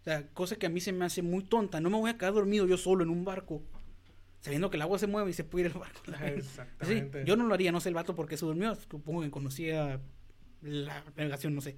sea, 0.02 0.28
cosa 0.32 0.56
que 0.56 0.66
a 0.66 0.70
mí 0.70 0.80
se 0.80 0.92
me 0.92 1.04
hace 1.04 1.20
muy 1.20 1.44
tonta. 1.44 1.80
No 1.80 1.90
me 1.90 1.98
voy 1.98 2.10
a 2.10 2.16
quedar 2.16 2.32
dormido 2.32 2.66
yo 2.66 2.78
solo 2.78 3.02
en 3.02 3.10
un 3.10 3.24
barco, 3.24 3.62
sabiendo 4.40 4.70
que 4.70 4.76
el 4.76 4.82
agua 4.82 4.98
se 4.98 5.06
mueve 5.06 5.30
y 5.30 5.34
se 5.34 5.44
puede 5.44 5.66
ir 5.66 5.72
el 5.74 5.78
barco. 5.78 6.00
Sí, 6.06 6.12
Exactamente. 6.24 7.24
yo 7.26 7.36
no 7.36 7.44
lo 7.46 7.52
haría, 7.52 7.72
no 7.72 7.80
sé 7.80 7.88
el 7.90 7.94
vato 7.94 8.14
porque 8.14 8.36
se 8.38 8.46
durmió. 8.46 8.74
Supongo 8.76 9.20
que 9.22 9.30
conocía 9.30 10.00
la 10.62 11.04
navegación, 11.16 11.54
no 11.54 11.60
sé. 11.60 11.76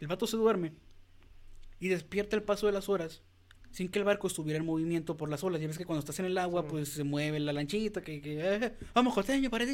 El 0.00 0.08
vato 0.08 0.26
se 0.26 0.36
duerme 0.36 0.72
y 1.80 1.88
despierta 1.88 2.36
el 2.36 2.42
paso 2.42 2.66
de 2.66 2.72
las 2.72 2.88
horas 2.88 3.22
sin 3.70 3.88
que 3.90 3.98
el 3.98 4.04
barco 4.06 4.26
estuviera 4.26 4.58
en 4.58 4.64
movimiento 4.64 5.16
por 5.16 5.28
las 5.28 5.44
olas. 5.44 5.60
Ya 5.60 5.66
ves 5.66 5.76
que 5.76 5.84
cuando 5.84 6.00
estás 6.00 6.18
en 6.20 6.24
el 6.26 6.38
agua, 6.38 6.62
Sí. 6.62 6.68
pues 6.70 6.88
se 6.88 7.04
mueve 7.04 7.38
la 7.38 7.52
lanchita, 7.52 8.00
que, 8.02 8.20
que 8.22 8.38
eh, 8.40 8.72
vamos, 8.94 9.12
costeño, 9.14 9.50
para 9.50 9.64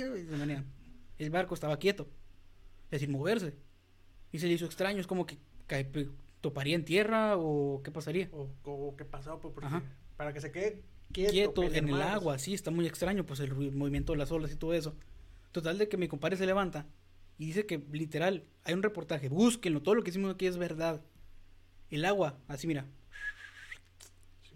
El 1.18 1.30
barco 1.30 1.54
estaba 1.54 1.78
quieto, 1.78 2.08
es 2.90 3.00
sin 3.00 3.12
moverse. 3.12 3.54
Y 4.32 4.40
se 4.40 4.48
le 4.48 4.54
hizo 4.54 4.64
extraño, 4.66 5.00
es 5.00 5.06
como 5.06 5.26
que 5.26 5.38
cae- 5.68 5.88
toparía 6.40 6.74
en 6.74 6.84
tierra 6.84 7.36
o 7.38 7.82
qué 7.84 7.92
pasaría. 7.92 8.28
O, 8.32 8.50
o 8.64 8.96
qué 8.96 9.04
pasó, 9.04 9.38
pues, 9.40 9.54
para 10.16 10.32
que 10.32 10.40
se 10.40 10.50
quede 10.50 10.82
quieto, 11.12 11.30
quieto 11.32 11.62
en 11.62 11.88
el 11.88 12.02
agua, 12.02 12.38
sí, 12.38 12.52
está 12.52 12.72
muy 12.72 12.86
extraño, 12.86 13.24
pues 13.24 13.38
el 13.40 13.54
movimiento 13.54 14.12
de 14.12 14.18
las 14.18 14.32
olas 14.32 14.50
y 14.52 14.56
todo 14.56 14.74
eso. 14.74 14.96
Total 15.52 15.78
de 15.78 15.88
que 15.88 15.96
mi 15.96 16.08
compadre 16.08 16.36
se 16.36 16.46
levanta 16.46 16.88
y 17.38 17.46
dice 17.46 17.64
que 17.64 17.78
literal, 17.92 18.44
hay 18.64 18.74
un 18.74 18.82
reportaje, 18.82 19.28
búsquenlo, 19.28 19.82
todo 19.82 19.94
lo 19.94 20.02
que 20.02 20.10
hicimos 20.10 20.34
aquí 20.34 20.46
es 20.46 20.56
verdad. 20.56 21.00
El 21.90 22.04
agua, 22.04 22.38
así 22.48 22.66
mira. 22.66 22.86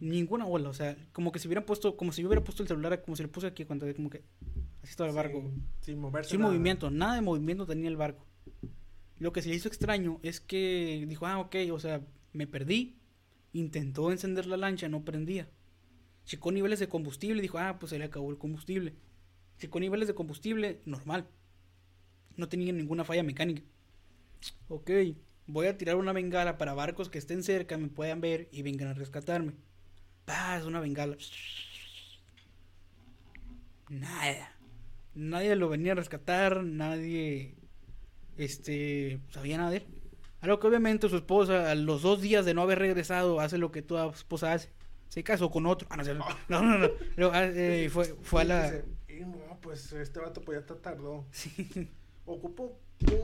Ninguna 0.00 0.46
ola, 0.46 0.68
o 0.68 0.74
sea, 0.74 0.96
como 1.12 1.32
que 1.32 1.38
si 1.38 1.48
hubieran 1.48 1.64
puesto, 1.64 1.96
como 1.96 2.12
si 2.12 2.22
yo 2.22 2.28
hubiera 2.28 2.44
puesto 2.44 2.62
el 2.62 2.68
celular, 2.68 3.02
como 3.02 3.16
si 3.16 3.22
le 3.24 3.28
puse 3.28 3.48
aquí 3.48 3.64
cuando 3.64 3.92
como 3.94 4.10
que 4.10 4.22
así 4.82 4.90
estaba 4.90 5.08
el 5.08 5.16
barco. 5.16 5.40
Sin, 5.40 5.66
sin 5.80 5.98
moverse. 5.98 6.30
Sin 6.30 6.40
nada. 6.40 6.52
movimiento, 6.52 6.90
nada 6.90 7.14
de 7.14 7.20
movimiento 7.20 7.66
tenía 7.66 7.88
el 7.88 7.96
barco. 7.96 8.24
Lo 9.18 9.32
que 9.32 9.42
se 9.42 9.48
le 9.48 9.56
hizo 9.56 9.68
extraño 9.68 10.20
es 10.22 10.40
que 10.40 11.04
dijo, 11.08 11.26
ah, 11.26 11.38
ok, 11.40 11.56
o 11.72 11.80
sea, 11.80 12.00
me 12.32 12.46
perdí. 12.46 12.96
Intentó 13.52 14.12
encender 14.12 14.46
la 14.46 14.56
lancha, 14.56 14.88
no 14.88 15.04
prendía. 15.04 15.48
Checó 16.24 16.52
niveles 16.52 16.78
de 16.78 16.88
combustible 16.88 17.42
dijo, 17.42 17.58
ah, 17.58 17.78
pues 17.80 17.90
se 17.90 17.98
le 17.98 18.04
acabó 18.04 18.30
el 18.30 18.38
combustible. 18.38 18.94
Checó 19.58 19.80
niveles 19.80 20.06
de 20.06 20.14
combustible, 20.14 20.80
normal. 20.84 21.26
No 22.36 22.48
tenía 22.48 22.72
ninguna 22.72 23.04
falla 23.04 23.22
mecánica. 23.22 23.62
Ok, 24.68 24.90
voy 25.48 25.66
a 25.66 25.76
tirar 25.76 25.96
una 25.96 26.12
bengala 26.12 26.58
para 26.58 26.74
barcos 26.74 27.08
que 27.08 27.18
estén 27.18 27.42
cerca, 27.42 27.76
me 27.76 27.88
puedan 27.88 28.20
ver 28.20 28.48
y 28.52 28.62
vengan 28.62 28.88
a 28.88 28.94
rescatarme. 28.94 29.54
Es 30.56 30.64
una 30.64 30.78
bengala. 30.78 31.16
Nada. 33.88 34.52
Nadie 35.14 35.56
lo 35.56 35.68
venía 35.68 35.92
a 35.92 35.96
rescatar, 35.96 36.62
nadie 36.62 37.56
este 38.36 39.20
sabía 39.30 39.56
nada 39.56 39.70
de 39.70 39.76
él. 39.78 39.86
A 40.40 40.46
lo 40.46 40.60
que 40.60 40.66
obviamente 40.68 41.08
su 41.08 41.16
esposa, 41.16 41.70
a 41.70 41.74
los 41.74 42.02
dos 42.02 42.20
días 42.20 42.44
de 42.44 42.54
no 42.54 42.62
haber 42.62 42.78
regresado, 42.78 43.40
hace 43.40 43.58
lo 43.58 43.72
que 43.72 43.82
toda 43.82 44.10
esposa 44.10 44.52
hace. 44.52 44.68
Se 45.08 45.24
casó 45.24 45.50
con 45.50 45.64
otro. 45.66 45.88
Ah, 45.90 45.96
no, 46.48 46.62
no, 46.62 46.78
no, 46.78 46.88
no, 47.16 47.30
ah, 47.32 47.46
eh, 47.46 47.88
fue, 47.90 48.04
fue 48.20 48.42
a 48.42 48.44
la... 48.44 48.70
dice, 48.70 48.84
"Y 49.08 49.20
no, 49.24 49.58
pues 49.62 49.90
este 49.94 50.20
vato 50.20 50.42
pues 50.42 50.56
ya 50.56 50.60
está 50.60 50.76
tardó. 50.76 51.24
Sí. 51.32 51.88
Ocupo 52.26 52.78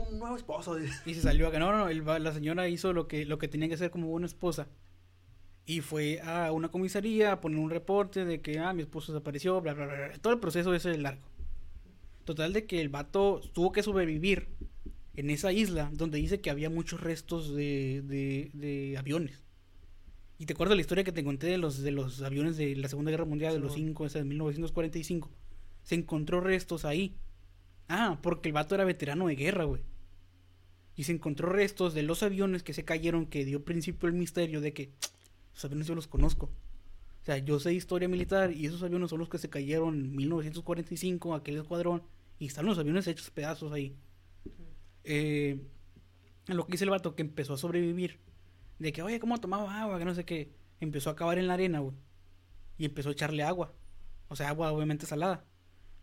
un 0.09 0.19
nuevo 0.19 0.35
esposo. 0.35 0.77
Y 1.05 1.13
se 1.13 1.21
salió 1.21 1.47
acá. 1.47 1.59
No, 1.59 1.71
no, 1.71 1.79
no, 1.79 1.89
el 1.89 2.23
la 2.23 2.33
señora 2.33 2.67
hizo 2.67 2.93
lo 2.93 3.07
que, 3.07 3.25
lo 3.25 3.37
que 3.37 3.47
tenía 3.47 3.67
que 3.67 3.75
hacer 3.75 3.91
como 3.91 4.07
buena 4.07 4.27
esposa. 4.27 4.67
Y 5.65 5.81
fue 5.81 6.21
a 6.21 6.51
una 6.51 6.69
comisaría 6.69 7.31
a 7.31 7.41
poner 7.41 7.59
un 7.59 7.71
reporte 7.71 8.23
de 8.23 8.39
que, 8.41 8.59
ah, 8.59 8.73
mi 8.73 8.81
esposo 8.83 9.11
desapareció, 9.13 9.59
bla, 9.61 9.73
bla, 9.73 9.87
bla. 9.87 10.13
Todo 10.21 10.33
el 10.33 10.39
proceso 10.39 10.73
ese 10.73 10.91
es 10.91 10.99
largo. 10.99 11.23
Total 12.23 12.53
de 12.53 12.65
que 12.65 12.81
el 12.81 12.89
vato 12.89 13.41
tuvo 13.53 13.71
que 13.71 13.83
sobrevivir 13.83 14.47
en 15.15 15.29
esa 15.29 15.51
isla 15.51 15.89
donde 15.93 16.17
dice 16.17 16.41
que 16.41 16.49
había 16.49 16.69
muchos 16.69 17.01
restos 17.01 17.53
de, 17.55 18.01
de, 18.05 18.51
de 18.53 18.97
aviones. 18.97 19.45
Y 20.37 20.45
te 20.45 20.53
acuerdas 20.53 20.75
la 20.75 20.81
historia 20.81 21.03
que 21.03 21.11
te 21.11 21.23
conté 21.23 21.47
de 21.47 21.57
los, 21.57 21.81
de 21.81 21.91
los 21.91 22.21
aviones 22.21 22.57
de 22.57 22.75
la 22.75 22.89
Segunda 22.89 23.11
Guerra 23.11 23.25
Mundial, 23.25 23.53
de 23.53 23.59
los 23.59 23.73
Simón. 23.73 23.89
cinco, 23.89 24.05
esa 24.05 24.19
de 24.19 24.25
1945. 24.25 25.29
Se 25.83 25.95
encontró 25.95 26.41
restos 26.41 26.83
ahí. 26.83 27.15
Ah, 27.87 28.19
porque 28.21 28.49
el 28.49 28.53
vato 28.53 28.75
era 28.75 28.83
veterano 28.83 29.27
de 29.27 29.35
guerra, 29.35 29.65
güey. 29.65 29.81
Y 30.95 31.03
se 31.03 31.11
encontró 31.11 31.49
restos 31.49 31.93
de 31.93 32.03
los 32.03 32.23
aviones 32.23 32.63
que 32.63 32.73
se 32.73 32.85
cayeron 32.85 33.25
que 33.25 33.45
dio 33.45 33.63
principio 33.63 34.07
el 34.07 34.13
misterio 34.13 34.61
de 34.61 34.73
que 34.73 34.91
los 35.53 35.65
aviones 35.65 35.87
yo 35.87 35.95
los 35.95 36.07
conozco. 36.07 36.45
O 36.45 37.25
sea, 37.25 37.37
yo 37.39 37.59
sé 37.59 37.73
historia 37.73 38.07
militar 38.07 38.51
y 38.51 38.67
esos 38.67 38.83
aviones 38.83 39.09
son 39.09 39.19
los 39.19 39.29
que 39.29 39.39
se 39.39 39.49
cayeron 39.49 39.95
en 39.95 40.15
1945, 40.15 41.33
aquel 41.33 41.57
escuadrón, 41.57 42.03
y 42.37 42.45
están 42.45 42.65
los 42.65 42.77
aviones 42.77 43.07
hechos 43.07 43.31
pedazos 43.31 43.71
ahí. 43.71 43.95
Eh, 45.03 45.59
lo 46.47 46.65
que 46.65 46.73
dice 46.73 46.83
el 46.83 46.91
vato 46.91 47.15
que 47.15 47.23
empezó 47.23 47.55
a 47.55 47.57
sobrevivir, 47.57 48.19
de 48.79 48.91
que, 48.91 49.01
oye, 49.01 49.19
¿cómo 49.19 49.39
tomaba 49.39 49.81
agua? 49.81 49.97
Que 49.97 50.05
no 50.05 50.13
sé 50.13 50.25
qué. 50.25 50.51
Empezó 50.79 51.09
a 51.09 51.13
acabar 51.13 51.37
en 51.39 51.47
la 51.47 51.53
arena, 51.53 51.79
güey. 51.79 51.95
Y 52.77 52.85
empezó 52.85 53.09
a 53.09 53.13
echarle 53.13 53.43
agua. 53.43 53.73
O 54.27 54.35
sea, 54.35 54.49
agua 54.49 54.71
obviamente 54.71 55.05
salada. 55.05 55.45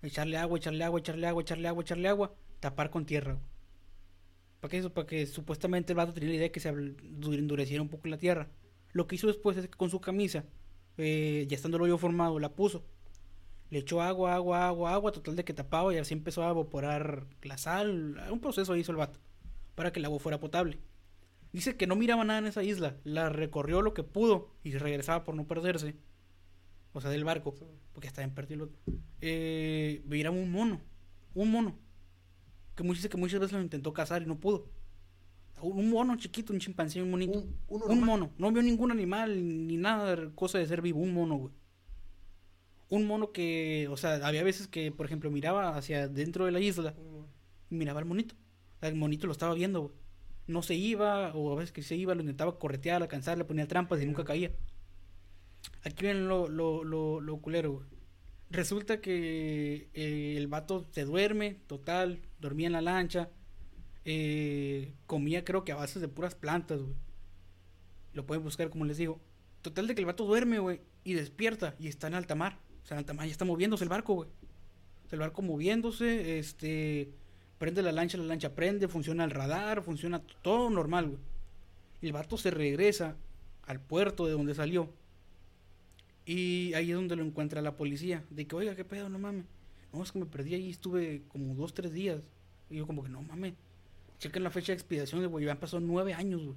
Echarle 0.03 0.37
agua, 0.37 0.59
echarle 0.59 0.85
agua, 0.85 1.01
echarle 1.01 1.27
agua, 1.27 1.43
echarle 1.43 1.69
agua, 1.69 1.83
echarle 1.83 2.09
agua. 2.09 2.35
Tapar 2.61 2.91
con 2.91 3.07
tierra. 3.07 3.39
¿Para 4.61 4.71
qué 4.71 4.79
eso? 4.79 4.93
Para 4.93 5.07
que 5.07 5.27
supuestamente 5.27 5.93
el 5.93 5.97
vato 5.97 6.13
tenía 6.13 6.29
la 6.29 6.35
idea 6.37 6.45
de 6.45 6.53
que 6.53 6.61
se 6.61 6.69
endureciera 6.69 7.83
un 7.83 7.89
poco 7.89 8.09
la 8.09 8.19
tierra. 8.19 8.49
Lo 8.93 9.07
que 9.07 9.17
hizo 9.17 9.27
después 9.27 9.57
es 9.57 9.69
que 9.69 9.77
con 9.77 9.91
su 9.91 10.01
camisa, 10.01 10.45
eh, 10.99 11.47
ya 11.49 11.57
estando 11.57 11.77
el 11.79 11.85
hoyo 11.85 11.99
formado, 11.99 12.39
la 12.39 12.55
puso. 12.55 12.85
Le 13.71 13.79
echó 13.79 14.03
agua, 14.03 14.35
agua, 14.35 14.69
agua, 14.69 14.93
agua, 14.93 15.13
total 15.13 15.35
de 15.35 15.45
que 15.45 15.55
tapaba 15.55 15.95
y 15.95 15.99
así 15.99 16.15
empezó 16.15 16.45
a 16.45 16.51
evaporar 16.51 17.27
la 17.43 17.59
sal. 17.59 18.23
Un 18.31 18.41
proceso 18.41 18.77
hizo 18.77 18.93
el 18.93 18.99
vato 18.99 19.19
para 19.75 19.93
que 19.93 19.99
el 19.99 20.05
agua 20.05 20.19
fuera 20.19 20.39
potable. 20.39 20.79
Dice 21.53 21.77
que 21.77 21.87
no 21.87 21.97
miraba 21.97 22.25
nada 22.25 22.39
en 22.39 22.47
esa 22.47 22.63
isla, 22.63 22.97
la 23.05 23.29
recorrió 23.29 23.83
lo 23.83 23.95
que 23.95 24.03
pudo 24.03 24.55
y 24.63 24.73
regresaba 24.73 25.25
por 25.25 25.35
no 25.35 25.47
perderse. 25.47 25.97
O 26.93 27.01
sea, 27.01 27.11
del 27.11 27.25
barco, 27.25 27.55
porque 27.93 28.09
estaba 28.09 28.25
en 28.25 28.35
perdido. 28.35 28.71
Eh, 29.21 30.03
miraba 30.07 30.37
un 30.37 30.51
mono, 30.51 30.81
un 31.35 31.51
mono. 31.51 31.79
Que 32.75 32.83
muchas, 32.83 33.09
que 33.09 33.17
muchas 33.17 33.41
veces 33.41 33.55
lo 33.55 33.63
intentó 33.63 33.93
cazar 33.93 34.23
y 34.23 34.27
no 34.27 34.39
pudo. 34.39 34.67
Un, 35.61 35.91
mono 35.91 36.17
chiquito, 36.17 36.53
un 36.53 36.59
chimpancé, 36.59 37.01
un 37.03 37.11
monito. 37.11 37.45
Un, 37.69 38.05
mono. 38.05 38.33
No 38.37 38.51
vio 38.51 38.63
ningún 38.63 38.91
animal 38.91 39.67
ni 39.67 39.77
nada, 39.77 40.17
de 40.17 40.35
cosa 40.35 40.59
de 40.59 40.67
ser 40.67 40.83
vivo. 40.83 41.01
Un 41.01 41.15
mono, 41.15 41.37
güey. 41.37 41.53
Un 42.89 43.07
mono 43.07 43.33
que, 43.33 43.89
o 43.91 43.97
sea, 43.97 44.27
había 44.27 44.43
veces 44.43 44.67
que, 44.67 44.91
por 44.91 45.07
ejemplo, 45.07 45.31
miraba 45.31 45.77
hacia 45.77 46.09
dentro 46.09 46.45
de 46.45 46.53
la 46.53 46.61
isla 46.61 46.93
Mm, 46.93 47.75
y 47.75 47.77
miraba 47.77 48.01
al 48.01 48.07
monito. 48.07 48.35
El 48.81 48.97
monito 48.97 49.27
lo 49.27 49.33
estaba 49.33 49.55
viendo, 49.55 49.81
güey. 49.83 49.95
No 50.49 50.63
se 50.63 50.75
iba, 50.75 51.33
o 51.35 51.53
a 51.53 51.57
veces 51.57 51.73
que 51.73 51.83
se 51.83 51.95
iba, 51.95 52.15
lo 52.15 52.21
intentaba 52.21 52.59
corretear, 52.59 53.01
alcanzar, 53.01 53.39
le 53.39 53.45
ponía 53.45 53.69
trampas 53.69 54.03
y 54.03 54.07
nunca 54.07 54.25
caía. 54.25 54.51
Aquí 55.85 56.07
ven 56.07 56.29
lo, 56.29 56.49
lo, 56.49 56.85
lo, 56.85 57.37
culero. 57.39 57.83
Resulta 58.51 59.01
que 59.01 59.89
eh, 59.95 60.35
el 60.37 60.47
vato 60.47 60.87
se 60.91 61.05
duerme, 61.05 61.59
total, 61.67 62.21
dormía 62.41 62.67
en 62.67 62.75
la 62.75 62.83
lancha, 62.83 63.31
eh, 64.05 64.95
comía 65.07 65.45
creo 65.45 65.65
que 65.65 65.73
a 65.73 65.77
bases 65.77 66.03
de 66.03 66.09
puras 66.09 66.35
plantas, 66.35 66.81
güey. 66.83 66.95
Lo 68.13 68.27
pueden 68.27 68.45
buscar, 68.45 68.69
como 68.69 68.85
les 68.85 68.99
digo. 68.99 69.21
Total 69.63 69.87
de 69.87 69.95
que 69.95 70.01
el 70.01 70.07
vato 70.07 70.25
duerme, 70.25 70.59
güey, 70.59 70.81
y 71.05 71.15
despierta 71.15 71.75
y 71.79 71.89
está 71.89 72.09
en 72.09 72.15
alta 72.15 72.35
mar. 72.35 72.59
O 72.83 72.87
sea, 72.87 72.97
en 72.97 72.99
alta 72.99 73.15
mar 73.15 73.27
ya 73.27 73.33
está 73.33 73.45
moviéndose 73.45 73.85
el 73.85 73.91
barco, 73.91 74.15
güey. 74.15 74.29
El 75.11 75.19
barco 75.19 75.43
moviéndose, 75.43 76.39
este, 76.39 77.13
prende 77.59 77.83
la 77.83 77.93
lancha, 77.93 78.19
la 78.19 78.25
lancha 78.25 78.55
prende, 78.55 78.89
funciona 78.89 79.25
el 79.25 79.31
radar, 79.31 79.83
funciona 79.83 80.23
todo 80.43 80.71
normal, 80.71 81.09
güey. 81.09 81.21
Y 82.01 82.07
el 82.07 82.13
vato 82.13 82.37
se 82.37 82.51
regresa 82.51 83.17
al 83.63 83.81
puerto 83.81 84.27
de 84.27 84.33
donde 84.33 84.55
salió. 84.55 84.93
Y 86.25 86.73
ahí 86.75 86.91
es 86.91 86.97
donde 86.97 87.17
lo 87.17 87.25
encuentra 87.25 87.61
la 87.63 87.77
policía. 87.77 88.25
De 88.31 88.47
que, 88.47 88.55
oiga, 88.57 88.77
qué 88.77 88.85
pedo, 88.85 89.09
no 89.09 89.19
mames. 89.19 89.45
No, 89.93 90.03
es 90.03 90.13
que 90.13 90.19
me 90.19 90.27
perdí 90.27 90.55
ahí, 90.55 90.71
estuve 90.71 91.23
como 91.29 91.55
dos, 91.55 91.75
tres 91.75 91.93
días. 91.93 92.21
Y 92.71 92.77
yo 92.77 92.87
como 92.87 93.03
que, 93.03 93.09
no 93.11 93.23
mames. 93.23 93.55
Chequen 94.19 94.45
la 94.45 94.51
fecha 94.51 94.69
de 94.73 94.75
expiración, 94.75 95.27
güey. 95.29 95.45
Ya 95.45 95.53
han 95.53 95.59
pasado 95.59 95.81
nueve 95.81 96.15
años, 96.15 96.43
güey. 96.45 96.57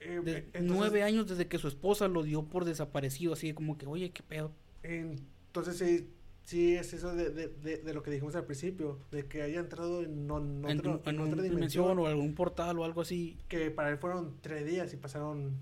eh, 0.00 0.20
De- 0.24 0.36
entonces- 0.38 0.62
nueve 0.62 1.02
años 1.02 1.26
desde 1.26 1.48
que 1.48 1.58
su 1.58 1.68
esposa 1.68 2.06
lo 2.06 2.22
dio 2.22 2.44
por 2.44 2.64
desaparecido. 2.64 3.32
Así 3.32 3.48
de 3.48 3.54
como 3.54 3.76
que, 3.76 3.86
oye, 3.86 4.10
qué 4.10 4.22
pedo. 4.22 4.52
Entonces 4.82 5.78
sí, 5.78 6.06
sí 6.44 6.74
es 6.76 6.92
eso 6.92 7.14
de, 7.14 7.30
de, 7.30 7.48
de, 7.48 7.78
de 7.78 7.94
lo 7.94 8.02
que 8.02 8.10
dijimos 8.10 8.36
al 8.36 8.44
principio, 8.44 8.98
de 9.10 9.26
que 9.26 9.42
haya 9.42 9.58
entrado 9.58 10.02
en, 10.02 10.12
en 10.24 10.30
otro- 10.30 10.66
en 10.66 10.70
en 10.70 11.20
otra 11.20 11.42
dimensión 11.42 11.50
dimensión, 11.50 11.98
o 11.98 12.06
algún 12.06 12.34
portal 12.34 12.78
o 12.78 12.84
algo 12.84 13.00
así. 13.00 13.36
que 13.48 13.70
para 13.70 13.90
él 13.90 13.98
fueron 13.98 14.36
tres 14.42 14.64
días 14.66 14.92
y 14.94 14.96
pasaron... 14.96 15.54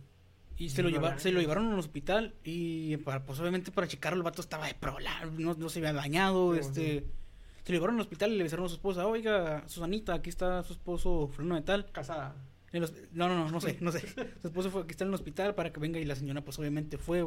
Y 0.57 0.69
se 0.69 0.83
lo, 0.83 0.89
lleva- 0.89 1.19
se 1.19 1.33
lo 1.33 1.41
llevaron 1.41 1.73
al 1.73 1.79
hospital 1.79 2.35
y 2.45 2.97
para, 2.99 3.25
pues 3.25 3.41
obviamente 3.41 3.73
para 3.73 3.89
checarlo 3.89 4.19
el 4.19 4.23
vato 4.23 4.41
estaba 4.41 4.67
de 4.69 4.75
prolar, 4.75 5.33
no, 5.33 5.55
no 5.55 5.69
se 5.69 5.81
había 5.81 5.93
bañado, 5.93 6.55
Sí, 6.55 6.61
este... 6.61 7.01
sí. 7.01 7.07
Se 7.65 7.73
lo 7.73 7.77
llevaron 7.77 7.97
al 7.97 8.03
hospital 8.03 8.31
y 8.33 8.37
le 8.37 8.43
avisaron 8.43 8.67
a 8.67 8.69
su 8.69 8.75
esposa, 8.75 9.07
oiga, 9.07 9.65
Susanita, 9.69 10.13
aquí 10.15 10.29
está 10.31 10.63
su 10.63 10.75
esposo 10.75 11.29
fulano 11.29 11.55
de 11.55 11.63
tal. 11.63 11.91
Casada. 11.93 12.37
En 12.73 12.83
no, 13.13 13.29
no, 13.29 13.35
no, 13.37 13.51
no 13.51 13.61
sé, 13.61 13.79
no 13.81 13.91
sé. 13.91 14.01
Su 14.43 14.49
esposo 14.49 14.71
fue, 14.71 14.83
aquí 14.83 14.91
está 14.91 15.05
en 15.05 15.09
el 15.09 15.15
hospital 15.15 15.55
para 15.55 15.73
que 15.73 15.81
venga 15.81 15.99
y 15.99 16.05
la 16.05 16.15
señora 16.15 16.43
pues 16.45 16.59
obviamente 16.59 16.99
fue. 16.99 17.21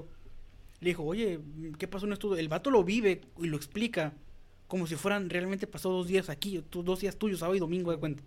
Le 0.80 0.90
dijo, 0.92 1.04
oye, 1.04 1.40
¿qué 1.80 1.88
pasó 1.88 2.06
en 2.06 2.14
esto? 2.14 2.36
El 2.38 2.50
vato 2.50 2.70
lo 2.70 2.84
vive 2.84 3.22
y 3.40 3.48
lo 3.48 3.58
explica 3.58 4.14
como 4.68 4.86
si 4.86 4.96
fueran 4.96 5.30
realmente 5.30 5.66
pasó 5.66 5.90
dos 5.90 6.08
días 6.08 6.30
aquí, 6.30 6.64
dos 6.70 7.00
días 7.00 7.18
tuyos, 7.18 7.40
sábado 7.40 7.56
y 7.56 7.60
domingo 7.60 7.90
de 7.92 7.98
cuenta. 7.98 8.22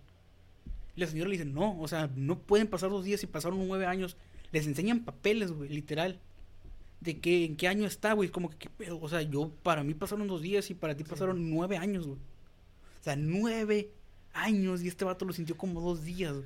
Y 0.95 0.99
la 1.01 1.07
señora 1.07 1.29
le 1.29 1.37
dice, 1.37 1.45
no, 1.49 1.79
o 1.79 1.87
sea, 1.87 2.09
no 2.15 2.39
pueden 2.39 2.67
pasar 2.67 2.89
dos 2.89 3.03
días 3.05 3.23
y 3.23 3.27
pasaron 3.27 3.65
nueve 3.67 3.85
años. 3.85 4.17
les 4.51 4.67
enseñan 4.67 5.05
papeles, 5.05 5.51
güey, 5.51 5.69
literal. 5.69 6.19
De 6.99 7.19
que, 7.19 7.45
en 7.45 7.55
qué 7.55 7.67
año 7.69 7.87
está, 7.87 8.13
güey. 8.13 8.29
Como 8.29 8.49
que, 8.49 8.57
¿qué 8.57 8.69
pedo? 8.69 8.99
O 9.01 9.07
sea, 9.09 9.21
yo, 9.21 9.49
para 9.63 9.83
mí 9.83 9.93
pasaron 9.93 10.27
dos 10.27 10.41
días 10.41 10.69
y 10.69 10.73
para 10.75 10.95
ti 10.95 11.03
pasaron 11.03 11.49
nueve 11.49 11.77
años, 11.77 12.05
güey. 12.05 12.19
O 12.19 13.03
sea, 13.03 13.15
nueve 13.15 13.89
años 14.33 14.83
y 14.83 14.87
este 14.89 15.05
vato 15.05 15.25
lo 15.25 15.33
sintió 15.33 15.57
como 15.57 15.79
dos 15.81 16.03
días, 16.03 16.33
güey. 16.33 16.45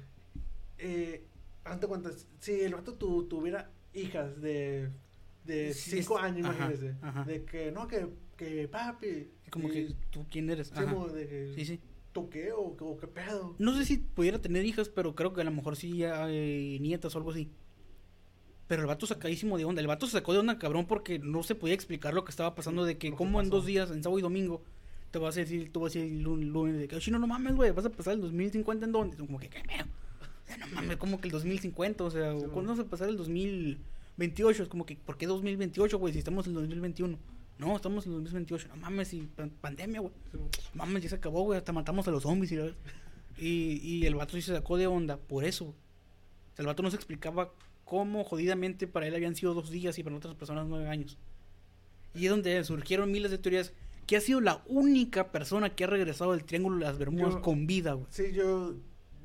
Eh, 0.78 1.24
hazte 1.64 1.88
cuenta, 1.88 2.12
si 2.40 2.52
el 2.62 2.76
vato 2.76 2.94
tu- 2.94 3.24
tuviera 3.26 3.70
hijas 3.94 4.40
de, 4.42 4.90
de 5.46 5.74
cinco 5.74 6.18
es- 6.20 6.24
años, 6.26 6.48
ajá, 6.48 6.58
imagínese. 6.68 6.96
ajá. 7.02 7.24
De 7.24 7.44
que, 7.44 7.72
no, 7.72 7.88
que, 7.88 8.08
que 8.38 8.68
papi. 8.68 9.28
Como 9.50 9.70
y- 9.70 9.72
que, 9.72 9.96
¿tú 10.12 10.26
quién 10.30 10.50
eres? 10.50 10.68
sí, 10.68 10.74
Ajá. 10.76 10.86
como 10.94 11.08
de 11.08 11.28
que, 11.28 11.54
Sí, 11.56 11.66
sí. 11.66 11.80
¿Tú 12.16 12.30
qué? 12.30 12.54
O, 12.54 12.76
o 12.80 12.98
qué 12.98 13.08
pedo? 13.08 13.56
No 13.60 13.76
sé 13.76 13.86
si 13.86 13.98
pudiera 13.98 14.40
tener 14.40 14.66
hijas, 14.66 14.88
pero 14.88 15.14
creo 15.16 15.34
que 15.34 15.42
a 15.42 15.44
lo 15.44 15.52
mejor 15.52 15.76
sí 15.76 16.02
eh, 16.02 16.78
nietas 16.80 17.14
o 17.14 17.18
algo 17.18 17.32
así. 17.32 17.52
Pero 18.68 18.82
el 18.82 18.88
vato 18.88 19.06
sacadísimo 19.06 19.58
de 19.58 19.66
onda. 19.66 19.82
El 19.82 19.88
vato 19.88 20.06
se 20.06 20.14
sacó 20.14 20.32
de 20.32 20.40
onda, 20.40 20.58
cabrón, 20.58 20.88
porque 20.88 21.20
no 21.20 21.44
se 21.44 21.56
podía 21.56 21.76
explicar 21.76 22.14
lo 22.14 22.24
que 22.24 22.32
estaba 22.32 22.56
pasando. 22.56 22.86
De 22.86 22.98
que, 22.98 23.12
como 23.12 23.42
en 23.42 23.50
dos 23.50 23.66
días, 23.66 23.92
en 23.92 24.02
sábado 24.02 24.18
y 24.18 24.22
domingo, 24.22 24.64
te 25.12 25.20
vas 25.20 25.36
a 25.36 25.42
decir, 25.42 25.72
tú 25.74 25.82
vas 25.82 25.94
a 25.94 26.00
decir 26.00 26.22
lunes, 26.22 26.78
de 26.78 26.88
que, 26.88 26.98
chino, 27.00 27.20
no 27.20 27.28
mames, 27.28 27.54
güey, 27.54 27.72
vas 27.72 27.86
a 27.86 27.90
pasar 27.90 28.14
el 28.14 28.22
2050 28.22 28.86
en 28.86 28.92
dónde. 28.94 29.18
Como 29.18 29.38
que, 29.38 29.50
¿qué 29.50 29.60
pedo? 29.60 29.86
O 30.44 30.48
sea, 30.48 30.58
no 30.58 30.68
mames, 30.68 30.96
como 30.96 31.20
que 31.20 31.28
el 31.28 31.32
2050, 31.34 32.04
o 32.04 32.12
sea, 32.12 32.34
Sí, 32.40 32.46
¿cuándo 32.54 32.72
vas 32.72 32.80
a 32.80 32.90
pasar 32.90 33.10
el 33.10 33.18
2028? 33.18 34.64
Es 34.64 34.70
como 34.70 34.86
que, 34.86 34.96
¿por 34.96 35.18
qué 35.18 35.28
2028, 35.28 36.00
güey, 36.00 36.14
si 36.14 36.20
estamos 36.20 36.48
en 36.48 36.54
el 36.54 36.62
2021? 36.62 37.20
No, 37.58 37.76
estamos 37.76 38.06
en 38.06 38.14
el 38.14 38.24
2028. 38.24 38.68
No 38.70 38.76
mames, 38.78 39.14
y 39.14 39.22
pan- 39.22 39.52
pandemia, 39.62 40.02
güey. 40.02 40.12
Mames, 40.74 41.04
ya 41.04 41.10
se 41.10 41.16
acabó, 41.16 41.44
güey. 41.44 41.58
Hasta 41.58 41.72
matamos 41.72 42.08
a 42.08 42.12
los 42.12 42.24
zombies 42.24 42.52
y 42.52 42.56
la. 42.58 42.68
Y, 43.38 43.80
y 43.84 44.06
el 44.06 44.16
vato 44.16 44.34
sí 44.34 44.42
se 44.42 44.54
sacó 44.54 44.78
de 44.78 44.88
onda 44.88 45.18
por 45.18 45.44
eso. 45.46 45.66
O 45.66 45.76
sea, 46.56 46.64
el 46.64 46.68
vato 46.68 46.84
no 46.84 46.90
se 46.90 46.96
explicaba 46.98 47.52
cómo 47.86 48.24
jodidamente 48.24 48.88
para 48.88 49.08
él 49.08 49.16
habían 49.16 49.36
sido 49.36 49.54
dos 49.54 49.70
días 49.70 49.98
y 50.00 50.04
para 50.04 50.16
otras 50.16 50.36
personas 50.36 50.68
nueve 50.68 50.88
años. 50.90 51.18
Y 52.14 52.26
es 52.26 52.30
donde 52.32 52.64
surgieron 52.64 53.12
miles 53.12 53.32
de 53.32 53.38
teorías 53.38 53.74
que 54.08 54.16
ha 54.18 54.22
sido 54.22 54.40
la 54.42 54.64
única 54.68 55.32
persona 55.32 55.76
que 55.76 55.84
ha 55.84 55.88
regresado 55.88 56.32
del 56.32 56.44
Triángulo 56.46 56.78
de 56.78 56.86
las 56.86 56.98
Bermudas 56.98 57.36
Yo- 57.36 57.42
con 57.42 57.68
vida, 57.68 57.94
güey. 57.94 58.08
Sí, 58.10 58.32
yo, 58.34 58.76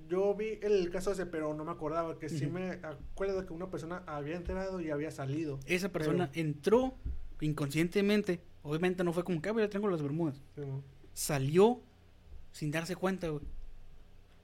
yo 0.08 0.34
vi 0.34 0.58
el 0.62 0.90
caso 0.90 1.12
ese, 1.12 1.26
pero 1.26 1.54
no 1.54 1.64
me 1.64 1.70
acordaba. 1.72 2.18
Que 2.18 2.28
sí 2.28 2.46
Ujú. 2.46 2.54
me 2.54 2.70
acuerdo 2.82 3.44
que 3.46 3.52
una 3.52 3.70
persona 3.70 4.02
había 4.06 4.36
enterado 4.36 4.80
y 4.80 4.90
había 4.90 5.10
salido. 5.10 5.60
Esa 5.66 5.90
persona 5.90 6.30
Pero- 6.32 6.48
entró 6.48 6.94
inconscientemente. 7.40 8.40
Obviamente 8.62 9.02
no 9.04 9.12
fue 9.12 9.24
como 9.24 9.40
que 9.40 9.48
"Ah, 9.48 9.52
de 9.52 9.68
las 9.90 10.02
Bermudas. 10.02 10.40
Sí, 10.54 10.62
salió 11.12 11.80
sin 12.52 12.70
darse 12.70 12.96
cuenta, 12.96 13.28
güey. 13.28 13.42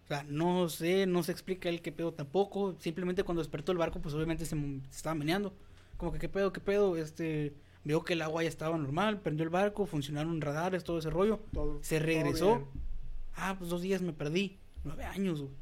O 0.04 0.08
sea, 0.08 0.22
no 0.24 0.68
sé, 0.68 1.06
no 1.06 1.22
se 1.22 1.32
explica 1.32 1.68
el 1.68 1.82
qué 1.82 1.90
pedo 1.92 2.12
tampoco. 2.14 2.76
Simplemente 2.78 3.24
cuando 3.24 3.40
despertó 3.42 3.72
el 3.72 3.78
barco, 3.78 4.00
pues 4.00 4.14
obviamente 4.14 4.46
se, 4.46 4.56
se 4.56 4.96
estaba 4.96 5.14
meneando. 5.14 5.52
Como 5.96 6.12
que 6.12 6.18
qué 6.20 6.28
pedo, 6.28 6.52
qué 6.52 6.60
pedo. 6.60 6.96
Este, 6.96 7.54
vio 7.84 8.04
que 8.04 8.12
el 8.12 8.22
agua 8.22 8.42
ya 8.44 8.48
estaba 8.48 8.78
normal, 8.78 9.20
prendió 9.20 9.42
el 9.44 9.50
barco, 9.50 9.84
funcionaron 9.86 10.40
radares, 10.40 10.84
todo 10.84 10.98
ese 10.98 11.10
rollo. 11.10 11.40
Todo- 11.52 11.80
Se 11.82 11.98
regresó. 11.98 12.68
Ah, 13.34 13.56
pues 13.58 13.68
dos 13.68 13.82
días 13.82 14.00
me 14.00 14.12
perdí. 14.12 14.58
Nueve 14.84 15.04
años, 15.04 15.40
güey. 15.40 15.52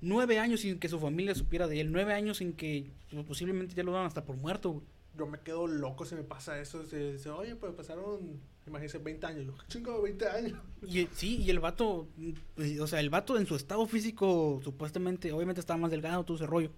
Nueve 0.00 0.38
años 0.38 0.60
sin 0.60 0.78
que 0.78 0.88
su 0.88 0.98
familia 0.98 1.34
supiera 1.34 1.68
de 1.68 1.80
él. 1.82 1.92
Nueve 1.92 2.14
años 2.14 2.38
sin 2.38 2.54
que 2.54 2.90
pues, 3.10 3.24
posiblemente 3.26 3.74
ya 3.74 3.82
lo 3.82 3.92
daban 3.92 4.06
hasta 4.06 4.24
por 4.24 4.36
muerto, 4.36 4.70
güey. 4.70 4.84
Yo 5.20 5.26
me 5.26 5.38
quedo 5.40 5.66
loco 5.66 6.06
si 6.06 6.14
me 6.14 6.22
pasa 6.22 6.58
eso. 6.58 6.82
Se 6.86 7.12
dice, 7.12 7.28
oye, 7.28 7.54
pues 7.54 7.74
pasaron, 7.74 8.40
imagínense, 8.66 8.96
20 8.96 9.26
años. 9.26 9.44
Yo, 9.44 9.54
chingo, 9.68 10.00
20 10.00 10.26
años. 10.26 10.58
Y, 10.82 11.06
sí, 11.12 11.36
y 11.42 11.50
el 11.50 11.60
vato, 11.60 12.08
pues, 12.54 12.80
o 12.80 12.86
sea, 12.86 13.00
el 13.00 13.10
vato 13.10 13.36
en 13.38 13.44
su 13.44 13.54
estado 13.54 13.86
físico, 13.86 14.62
supuestamente, 14.64 15.30
obviamente 15.30 15.60
estaba 15.60 15.78
más 15.78 15.90
delgado, 15.90 16.24
todo 16.24 16.38
ese 16.38 16.46
rollo. 16.46 16.70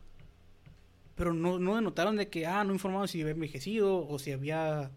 Pero 1.15 1.33
no, 1.33 1.61
no 1.61 1.77
denotaron 1.77 2.17
de 2.17 2.29
que, 2.29 2.47
ah, 2.47 2.65
no 2.65 2.73
informaron 2.73 3.07
si 3.07 3.21
había 3.21 3.33
envejecido 3.35 4.05
o 4.09 4.19
si 4.19 4.33
había, 4.33 4.91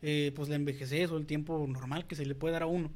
eh, 0.00 0.30
pues, 0.36 0.48
la 0.48 0.54
envejecez 0.54 1.10
o 1.10 1.16
el 1.18 1.26
tiempo 1.26 1.66
normal 1.68 2.06
que 2.06 2.14
se 2.14 2.24
le 2.24 2.36
puede 2.36 2.52
dar 2.52 2.62
a 2.62 2.66
uno. 2.66 2.92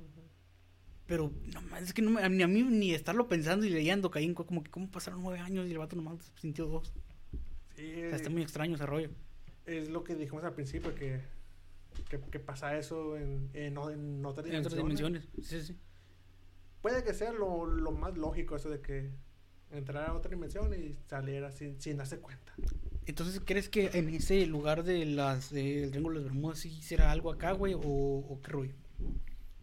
Pero, 1.09 1.33
no, 1.53 1.77
es 1.79 1.93
que 1.93 2.01
no 2.01 2.13
me- 2.13 2.29
ni 2.31 2.45
a 2.45 2.47
mí 2.49 2.63
ni 2.63 2.93
estarlo 2.93 3.27
pensando 3.27 3.67
y 3.67 3.71
leyendo 3.71 4.09
caí 4.09 4.25
en 4.25 4.35
co- 4.35 4.47
como 4.47 4.63
que, 4.63 4.71
¿cómo 4.71 4.89
pasaron 4.89 5.21
nueve 5.21 5.41
años 5.41 5.67
y 5.67 5.73
el 5.73 5.79
vato 5.79 5.97
nomás 5.97 6.31
sintió 6.41 6.67
dos? 6.67 6.93
Sí, 7.77 7.93
O 7.93 8.09
sea, 8.09 8.17
está 8.17 8.31
muy 8.31 8.41
extraño 8.43 8.77
ese 8.77 8.87
rollo. 8.87 9.11
Es 9.67 9.89
lo 9.89 10.05
que 10.05 10.15
dijimos 10.15 10.45
al 10.45 10.55
principio, 10.55 10.95
que, 10.95 11.21
que, 12.09 12.21
que 12.21 12.41
pasa 12.41 12.77
eso 12.77 13.17
en, 13.17 13.51
en, 13.55 13.77
en 13.79 14.27
otras 14.27 14.47
En 14.47 14.57
otras 14.57 14.77
dimensiones. 14.77 15.29
Sí, 15.43 15.63
sí. 15.63 15.77
Puede 16.83 17.03
que 17.03 17.15
sea 17.15 17.33
lo, 17.33 17.67
lo 17.67 17.93
más 17.93 18.17
lógico 18.17 18.57
eso 18.57 18.69
de 18.69 18.81
que 18.81 19.11
entrar 19.71 20.11
a 20.11 20.15
otra 20.15 20.31
dimensión 20.31 20.73
y 20.75 20.97
saliera 21.09 21.51
sin, 21.51 21.81
sin 21.81 21.97
darse 21.97 22.19
cuenta. 22.19 22.55
Entonces, 23.07 23.41
¿crees 23.45 23.69
que 23.69 23.91
en 23.95 24.09
ese 24.09 24.47
lugar 24.47 24.85
de 24.85 25.05
las 25.05 25.51
del 25.51 25.91
Triángulo 25.91 26.19
de 26.19 26.25
las 26.25 26.33
Bermudas 26.33 26.59
sí 26.59 26.83
será 26.83 27.11
algo 27.11 27.33
acá, 27.33 27.53
güey? 27.53 27.75
O, 27.75 27.81
¿O 27.83 28.41
qué 28.43 28.51
rollo? 28.51 28.75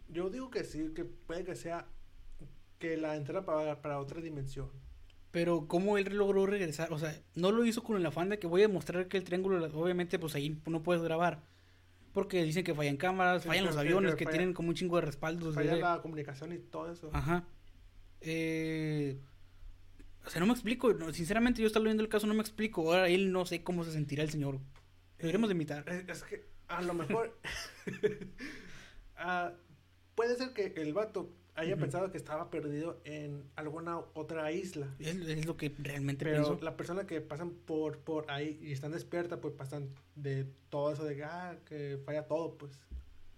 Yo 0.08 0.30
digo 0.30 0.50
que 0.50 0.64
sí, 0.64 0.92
que 0.94 1.04
puede 1.04 1.44
que 1.44 1.56
sea 1.56 1.86
que 2.78 2.96
la 2.96 3.16
entrada 3.16 3.44
para, 3.44 3.80
para 3.80 3.98
otra 3.98 4.20
dimensión. 4.20 4.70
Pero 5.32 5.66
¿cómo 5.66 5.98
él 5.98 6.14
logró 6.14 6.46
regresar? 6.46 6.92
O 6.92 6.98
sea, 6.98 7.18
no 7.34 7.50
lo 7.50 7.64
hizo 7.64 7.82
con 7.82 7.96
el 7.96 8.06
afán 8.06 8.28
de 8.28 8.38
que 8.38 8.46
voy 8.46 8.62
a 8.62 8.68
demostrar 8.68 9.08
que 9.08 9.16
el 9.16 9.24
triángulo, 9.24 9.64
obviamente, 9.74 10.18
pues 10.18 10.34
ahí 10.34 10.60
no 10.66 10.82
puedes 10.82 11.02
grabar. 11.02 11.42
Porque 12.12 12.44
dicen 12.44 12.62
que 12.64 12.74
fallan 12.74 12.98
cámaras, 12.98 13.42
Sí, 13.42 13.48
fallan 13.48 13.64
los 13.64 13.76
aviones, 13.78 14.14
que 14.14 14.26
tienen 14.26 14.52
como 14.52 14.68
un 14.68 14.74
chingo 14.74 14.96
de 14.96 15.02
respaldos. 15.02 15.54
Falla 15.54 15.74
de- 15.74 15.80
la 15.80 16.02
comunicación 16.02 16.52
y 16.52 16.58
todo 16.58 16.92
eso. 16.92 17.08
Ajá. 17.14 17.44
Eh, 18.20 19.18
o 20.26 20.30
sea, 20.30 20.38
no 20.40 20.46
me 20.46 20.52
explico. 20.52 20.92
no, 20.92 21.12
sinceramente, 21.12 21.62
yo 21.62 21.66
estaba 21.66 21.84
leyendo 21.84 22.02
el 22.02 22.10
caso, 22.10 22.26
no 22.26 22.34
me 22.34 22.42
explico. 22.42 22.82
Ahora 22.82 23.08
él 23.08 23.32
no 23.32 23.46
sé 23.46 23.64
cómo 23.64 23.84
se 23.84 23.92
sentirá 23.92 24.22
el 24.22 24.30
señor. 24.30 24.60
Deberíamos 25.18 25.48
de 25.48 25.52
invitar. 25.52 25.88
Es, 25.88 26.06
es 26.08 26.22
que 26.24 26.44
a 26.68 26.82
lo 26.82 26.92
mejor 26.94 27.38
ah, 29.16 29.52
puede 30.14 30.36
ser 30.36 30.52
que 30.52 30.74
el 30.76 30.92
vato 30.92 31.30
haya 31.54 31.76
pensado 31.76 32.10
que 32.10 32.16
estaba 32.16 32.50
perdido 32.50 33.00
en 33.04 33.44
alguna 33.56 33.98
otra 34.14 34.50
isla. 34.52 34.88
Es, 34.98 35.16
es 35.16 35.46
lo 35.46 35.56
que 35.56 35.72
realmente 35.78 36.24
Pero 36.24 36.58
la 36.62 36.76
persona 36.76 37.06
que 37.06 37.20
pasan 37.20 37.50
por, 37.50 37.98
por 37.98 38.30
ahí 38.30 38.58
y 38.62 38.72
están 38.72 38.92
despiertas, 38.92 39.38
pues 39.40 39.54
pasan 39.54 39.88
de 40.16 40.46
todo 40.70 40.92
eso 40.92 41.04
de 41.04 41.16
que, 41.16 41.24
ah, 41.24 41.58
que 41.66 41.98
falla 42.04 42.26
todo, 42.26 42.56
pues. 42.56 42.72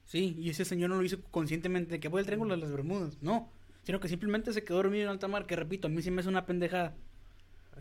Sí, 0.04 0.36
y 0.38 0.50
ese 0.50 0.64
señor 0.64 0.90
no 0.90 0.96
lo 0.96 1.04
hizo 1.04 1.20
conscientemente 1.30 1.92
de 1.92 2.00
que 2.00 2.08
voy 2.08 2.20
al 2.20 2.26
triángulo 2.26 2.54
de 2.54 2.60
las 2.60 2.70
Bermudas. 2.70 3.18
No, 3.20 3.50
sino 3.82 4.00
que 4.00 4.08
simplemente 4.08 4.52
se 4.52 4.64
quedó 4.64 4.78
dormido 4.78 5.04
en 5.04 5.10
alta 5.10 5.28
mar, 5.28 5.46
que 5.46 5.56
repito, 5.56 5.88
a 5.88 5.90
mí 5.90 6.02
sí 6.02 6.10
me 6.10 6.20
hace 6.20 6.28
una 6.28 6.46
pendejada. 6.46 6.94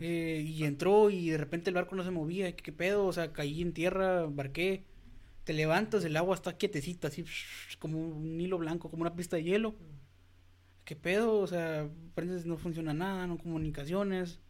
Eh, 0.00 0.44
y 0.44 0.64
entró 0.64 1.10
y 1.10 1.30
de 1.30 1.38
repente 1.38 1.70
el 1.70 1.74
barco 1.74 1.94
no 1.94 2.02
se 2.02 2.10
movía. 2.10 2.54
¿Qué 2.56 2.72
pedo? 2.72 3.06
O 3.06 3.12
sea, 3.12 3.32
caí 3.32 3.62
en 3.62 3.72
tierra, 3.72 4.26
barqué. 4.26 4.84
Te 5.44 5.52
levantas, 5.52 6.04
el 6.04 6.16
agua 6.16 6.34
está 6.34 6.56
quietecita, 6.56 7.08
así 7.08 7.24
como 7.78 7.98
un 7.98 8.40
hilo 8.40 8.58
blanco, 8.58 8.90
como 8.90 9.02
una 9.02 9.14
pista 9.14 9.36
de 9.36 9.44
hielo. 9.44 9.74
¿Qué 10.84 10.96
pedo? 10.96 11.38
O 11.38 11.46
sea, 11.46 11.88
prendes, 12.14 12.44
no 12.46 12.56
funciona 12.58 12.92
nada, 12.92 13.26
no 13.26 13.38
comunicaciones. 13.38 14.40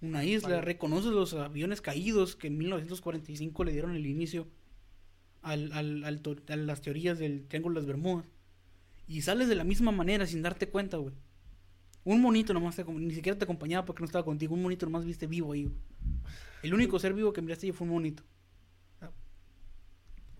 Una 0.00 0.24
isla, 0.24 0.48
Vale. 0.50 0.60
reconoces 0.62 1.12
los 1.12 1.34
aviones 1.34 1.80
caídos 1.80 2.34
que 2.36 2.48
en 2.48 2.58
1945 2.58 3.64
le 3.64 3.72
dieron 3.72 3.94
el 3.94 4.06
inicio 4.06 4.48
al, 5.42 5.72
al, 5.72 6.04
al 6.04 6.20
to- 6.22 6.36
a 6.48 6.56
las 6.56 6.80
teorías 6.82 7.18
del 7.18 7.46
Triángulo 7.46 7.74
de 7.74 7.80
las 7.80 7.86
Bermudas. 7.86 8.26
Y 9.08 9.22
sales 9.22 9.48
de 9.48 9.54
la 9.56 9.64
misma 9.64 9.90
manera 9.92 10.26
sin 10.26 10.42
darte 10.42 10.68
cuenta, 10.68 10.96
güey. 10.96 11.14
Un 12.04 12.20
monito 12.20 12.52
nomás, 12.52 12.74
te, 12.76 12.84
ni 12.84 13.14
siquiera 13.14 13.38
te 13.38 13.44
acompañaba 13.44 13.84
porque 13.84 14.00
no 14.00 14.06
estaba 14.06 14.24
contigo. 14.24 14.54
Un 14.54 14.62
monito 14.62 14.86
nomás 14.86 15.04
viste 15.04 15.26
vivo 15.26 15.52
ahí, 15.52 15.64
güey. 15.64 15.74
El 16.62 16.74
único 16.74 16.98
ser 16.98 17.12
vivo 17.14 17.32
que 17.32 17.42
miraste 17.42 17.66
ahí 17.66 17.72
fue 17.72 17.86
un 17.86 17.92
monito. 17.94 18.22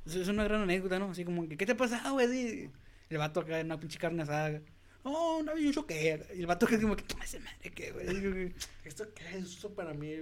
Es 0.06 0.26
una 0.28 0.44
gran 0.44 0.62
anécdota, 0.62 0.98
¿no? 0.98 1.10
Así 1.10 1.24
como 1.24 1.48
que, 1.48 1.56
¿qué 1.56 1.64
te 1.66 1.72
ha 1.72 1.76
pasado, 1.76 2.14
güey? 2.14 2.26
Así, 2.26 2.70
El 3.08 3.18
vato 3.18 3.40
acá 3.40 3.60
en 3.60 3.66
una 3.66 3.78
pinche 3.78 3.98
carne 3.98 4.22
asada. 4.22 4.60
Oh, 5.04 5.42
no, 5.44 5.56
yo 5.58 5.72
choqué. 5.72 6.24
Y 6.34 6.40
el 6.40 6.46
vato 6.46 6.66
que 6.66 6.80
como 6.80 6.94
que, 6.96 7.02
toma 7.02 7.24
ese 7.24 7.40
madre, 7.40 7.70
¿qué, 7.74 7.90
güey? 7.92 8.54
¿Esto 8.84 9.04
qué 9.14 9.38
es? 9.38 9.44
Eso 9.56 9.74
para 9.74 9.92
mí 9.94 10.12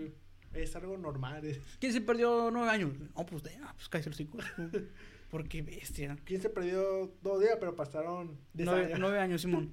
es 0.55 0.77
algo 0.77 0.97
normal. 0.97 1.45
es- 1.45 1.61
¿Quién 1.81 1.93
se 1.93 2.01
perdió 2.01 2.51
nueve 2.51 2.71
años? 2.71 2.93
No, 3.17 3.27
pues, 3.27 3.43
de, 3.43 3.55
ah, 3.63 3.73
pues 3.77 3.89
cállate 3.89 4.11
los 4.11 4.21
hijos. 4.21 4.45
Porque 5.31 5.63
bestia. 5.63 6.17
¿Quién 6.25 6.43
se 6.43 6.49
perdió 6.51 7.13
dos 7.23 7.41
días, 7.41 7.57
pero 7.61 7.77
pasaron 7.77 8.37
Nueve, 8.53 8.87
años? 8.87 8.99
nueve 8.99 9.19
años, 9.21 9.43
Simón. 9.43 9.73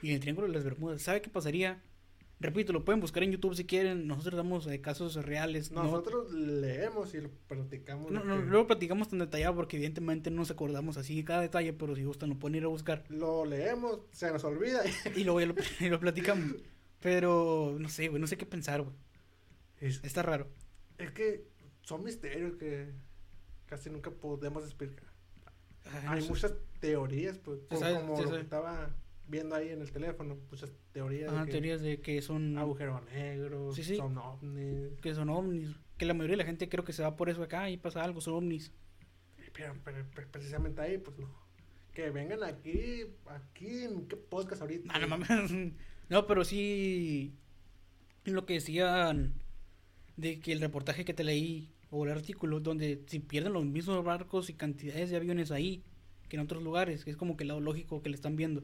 Y 0.00 0.08
en 0.10 0.14
el 0.14 0.20
Triángulo 0.20 0.46
de 0.46 0.54
las 0.54 0.62
Bermudas. 0.62 1.02
¿Sabe 1.02 1.20
qué 1.22 1.28
pasaría? 1.28 1.82
Repito, 2.42 2.72
lo 2.72 2.84
pueden 2.84 3.00
buscar 3.00 3.22
en 3.22 3.32
YouTube 3.32 3.54
si 3.54 3.64
quieren. 3.64 4.06
Nosotros 4.06 4.36
damos 4.36 4.66
eh, 4.66 4.80
casos 4.80 5.14
reales. 5.14 5.70
no- 5.70 5.84
Nosotros 5.84 6.32
leemos 6.32 7.14
y 7.14 7.20
lo 7.20 7.30
platicamos. 7.48 8.10
No, 8.10 8.24
no, 8.24 8.36
que- 8.38 8.46
luego 8.46 8.66
platicamos 8.66 9.08
tan 9.08 9.20
detallado 9.20 9.54
porque 9.54 9.76
evidentemente 9.76 10.30
no 10.30 10.38
nos 10.38 10.50
acordamos 10.50 10.96
así 10.96 11.16
de 11.16 11.24
cada 11.24 11.40
detalle, 11.40 11.72
pero 11.72 11.94
si 11.94 12.04
gustan 12.04 12.30
lo 12.30 12.38
pueden 12.38 12.56
ir 12.56 12.64
a 12.64 12.68
buscar. 12.68 13.04
Lo 13.08 13.44
leemos, 13.44 14.00
se 14.12 14.30
nos 14.32 14.42
olvida. 14.44 14.82
Y 15.16 15.24
luego 15.24 15.40
ya 15.40 15.46
lo, 15.46 15.54
y 15.80 15.88
lo 15.88 16.00
platicamos. 16.00 16.56
Pero 17.00 17.76
no 17.78 17.88
sé, 17.88 18.08
güey, 18.08 18.20
no 18.20 18.26
sé 18.26 18.36
qué 18.36 18.46
pensar, 18.46 18.82
güey. 18.82 18.94
Es, 19.80 20.02
Está 20.04 20.22
raro. 20.22 20.48
es 20.98 21.10
que 21.12 21.44
son 21.82 22.04
misterios 22.04 22.54
que 22.56 22.92
casi 23.66 23.90
nunca 23.90 24.10
podemos 24.10 24.64
explicar. 24.64 25.04
Ay, 25.84 26.04
no 26.04 26.10
Hay 26.12 26.22
sé. 26.22 26.28
muchas 26.28 26.54
teorías, 26.78 27.38
pues, 27.38 27.60
como, 27.68 27.80
como 27.80 28.22
lo 28.22 28.30
que 28.30 28.40
estaba 28.40 28.94
viendo 29.32 29.54
ahí 29.56 29.70
en 29.70 29.80
el 29.80 29.90
teléfono, 29.90 30.36
muchas 30.50 30.70
teorías 30.92 31.32
Ajá, 31.32 31.40
de 31.40 31.46
que 31.46 31.52
teorías 31.52 31.80
de 31.80 32.00
que 32.00 32.20
son 32.22 32.56
agujero 32.58 33.00
negro, 33.12 33.72
Sí, 33.72 33.82
sí. 33.82 33.96
son 33.96 34.16
ovnis. 34.18 35.00
que 35.00 35.14
son 35.14 35.28
ovnis. 35.30 35.70
Que 35.98 36.04
la 36.04 36.14
mayoría 36.14 36.34
de 36.34 36.42
la 36.42 36.44
gente 36.44 36.68
creo 36.68 36.84
que 36.84 36.92
se 36.92 37.02
va 37.02 37.16
por 37.16 37.30
eso 37.30 37.42
acá 37.42 37.68
y 37.70 37.76
pasa 37.78 38.04
algo, 38.04 38.20
son 38.20 38.34
ovnis. 38.34 38.70
Pero, 39.54 39.74
pero- 39.84 40.06
pero 40.14 40.28
precisamente 40.30 40.80
ahí, 40.82 40.98
pues 40.98 41.18
no. 41.18 41.28
Que 41.92 42.10
vengan 42.10 42.42
aquí, 42.44 43.06
aquí 43.26 43.84
en 43.84 44.06
qué 44.06 44.16
podcast 44.16 44.62
ahorita. 44.62 44.92
Ah. 44.94 45.48
No, 46.08 46.26
pero 46.26 46.44
sí. 46.44 47.34
Lo 48.24 48.46
que 48.46 48.54
decían 48.54 49.34
de 50.16 50.40
que 50.40 50.52
el 50.52 50.60
reportaje 50.60 51.04
que 51.04 51.14
te 51.14 51.24
leí 51.24 51.70
o 51.90 52.04
el 52.04 52.12
artículo 52.12 52.60
donde 52.60 53.02
si 53.06 53.18
pierden 53.18 53.52
los 53.54 53.64
mismos 53.64 54.04
barcos 54.04 54.48
y 54.50 54.54
cantidades 54.54 55.10
de 55.10 55.16
aviones 55.16 55.50
ahí 55.50 55.82
que 56.28 56.36
en 56.36 56.42
otros 56.42 56.62
lugares, 56.62 57.04
que 57.04 57.10
es 57.10 57.16
como 57.16 57.36
que 57.36 57.44
el 57.44 57.48
lado 57.48 57.60
lógico 57.60 58.00
que 58.02 58.08
le 58.08 58.14
están 58.16 58.36
viendo. 58.36 58.62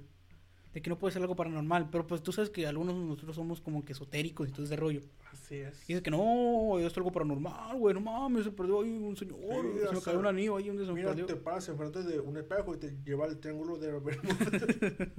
De 0.74 0.82
que 0.82 0.90
no 0.90 0.98
puede 0.98 1.12
ser 1.12 1.22
algo 1.22 1.34
paranormal, 1.34 1.88
pero 1.90 2.06
pues 2.06 2.22
tú 2.22 2.30
sabes 2.30 2.50
que 2.50 2.66
algunos 2.66 2.94
de 2.94 3.00
nosotros 3.00 3.34
somos 3.36 3.60
como 3.60 3.84
que 3.84 3.92
esotéricos 3.92 4.48
y 4.48 4.52
todo 4.52 4.64
ese 4.64 4.76
rollo. 4.76 5.00
Así 5.32 5.56
es. 5.56 5.82
Y 5.84 5.94
dices 5.94 6.02
que 6.02 6.10
no, 6.10 6.74
esto 6.78 6.86
es 6.88 6.96
algo 6.98 7.10
paranormal, 7.10 7.76
güey, 7.78 7.94
no 7.94 8.00
mames, 8.02 8.44
se 8.44 8.50
perdió 8.52 8.82
ahí 8.82 8.90
un 8.90 9.16
señor, 9.16 9.38
Sí, 9.40 9.78
se 9.80 9.86
o 9.88 9.92
me 9.94 10.00
cayó 10.02 10.18
un 10.20 10.26
anillo 10.26 10.56
ahí 10.56 10.68
donde 10.68 10.84
se 10.84 10.88
me 10.92 10.96
Mira, 10.96 11.08
perdió. 11.08 11.26
te 11.26 11.36
paras 11.36 11.68
enfrente 11.70 12.02
de 12.02 12.20
un 12.20 12.36
espejo 12.36 12.74
y 12.74 12.78
te 12.78 12.94
lleva 13.04 13.24
al 13.24 13.38
triángulo 13.38 13.76
de 13.78 13.92
Bermuda. 13.92 14.16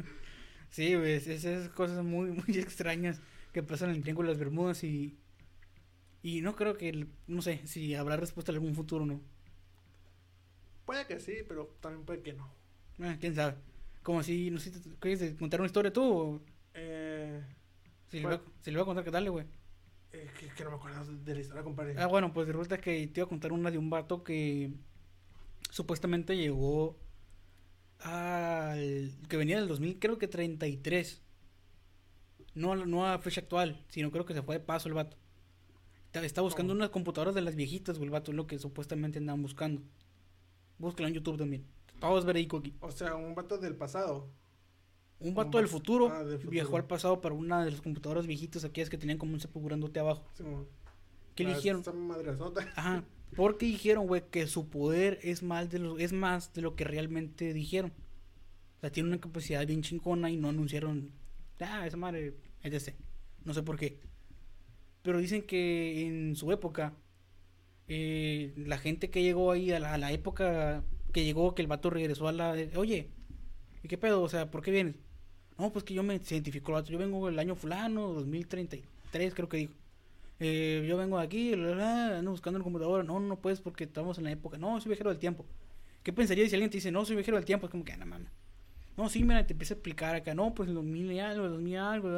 Sí, 0.69 0.93
güey, 0.93 1.13
es- 1.13 1.25
esas 1.27 1.69
cosas 1.69 2.03
muy, 2.05 2.29
muy 2.29 2.43
extrañas 2.59 3.19
que 3.53 3.63
pasan 3.63 3.89
en 3.89 3.95
el 3.95 4.01
Triángulo 4.03 4.27
de 4.27 4.33
las 4.35 4.39
Bermudas 4.39 4.83
y... 4.83 5.17
Y 6.21 6.41
no 6.41 6.55
creo 6.55 6.77
que, 6.77 6.89
el- 6.89 7.07
no 7.25 7.41
sé, 7.41 7.61
si 7.65 7.95
habrá 7.95 8.17
respuesta 8.17 8.51
en 8.51 8.57
algún 8.57 8.75
futuro, 8.75 9.03
¿no? 9.05 9.19
puede 10.85 11.05
que 11.07 11.19
sí, 11.19 11.37
pero 11.47 11.65
también 11.81 12.03
puede 12.05 12.21
que 12.21 12.33
no. 12.33 12.47
Ah, 12.99 13.15
quién 13.19 13.33
sabe. 13.35 13.55
Como 14.03 14.23
si, 14.23 14.49
no 14.51 14.59
sé, 14.59 14.71
¿te- 14.71 14.79
¿quieres 14.99 15.35
contar 15.35 15.59
una 15.59 15.67
historia 15.67 15.91
tú? 15.93 16.03
O 16.03 16.41
Eh, 16.73 17.41
si, 18.09 18.19
le 18.19 18.25
voy 18.27 18.35
a, 18.35 18.41
si 18.61 18.71
le 18.71 18.77
voy 18.77 18.83
a 18.83 18.85
contar, 18.85 19.03
¿qué 19.03 19.11
tal, 19.11 19.29
güey? 19.29 19.45
eh, 20.11 20.27
que, 20.39 20.47
que 20.47 20.63
no 20.63 20.71
me 20.71 20.75
acuerdo 20.77 21.05
de 21.05 21.33
la 21.35 21.41
historia, 21.41 21.63
compadre. 21.63 21.95
Ah, 21.97 22.07
bueno, 22.07 22.33
pues 22.33 22.47
resulta 22.47 22.79
que 22.79 23.05
te 23.07 23.19
iba 23.19 23.25
a 23.25 23.29
contar 23.29 23.51
una 23.51 23.69
de 23.69 23.77
un 23.77 23.89
vato 23.89 24.23
que 24.23 24.71
supuestamente 25.69 26.35
llegó 26.35 26.97
al... 27.99 29.11
que 29.27 29.37
venía 29.37 29.57
del 29.57 29.67
2000, 29.67 29.99
creo 29.99 30.17
que 30.17 30.27
33. 30.27 31.21
No, 32.55 32.75
no 32.75 33.05
a 33.05 33.19
fecha 33.19 33.41
actual, 33.41 33.85
sino 33.89 34.09
creo 34.11 34.25
que 34.25 34.33
se 34.33 34.41
fue 34.41 34.55
de 34.57 34.65
paso 34.65 34.87
el 34.87 34.95
vato. 34.95 35.17
Está, 36.13 36.41
buscando 36.41 36.73
unas 36.73 36.89
computadoras 36.89 37.35
de 37.35 37.41
las 37.41 37.55
viejitas, 37.55 37.97
güey, 37.97 38.05
el 38.07 38.11
vato, 38.11 38.31
es 38.31 38.35
lo 38.37 38.47
que 38.47 38.57
supuestamente 38.57 39.19
andaban 39.19 39.43
buscando. 39.43 39.83
Búscalo 40.79 41.07
en 41.07 41.13
YouTube 41.13 41.37
también. 41.37 41.65
Todo 41.99 42.17
es 42.19 42.25
verídico 42.25 42.57
aquí. 42.57 42.73
O 42.81 42.91
sea, 42.91 43.15
un 43.15 43.35
vato 43.35 43.57
del 43.57 43.75
pasado. 43.75 44.29
Un 45.19 45.33
vato 45.35 45.57
del 45.57 45.65
vato- 45.67 45.77
futuro, 45.77 46.09
ah, 46.09 46.19
del 46.23 46.37
futuro. 46.37 46.51
viajó 46.51 46.77
al 46.77 46.85
pasado 46.85 47.19
para 47.19 47.35
una 47.35 47.65
de 47.65 47.71
las 47.71 47.81
computadoras 47.81 48.25
viejitas, 48.25 48.63
aquellas 48.63 48.89
que 48.89 48.97
tenían 48.97 49.17
como 49.17 49.33
un 49.33 49.39
cepo 49.41 49.61
grandote 49.61 49.99
abajo. 49.99 50.25
Sí, 50.33 50.43
¿Qué 51.35 51.43
le 51.43 51.49
la- 51.51 51.55
dijeron? 51.57 51.83
Ajá. 52.75 53.03
Porque 53.35 53.65
dijeron, 53.65 54.07
güey, 54.07 54.23
que 54.31 54.47
su 54.47 54.69
poder 54.69 55.19
es 55.21 55.43
más 55.43 55.69
de 55.69 55.79
lo, 55.79 55.99
es 55.99 56.13
más 56.13 56.53
de 56.53 56.61
lo 56.61 56.75
que 56.75 56.83
realmente 56.85 57.53
dijeron. 57.53 57.91
O 58.77 58.79
sea, 58.79 58.91
tiene 58.91 59.09
una 59.09 59.19
capacidad 59.19 59.65
bien 59.67 59.81
chingona 59.83 60.31
y 60.31 60.37
no 60.37 60.49
anunciaron, 60.49 61.11
ah, 61.59 61.85
esa 61.85 61.97
madre, 61.97 62.33
etc. 62.63 62.95
No 63.43 63.53
sé 63.53 63.61
por 63.61 63.77
qué. 63.77 63.99
Pero 65.03 65.19
dicen 65.19 65.43
que 65.43 66.07
en 66.07 66.35
su 66.37 66.51
época, 66.51 66.93
eh, 67.87 68.53
la 68.55 68.77
gente 68.77 69.09
que 69.09 69.21
llegó 69.21 69.51
ahí 69.51 69.71
a 69.71 69.79
la, 69.79 69.93
a 69.93 69.97
la 69.97 70.11
época 70.11 70.83
que 71.11 71.23
llegó, 71.23 71.55
que 71.55 71.61
el 71.61 71.67
vato 71.67 71.89
regresó 71.89 72.27
a 72.27 72.31
la... 72.31 72.55
Oye, 72.75 73.09
¿y 73.83 73.87
qué 73.87 73.97
pedo? 73.97 74.21
O 74.21 74.29
sea, 74.29 74.49
¿por 74.51 74.61
qué 74.61 74.71
vienes? 74.71 74.95
No, 75.57 75.71
pues 75.71 75.83
que 75.83 75.93
yo 75.93 76.03
me 76.03 76.15
identifico 76.15 76.71
el 76.71 76.75
vato. 76.75 76.91
Yo 76.91 76.97
vengo 76.97 77.27
el 77.29 77.37
año 77.39 77.55
fulano, 77.55 78.13
2033 78.13 79.33
creo 79.33 79.49
que 79.49 79.57
dijo. 79.57 79.73
Eh, 80.39 80.85
yo 80.87 80.95
vengo 80.95 81.19
aquí, 81.19 81.53
ando 81.53 82.31
buscando 82.31 82.57
en 82.57 82.61
la 82.61 82.63
computadora. 82.63 83.03
No, 83.03 83.19
no 83.19 83.35
puedes 83.37 83.59
porque 83.59 83.83
estamos 83.83 84.17
en 84.17 84.23
la 84.25 84.31
época. 84.31 84.57
No, 84.57 84.79
soy 84.79 84.89
viajero 84.89 85.09
del 85.09 85.19
tiempo. 85.19 85.45
¿Qué 86.03 86.13
pensaría 86.13 86.47
si 86.47 86.55
alguien 86.55 86.69
te 86.71 86.77
dice, 86.77 86.91
no, 86.91 87.03
soy 87.03 87.15
viajero 87.17 87.35
del 87.37 87.45
tiempo? 87.45 87.65
Es 87.65 87.71
como 87.71 87.83
que, 87.83 87.91
"Ah, 87.91 87.97
no 87.97 88.05
mames. 88.05 88.31
No, 88.95 89.09
sí, 89.09 89.23
mira, 89.23 89.45
te 89.45 89.53
empieza 89.53 89.73
a 89.73 89.77
explicar 89.77 90.15
acá. 90.15 90.33
No, 90.33 90.53
pues 90.53 90.69
en 90.69 90.75
2000 90.75 91.11
y 91.11 91.19
algo, 91.19 91.49
2000 91.49 91.73
y 91.73 91.75
algo. 91.75 92.09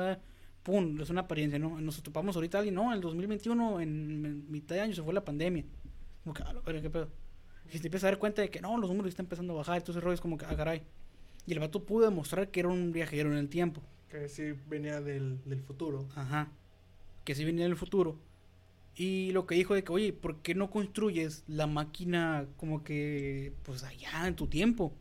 Pum, 0.63 1.01
es 1.01 1.09
una 1.09 1.21
apariencia, 1.21 1.57
¿no? 1.57 1.81
Nos 1.81 2.01
topamos 2.03 2.35
ahorita 2.35 2.59
alguien, 2.59 2.75
no, 2.75 2.85
en 2.87 2.93
el 2.93 3.01
2021, 3.01 3.81
en, 3.81 4.25
en 4.25 4.51
mitad 4.51 4.75
de 4.75 4.81
año 4.81 4.93
se 4.93 5.01
fue 5.01 5.13
la 5.13 5.25
pandemia. 5.25 5.65
Como 6.23 6.35
que, 6.35 6.43
ah, 6.43 6.53
la 6.53 6.61
verga, 6.61 6.81
qué 6.83 6.89
pedo. 6.91 7.09
Y 7.69 7.79
te 7.79 7.87
empiezas 7.87 8.05
a 8.05 8.11
dar 8.11 8.19
cuenta 8.19 8.41
de 8.41 8.49
que 8.49 8.61
no, 8.61 8.77
los 8.77 8.89
números 8.89 9.09
están 9.09 9.25
empezando 9.25 9.53
a 9.53 9.57
bajar, 9.57 9.77
entonces 9.77 10.03
rollo 10.03 10.13
es 10.13 10.21
como 10.21 10.37
que, 10.37 10.45
ah, 10.45 10.55
caray. 10.55 10.81
Y 11.45 11.53
el 11.53 11.59
vato 11.59 11.83
pudo 11.83 12.05
demostrar 12.05 12.49
que 12.49 12.59
era 12.59 12.69
un 12.69 12.91
viajero 12.91 13.31
en 13.31 13.37
el 13.37 13.49
tiempo. 13.49 13.81
Que 14.09 14.27
sí 14.27 14.53
venía 14.67 15.01
del, 15.01 15.39
del 15.45 15.61
futuro. 15.61 16.07
Ajá. 16.15 16.49
Que 17.23 17.33
sí 17.33 17.45
venía 17.45 17.65
en 17.65 17.71
el 17.71 17.77
futuro. 17.77 18.17
Y 18.95 19.31
lo 19.31 19.45
que 19.47 19.55
dijo 19.55 19.73
de 19.73 19.83
que, 19.83 19.91
oye, 19.91 20.13
¿por 20.13 20.41
qué 20.41 20.53
no 20.53 20.69
construyes 20.69 21.43
la 21.47 21.65
máquina 21.65 22.45
como 22.57 22.83
que, 22.83 23.53
pues 23.63 23.83
allá 23.83 24.27
en 24.27 24.35
tu 24.35 24.47
tiempo? 24.47 24.93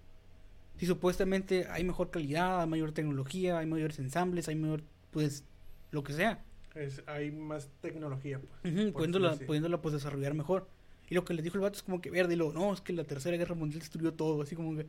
Si 0.78 0.86
supuestamente 0.86 1.66
hay 1.68 1.84
mejor 1.84 2.10
calidad, 2.10 2.62
hay 2.62 2.68
mayor 2.68 2.92
tecnología, 2.92 3.58
hay 3.58 3.66
mayores 3.66 3.98
ensambles, 3.98 4.48
hay 4.48 4.54
mayor, 4.54 4.82
pues, 5.10 5.44
lo 5.90 6.04
que 6.04 6.12
sea. 6.12 6.42
Es, 6.74 7.02
hay 7.06 7.32
más 7.32 7.68
tecnología, 7.80 8.38
pues. 8.38 8.92
Pudiéndola, 8.92 9.36
pudiéndola, 9.36 9.82
pues 9.82 9.92
desarrollar 9.92 10.34
mejor. 10.34 10.68
Y 11.10 11.14
lo 11.14 11.24
que 11.24 11.34
les 11.34 11.42
dijo 11.44 11.56
el 11.56 11.60
vato 11.62 11.76
es 11.76 11.82
como 11.82 12.00
que 12.00 12.10
verde, 12.10 12.34
y 12.34 12.36
lo, 12.36 12.52
no, 12.52 12.72
es 12.72 12.80
que 12.80 12.92
la 12.92 13.04
tercera 13.04 13.36
guerra 13.36 13.54
mundial 13.54 13.80
destruyó 13.80 14.14
todo, 14.14 14.40
así 14.42 14.56
como 14.56 14.74
que. 14.76 14.86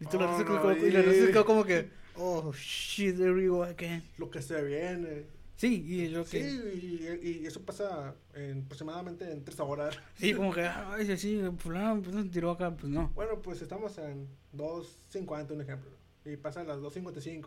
Y, 0.00 0.06
tú 0.06 0.18
la 0.18 0.24
Oh, 0.26 0.28
raza 0.32 0.42
no, 0.44 0.60
quedó- 0.60 0.86
y 0.86 0.90
la 0.90 1.02
raza 1.02 1.26
quedó 1.28 1.44
como 1.44 1.64
que, 1.64 1.88
oh 2.16 2.52
shit, 2.52 3.16
there 3.16 3.32
we 3.32 3.46
go 3.48 3.62
again. 3.62 4.02
Lo 4.18 4.28
que 4.30 4.42
se 4.42 4.60
viene. 4.62 5.24
Sí, 5.56 5.84
y 5.86 6.08
lo 6.08 6.24
Sí, 6.24 6.38
que. 6.40 7.20
y, 7.22 7.40
y 7.42 7.46
eso 7.46 7.62
pasa 7.62 8.14
en 8.34 8.62
aproximadamente 8.64 9.30
en 9.30 9.44
tres 9.44 9.60
horas. 9.60 9.96
Sí, 10.16 10.34
como 10.34 10.52
que, 10.52 10.62
ay, 10.62 11.06
sí, 11.06 11.16
sí, 11.16 11.40
fulano, 11.58 12.02
pues 12.02 12.16
se 12.16 12.24
tiró 12.30 12.50
acá, 12.50 12.72
pues 12.74 12.90
no. 12.92 13.12
Bueno, 13.14 13.40
pues 13.40 13.62
estamos 13.62 13.96
en 13.98 14.26
2.50, 14.56 15.52
un 15.52 15.60
ejemplo. 15.60 15.90
Y 16.24 16.36
pasa 16.36 16.62
a 16.62 16.64
las 16.64 16.78
2.55. 16.78 17.46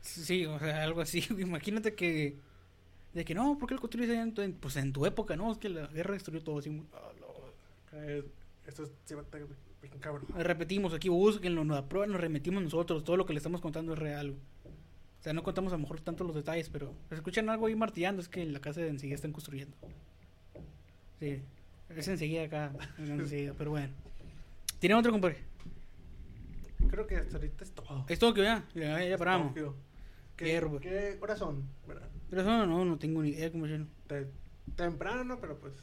Sí, 0.00 0.46
o 0.46 0.58
sea, 0.60 0.84
algo 0.84 1.00
así. 1.00 1.24
Imagínate 1.38 1.94
que. 1.94 2.36
De 3.16 3.24
que 3.24 3.34
no, 3.34 3.56
¿por 3.56 3.66
qué 3.66 3.74
lo 3.74 3.80
construyes 3.80 4.10
allá 4.10 4.22
en 4.22 4.34
tu, 4.34 4.42
en- 4.42 4.52
pues 4.52 4.76
en 4.76 4.92
tu 4.92 5.06
época? 5.06 5.36
No, 5.36 5.50
es 5.50 5.56
que 5.56 5.70
la 5.70 5.86
guerra 5.86 6.12
destruyó 6.12 6.42
todo. 6.44 6.58
Así, 6.58 6.68
no. 6.68 6.84
Eh, 7.92 8.22
Esto 8.66 8.82
es- 8.82 8.90
sí 9.06 9.14
va 9.14 9.22
a 9.22 10.00
cabrón. 10.00 10.26
Repetimos 10.36 10.92
aquí, 10.92 11.08
búsquenlo, 11.08 11.64
nos 11.64 11.78
aprueban, 11.78 12.10
nos 12.12 12.20
remitimos 12.20 12.62
nosotros. 12.62 13.04
Todo 13.04 13.16
lo 13.16 13.24
que 13.24 13.32
le 13.32 13.38
estamos 13.38 13.62
contando 13.62 13.94
es 13.94 13.98
real. 13.98 14.36
O 15.18 15.22
sea, 15.22 15.32
no 15.32 15.42
contamos 15.42 15.72
a 15.72 15.76
lo 15.76 15.82
mejor 15.82 16.00
tanto 16.00 16.24
los 16.24 16.34
detalles, 16.34 16.68
pero 16.68 16.92
escuchan 17.10 17.48
algo 17.48 17.66
ahí 17.68 17.74
martillando. 17.74 18.20
Es 18.20 18.28
que 18.28 18.42
en 18.42 18.52
la 18.52 18.60
casa 18.60 18.82
de 18.82 18.88
enseguida 18.88 19.14
están 19.14 19.32
construyendo. 19.32 19.74
Sí, 21.20 21.40
es 21.88 22.08
enseguida 22.08 22.42
acá. 22.44 22.72
enseguida, 22.98 23.54
pero 23.56 23.70
bueno. 23.70 23.94
¿Tiene 24.78 24.94
otro, 24.94 25.10
compadre? 25.10 25.38
Creo 26.90 27.06
que 27.06 27.16
hasta 27.16 27.36
ahorita 27.36 27.64
es 27.64 27.70
todo. 27.72 28.04
Es 28.08 28.18
Tokio 28.18 28.42
ya, 28.44 28.62
ya, 28.74 29.02
ya 29.02 29.16
paramos. 29.16 29.48
Tokio. 29.54 29.74
¿Qué, 30.36 30.44
Fierro. 30.44 30.78
¿Qué 30.80 31.16
horas 31.22 31.38
son? 31.38 31.64
¿Verdad? 31.88 32.05
Pero 32.30 32.42
eso 32.42 32.66
no, 32.66 32.84
no 32.84 32.98
tengo 32.98 33.22
ni 33.22 33.30
idea 33.30 33.50
cómo 33.52 33.66
se 33.66 33.84
Te- 34.06 34.26
temprano, 34.74 35.38
pero 35.40 35.56
pues 35.56 35.74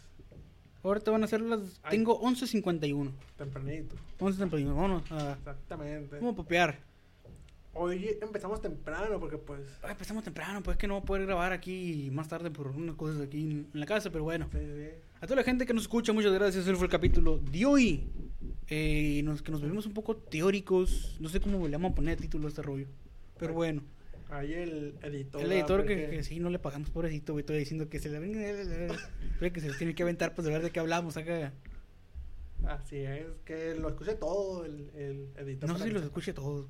Ahorita 0.84 1.12
van 1.12 1.24
a 1.24 1.28
ser 1.28 1.40
las. 1.42 1.80
Ay. 1.82 1.92
Tengo 1.98 2.20
11.51. 2.22 3.10
tempranito. 3.38 3.96
11.51. 4.20 4.66
Vámonos 4.68 5.12
a. 5.12 5.34
Exactamente. 5.34 6.18
Vamos 6.18 6.34
a 6.34 6.36
popear. 6.36 6.80
Hoy 7.76 8.18
empezamos 8.22 8.62
temprano 8.62 9.20
porque 9.20 9.38
pues... 9.38 9.62
Ay, 9.82 9.92
empezamos 9.94 10.24
temprano, 10.24 10.62
pues 10.62 10.76
es 10.76 10.80
que 10.80 10.88
no 10.88 10.94
voy 10.94 11.02
a 11.02 11.06
poder 11.06 11.26
grabar 11.26 11.54
aquí 11.54 12.10
más 12.12 12.28
tarde 12.28 12.52
por 12.52 12.68
unas 12.68 12.96
cosas 12.96 13.20
aquí 13.22 13.42
en 13.42 13.68
la 13.74 13.88
casa, 13.88 14.12
pero 14.12 14.24
bueno. 14.24 14.48
Sí, 14.52 14.60
sí. 14.60 14.90
A 15.20 15.26
toda 15.26 15.38
la 15.38 15.44
gente 15.44 15.66
que 15.66 15.74
nos 15.74 15.84
escucha, 15.84 16.14
muchas 16.14 16.34
gracias. 16.34 16.68
Ese 16.68 16.76
fue 16.76 16.86
el 16.86 16.92
capítulo 16.92 17.40
de 17.40 17.66
hoy. 17.66 18.04
Eh, 18.68 19.22
nos, 19.24 19.42
que 19.42 19.52
nos 19.52 19.62
volvimos 19.62 19.88
un 19.88 19.94
poco 19.94 20.16
teóricos. 20.18 21.18
No 21.20 21.30
sé 21.30 21.40
cómo 21.40 21.66
le 21.68 21.78
vamos 21.78 21.94
a 21.94 21.96
poner 21.96 22.18
el 22.18 22.22
título 22.22 22.46
a 22.46 22.50
este 22.50 22.62
rollo. 22.62 22.86
Pero 23.40 23.54
bueno. 23.56 23.82
Ahí 24.34 24.52
el 24.54 24.96
editor... 25.04 25.44
El 25.44 25.52
editor 25.52 25.82
ah, 25.82 25.86
que, 25.86 25.96
porque- 25.96 26.10
que 26.18 26.24
sí, 26.24 26.40
no 26.40 26.50
le 26.50 26.58
pagamos, 26.58 26.90
pobrecito, 26.90 27.34
güey. 27.34 27.42
Estoy 27.42 27.60
diciendo 27.60 27.88
que 27.88 28.00
se 28.00 28.10
le 28.10 28.20
Creo 29.38 29.54
que 29.54 29.62
se 29.62 29.68
les 29.68 29.78
tiene 29.78 29.94
que 29.94 30.02
aventar, 30.02 30.34
pues 30.34 30.46
de 30.46 30.52
ver 30.52 30.64
de 30.64 30.72
qué 30.72 30.80
hablamos 30.80 31.18
acá. 31.18 31.54
Así 32.66 32.98
es, 32.98 33.28
que 33.46 33.76
lo 33.76 33.90
escuche 33.90 34.16
todo 34.16 34.66
el, 34.66 34.90
el 34.96 35.30
editor. 35.38 35.70
No 35.70 35.78
sé 35.78 35.84
si 35.84 35.92
los 35.92 36.04
escuche 36.04 36.34
todos. 36.34 36.68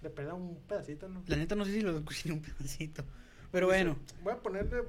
Le 0.00 0.10
pega 0.10 0.34
un 0.34 0.56
pedacito, 0.68 1.08
¿no? 1.08 1.24
La 1.26 1.36
neta, 1.36 1.56
no 1.56 1.64
sé 1.64 1.72
si 1.72 1.80
los 1.80 1.96
escuché 1.96 2.30
un 2.30 2.40
pedacito. 2.40 3.04
Pero 3.50 3.66
Dice, 3.66 3.84
bueno. 3.84 3.98
Voy 4.22 4.32
a 4.34 4.36
ponerle 4.36 4.82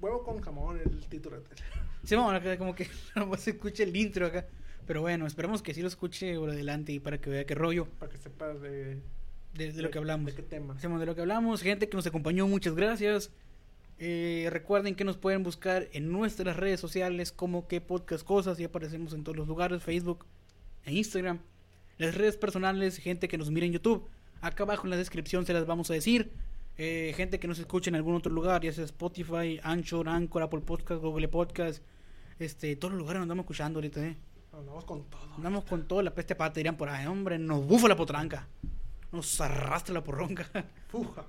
huevo 0.00 0.24
con 0.24 0.40
jamón 0.40 0.80
el 0.80 1.06
título. 1.06 1.42
Sí, 2.02 2.14
vamos, 2.14 2.32
acá 2.32 2.56
como 2.56 2.74
que 2.74 2.88
no 3.14 3.36
se 3.36 3.50
escuche 3.50 3.82
el 3.82 3.94
intro 3.94 4.26
acá. 4.26 4.46
Pero 4.86 5.02
bueno, 5.02 5.26
esperemos 5.26 5.60
que 5.60 5.74
sí 5.74 5.82
lo 5.82 5.88
escuche 5.88 6.34
por 6.36 6.48
adelante 6.48 6.92
y 6.92 6.98
para 6.98 7.20
que 7.20 7.28
vea 7.28 7.44
qué 7.44 7.54
rollo 7.54 7.84
Para 7.98 8.10
que 8.10 8.16
sepa 8.16 8.54
de, 8.54 9.02
de, 9.54 9.72
de 9.72 9.82
lo 9.82 9.90
que 9.90 9.98
hablamos. 9.98 10.26
De 10.26 10.34
qué 10.34 10.42
tema. 10.42 10.74
Hacemos 10.74 11.00
de 11.00 11.06
lo 11.06 11.14
que 11.14 11.20
hablamos. 11.20 11.62
Gente 11.62 11.88
que 11.88 11.96
nos 11.96 12.06
acompañó, 12.06 12.46
muchas 12.46 12.74
gracias. 12.74 13.30
Eh, 14.02 14.48
recuerden 14.50 14.94
que 14.94 15.04
nos 15.04 15.18
pueden 15.18 15.42
buscar 15.42 15.88
en 15.92 16.10
nuestras 16.10 16.56
redes 16.56 16.80
sociales 16.80 17.32
como 17.32 17.68
que 17.68 17.82
podcast 17.82 18.24
cosas 18.24 18.58
y 18.58 18.64
aparecemos 18.64 19.12
en 19.12 19.24
todos 19.24 19.36
los 19.36 19.46
lugares, 19.46 19.82
Facebook 19.82 20.24
e 20.84 20.94
Instagram. 20.94 21.40
Las 21.98 22.14
redes 22.14 22.38
personales, 22.38 22.96
gente 22.96 23.28
que 23.28 23.36
nos 23.36 23.50
mira 23.50 23.66
en 23.66 23.72
YouTube. 23.72 24.08
Acá 24.40 24.62
abajo 24.62 24.86
en 24.86 24.90
la 24.90 24.96
descripción 24.96 25.44
se 25.44 25.52
las 25.52 25.66
vamos 25.66 25.90
a 25.90 25.94
decir. 25.94 26.32
Eh, 26.78 27.12
gente 27.14 27.38
que 27.38 27.46
nos 27.46 27.58
escucha 27.58 27.90
en 27.90 27.96
algún 27.96 28.14
otro 28.14 28.32
lugar, 28.32 28.62
ya 28.62 28.72
sea 28.72 28.84
Spotify, 28.84 29.60
Anchor, 29.62 30.08
Anchor, 30.08 30.44
Apple 30.44 30.60
Podcast, 30.60 31.02
Google 31.02 31.28
Podcast, 31.28 31.82
este, 32.38 32.74
todos 32.76 32.92
los 32.92 33.00
lugares 33.00 33.18
nos 33.18 33.24
andamos 33.24 33.42
escuchando 33.42 33.80
ahorita, 33.80 34.02
eh. 34.02 34.16
Andamos 34.54 34.86
con 34.86 35.04
todo. 35.04 35.34
Andamos 35.36 35.64
con 35.64 35.86
toda 35.86 36.02
la 36.02 36.14
peste 36.14 36.34
pata, 36.34 36.54
dirían 36.54 36.78
por 36.78 36.88
ahí, 36.88 37.06
hombre, 37.06 37.38
nos 37.38 37.66
bufa 37.66 37.86
la 37.86 37.96
potranca. 37.96 38.48
Nos 39.12 39.40
arrastra 39.40 39.94
la 39.94 40.04
porronca. 40.04 40.46
Fuja. 40.88 41.24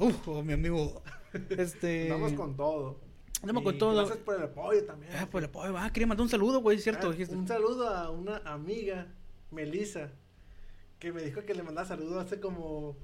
Uf, 0.00 0.28
mi 0.44 0.52
amigo. 0.52 1.02
Este. 1.50 2.04
Andamos 2.12 2.32
con 2.34 2.56
todo. 2.56 2.98
Andamos 3.40 3.62
con 3.62 3.78
todo. 3.78 3.94
Gracias 3.96 4.18
por 4.18 4.36
el 4.36 4.42
apoyo 4.44 4.84
también. 4.84 5.12
Ah, 5.16 5.26
pues, 5.30 5.48
pues, 5.48 5.70
ah, 5.76 5.90
quería 5.92 6.06
mandar 6.06 6.22
un 6.22 6.28
saludo, 6.30 6.60
güey, 6.60 6.78
cierto. 6.78 7.10
Ah. 7.10 7.24
Un 7.30 7.46
saludo 7.48 7.88
a 7.88 8.10
una 8.10 8.38
amiga, 8.44 9.06
Melissa, 9.50 10.10
que 10.98 11.12
me 11.12 11.22
dijo 11.22 11.42
que 11.44 11.54
le 11.54 11.62
mandaba 11.62 11.86
saludos 11.86 12.24
hace 12.24 12.40
como 12.40 12.96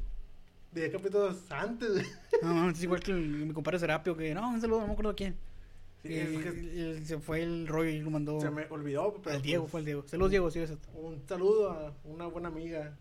10 0.73 0.93
capítulos 0.93 1.51
antes. 1.51 1.91
güey. 1.93 2.07
No, 2.43 2.55
no, 2.55 2.71
es 2.71 2.83
igual 2.83 3.01
que 3.01 3.11
el- 3.11 3.18
mi 3.47 3.53
compadre 3.53 3.79
Serapio, 3.79 4.16
que 4.16 4.35
no, 4.35 4.49
un 4.49 4.61
saludo, 4.61 4.81
no 4.81 4.87
me 4.87 4.93
acuerdo 4.93 5.14
quién. 5.14 5.37
Sí, 6.03 6.09
que 6.09 6.97
y- 7.01 7.05
se 7.05 7.18
fue 7.18 7.43
el 7.43 7.66
Roy 7.66 7.89
y 7.97 8.01
lo 8.01 8.11
mandó. 8.11 8.41
se 8.41 8.51
me 8.51 8.64
olvidó. 8.71 9.12
Pero 9.23 9.37
al 9.37 9.43
Diego, 9.43 9.66
fue 9.66 9.81
el 9.81 9.87
Diego. 9.87 10.05
Saludos, 10.07 10.31
Diego, 10.31 10.51
sí, 10.51 10.61
eso. 10.61 10.79
Un 10.95 11.21
saludo 11.29 11.71
a 11.73 11.93
una 12.05 12.27
buena 12.27 12.49
amiga. 12.49 12.97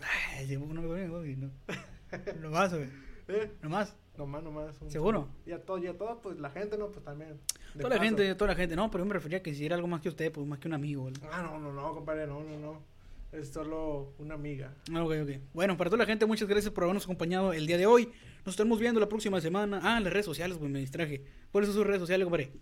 Ay, 0.00 0.56
no 0.56 0.66
me 0.66 1.06
no. 1.06 1.50
Nomás, 2.40 2.74
güey. 2.74 2.88
¿Eh? 3.28 3.50
Nomás. 3.62 3.96
Nomás, 4.16 4.42
nomás. 4.42 4.80
un 4.82 4.90
¿Seguro? 4.90 5.28
Y 5.46 5.52
a 5.52 5.62
todo, 5.64 5.78
y 5.78 5.86
a 5.86 5.96
todo, 5.96 6.20
pues 6.20 6.38
la 6.38 6.50
gente, 6.50 6.76
¿no? 6.76 6.88
Pues 6.88 7.04
también. 7.04 7.40
Toda 7.76 7.96
la 7.96 8.02
gente, 8.02 8.34
toda 8.34 8.50
la 8.50 8.56
gente. 8.56 8.76
No, 8.76 8.90
pero 8.90 9.04
yo 9.04 9.08
me 9.08 9.14
refería 9.14 9.38
a 9.38 9.42
que 9.42 9.54
si 9.54 9.64
era 9.64 9.76
algo 9.76 9.88
más 9.88 10.02
que 10.02 10.10
usted, 10.10 10.30
pues 10.30 10.46
más 10.46 10.58
que 10.58 10.68
un 10.68 10.74
amigo, 10.74 11.02
güey. 11.02 11.14
Ah, 11.30 11.42
no, 11.42 11.58
no, 11.58 11.72
no, 11.72 11.94
compadre, 11.94 12.26
no, 12.26 12.42
no, 12.42 12.58
no. 12.58 12.82
Es 13.32 13.48
solo 13.48 14.12
una 14.18 14.34
amiga. 14.34 14.74
Ah, 14.92 15.02
Ok, 15.02 15.12
ok. 15.22 15.30
Bueno, 15.54 15.78
para 15.78 15.88
toda 15.88 16.02
la 16.02 16.06
gente, 16.06 16.26
muchas 16.26 16.46
gracias 16.46 16.72
por 16.72 16.84
habernos 16.84 17.04
acompañado 17.04 17.54
el 17.54 17.66
día 17.66 17.78
de 17.78 17.86
hoy. 17.86 18.10
Nos 18.44 18.52
estaremos 18.54 18.78
viendo 18.78 19.00
la 19.00 19.08
próxima 19.08 19.40
semana. 19.40 19.80
Ah, 19.82 20.00
las 20.00 20.12
redes 20.12 20.26
sociales, 20.26 20.58
pues 20.58 20.70
me 20.70 20.80
distraje. 20.80 21.24
¿Cuáles 21.50 21.68
son 21.68 21.76
sus 21.76 21.86
redes 21.86 22.00
sociales, 22.00 22.26
compadre? 22.26 22.52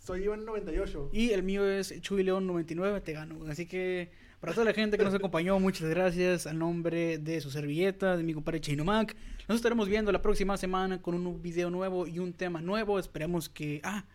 Soy 0.00 0.24
Iván98. 0.24 1.10
Y 1.12 1.30
el 1.30 1.44
mío 1.44 1.64
es 1.68 2.00
Chuy 2.00 2.24
León 2.24 2.48
99, 2.48 3.00
te 3.02 3.12
gano. 3.12 3.46
Así 3.48 3.66
que 3.66 4.10
para 4.40 4.54
toda 4.54 4.64
la 4.64 4.72
gente 4.72 4.96
que 4.96 5.04
nos 5.04 5.12
acompañó, 5.12 5.60
muchas 5.60 5.88
gracias. 5.90 6.46
Al 6.46 6.58
nombre 6.58 7.18
de 7.18 7.42
su 7.42 7.50
servilleta, 7.50 8.16
de 8.16 8.22
mi 8.22 8.32
compadre 8.32 8.60
Chino 8.60 8.84
Mac. 8.84 9.14
Nos 9.46 9.56
estaremos 9.56 9.86
viendo 9.86 10.10
la 10.12 10.22
próxima 10.22 10.56
semana 10.56 11.02
con 11.02 11.14
un 11.14 11.42
video 11.42 11.68
nuevo 11.68 12.06
y 12.06 12.18
un 12.20 12.32
tema 12.32 12.62
nuevo. 12.62 12.98
Esperemos 12.98 13.50
que. 13.50 13.80
Ah, 13.84 14.06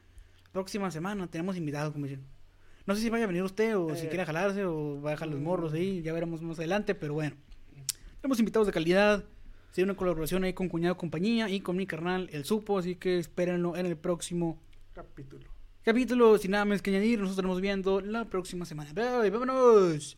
próxima 0.51 0.89
semana 0.89 1.28
tenemos 1.28 1.57
invitados, 1.57 1.93
como 1.93 2.07
dicen. 2.07 2.26
No 2.88 2.95
sé 2.95 3.01
si 3.01 3.09
vaya 3.09 3.26
a 3.26 3.28
venir 3.28 3.43
usted 3.43 3.78
o 3.78 3.95
si 3.95 4.07
Eh, 4.07 4.09
quiere 4.09 4.26
jalarse 4.26 4.65
o 4.65 4.99
va 4.99 5.11
a 5.11 5.13
dejar 5.13 5.28
los 5.28 5.39
mm. 5.39 5.43
morros 5.43 5.73
ahí. 5.73 6.01
Ya 6.01 6.11
veremos 6.11 6.41
más 6.41 6.57
adelante, 6.57 6.95
pero 6.95 7.13
bueno. 7.13 7.36
Tenemos 8.21 8.39
invitados 8.39 8.65
de 8.65 8.73
calidad. 8.73 9.23
Sí, 9.73 9.84
una 9.84 9.95
colaboración 9.95 10.43
ahí 10.43 10.53
con 10.53 10.69
Cuñado 10.69 10.97
Compañía 10.97 11.49
y 11.49 11.59
con 11.59 11.76
mi 11.76 11.86
carnal 11.86 12.30
El 12.32 12.45
Supo. 12.45 12.80
Así 12.80 12.95
que 12.95 13.19
espérenlo 13.19 13.76
en 13.76 13.86
el 13.86 13.95
próximo 13.97 14.59
Capítulo. 14.93 15.55
Capítulo. 15.86 16.38
Sin 16.38 16.51
nada 16.51 16.65
más 16.65 16.81
que 16.81 16.89
añadir, 16.89 17.19
nos 17.19 17.29
estaremos 17.29 17.61
viendo 17.61 18.01
la 18.01 18.25
próxima 18.25 18.65
semana. 18.65 18.91
Bye, 18.93 19.29
vámonos. 19.29 20.17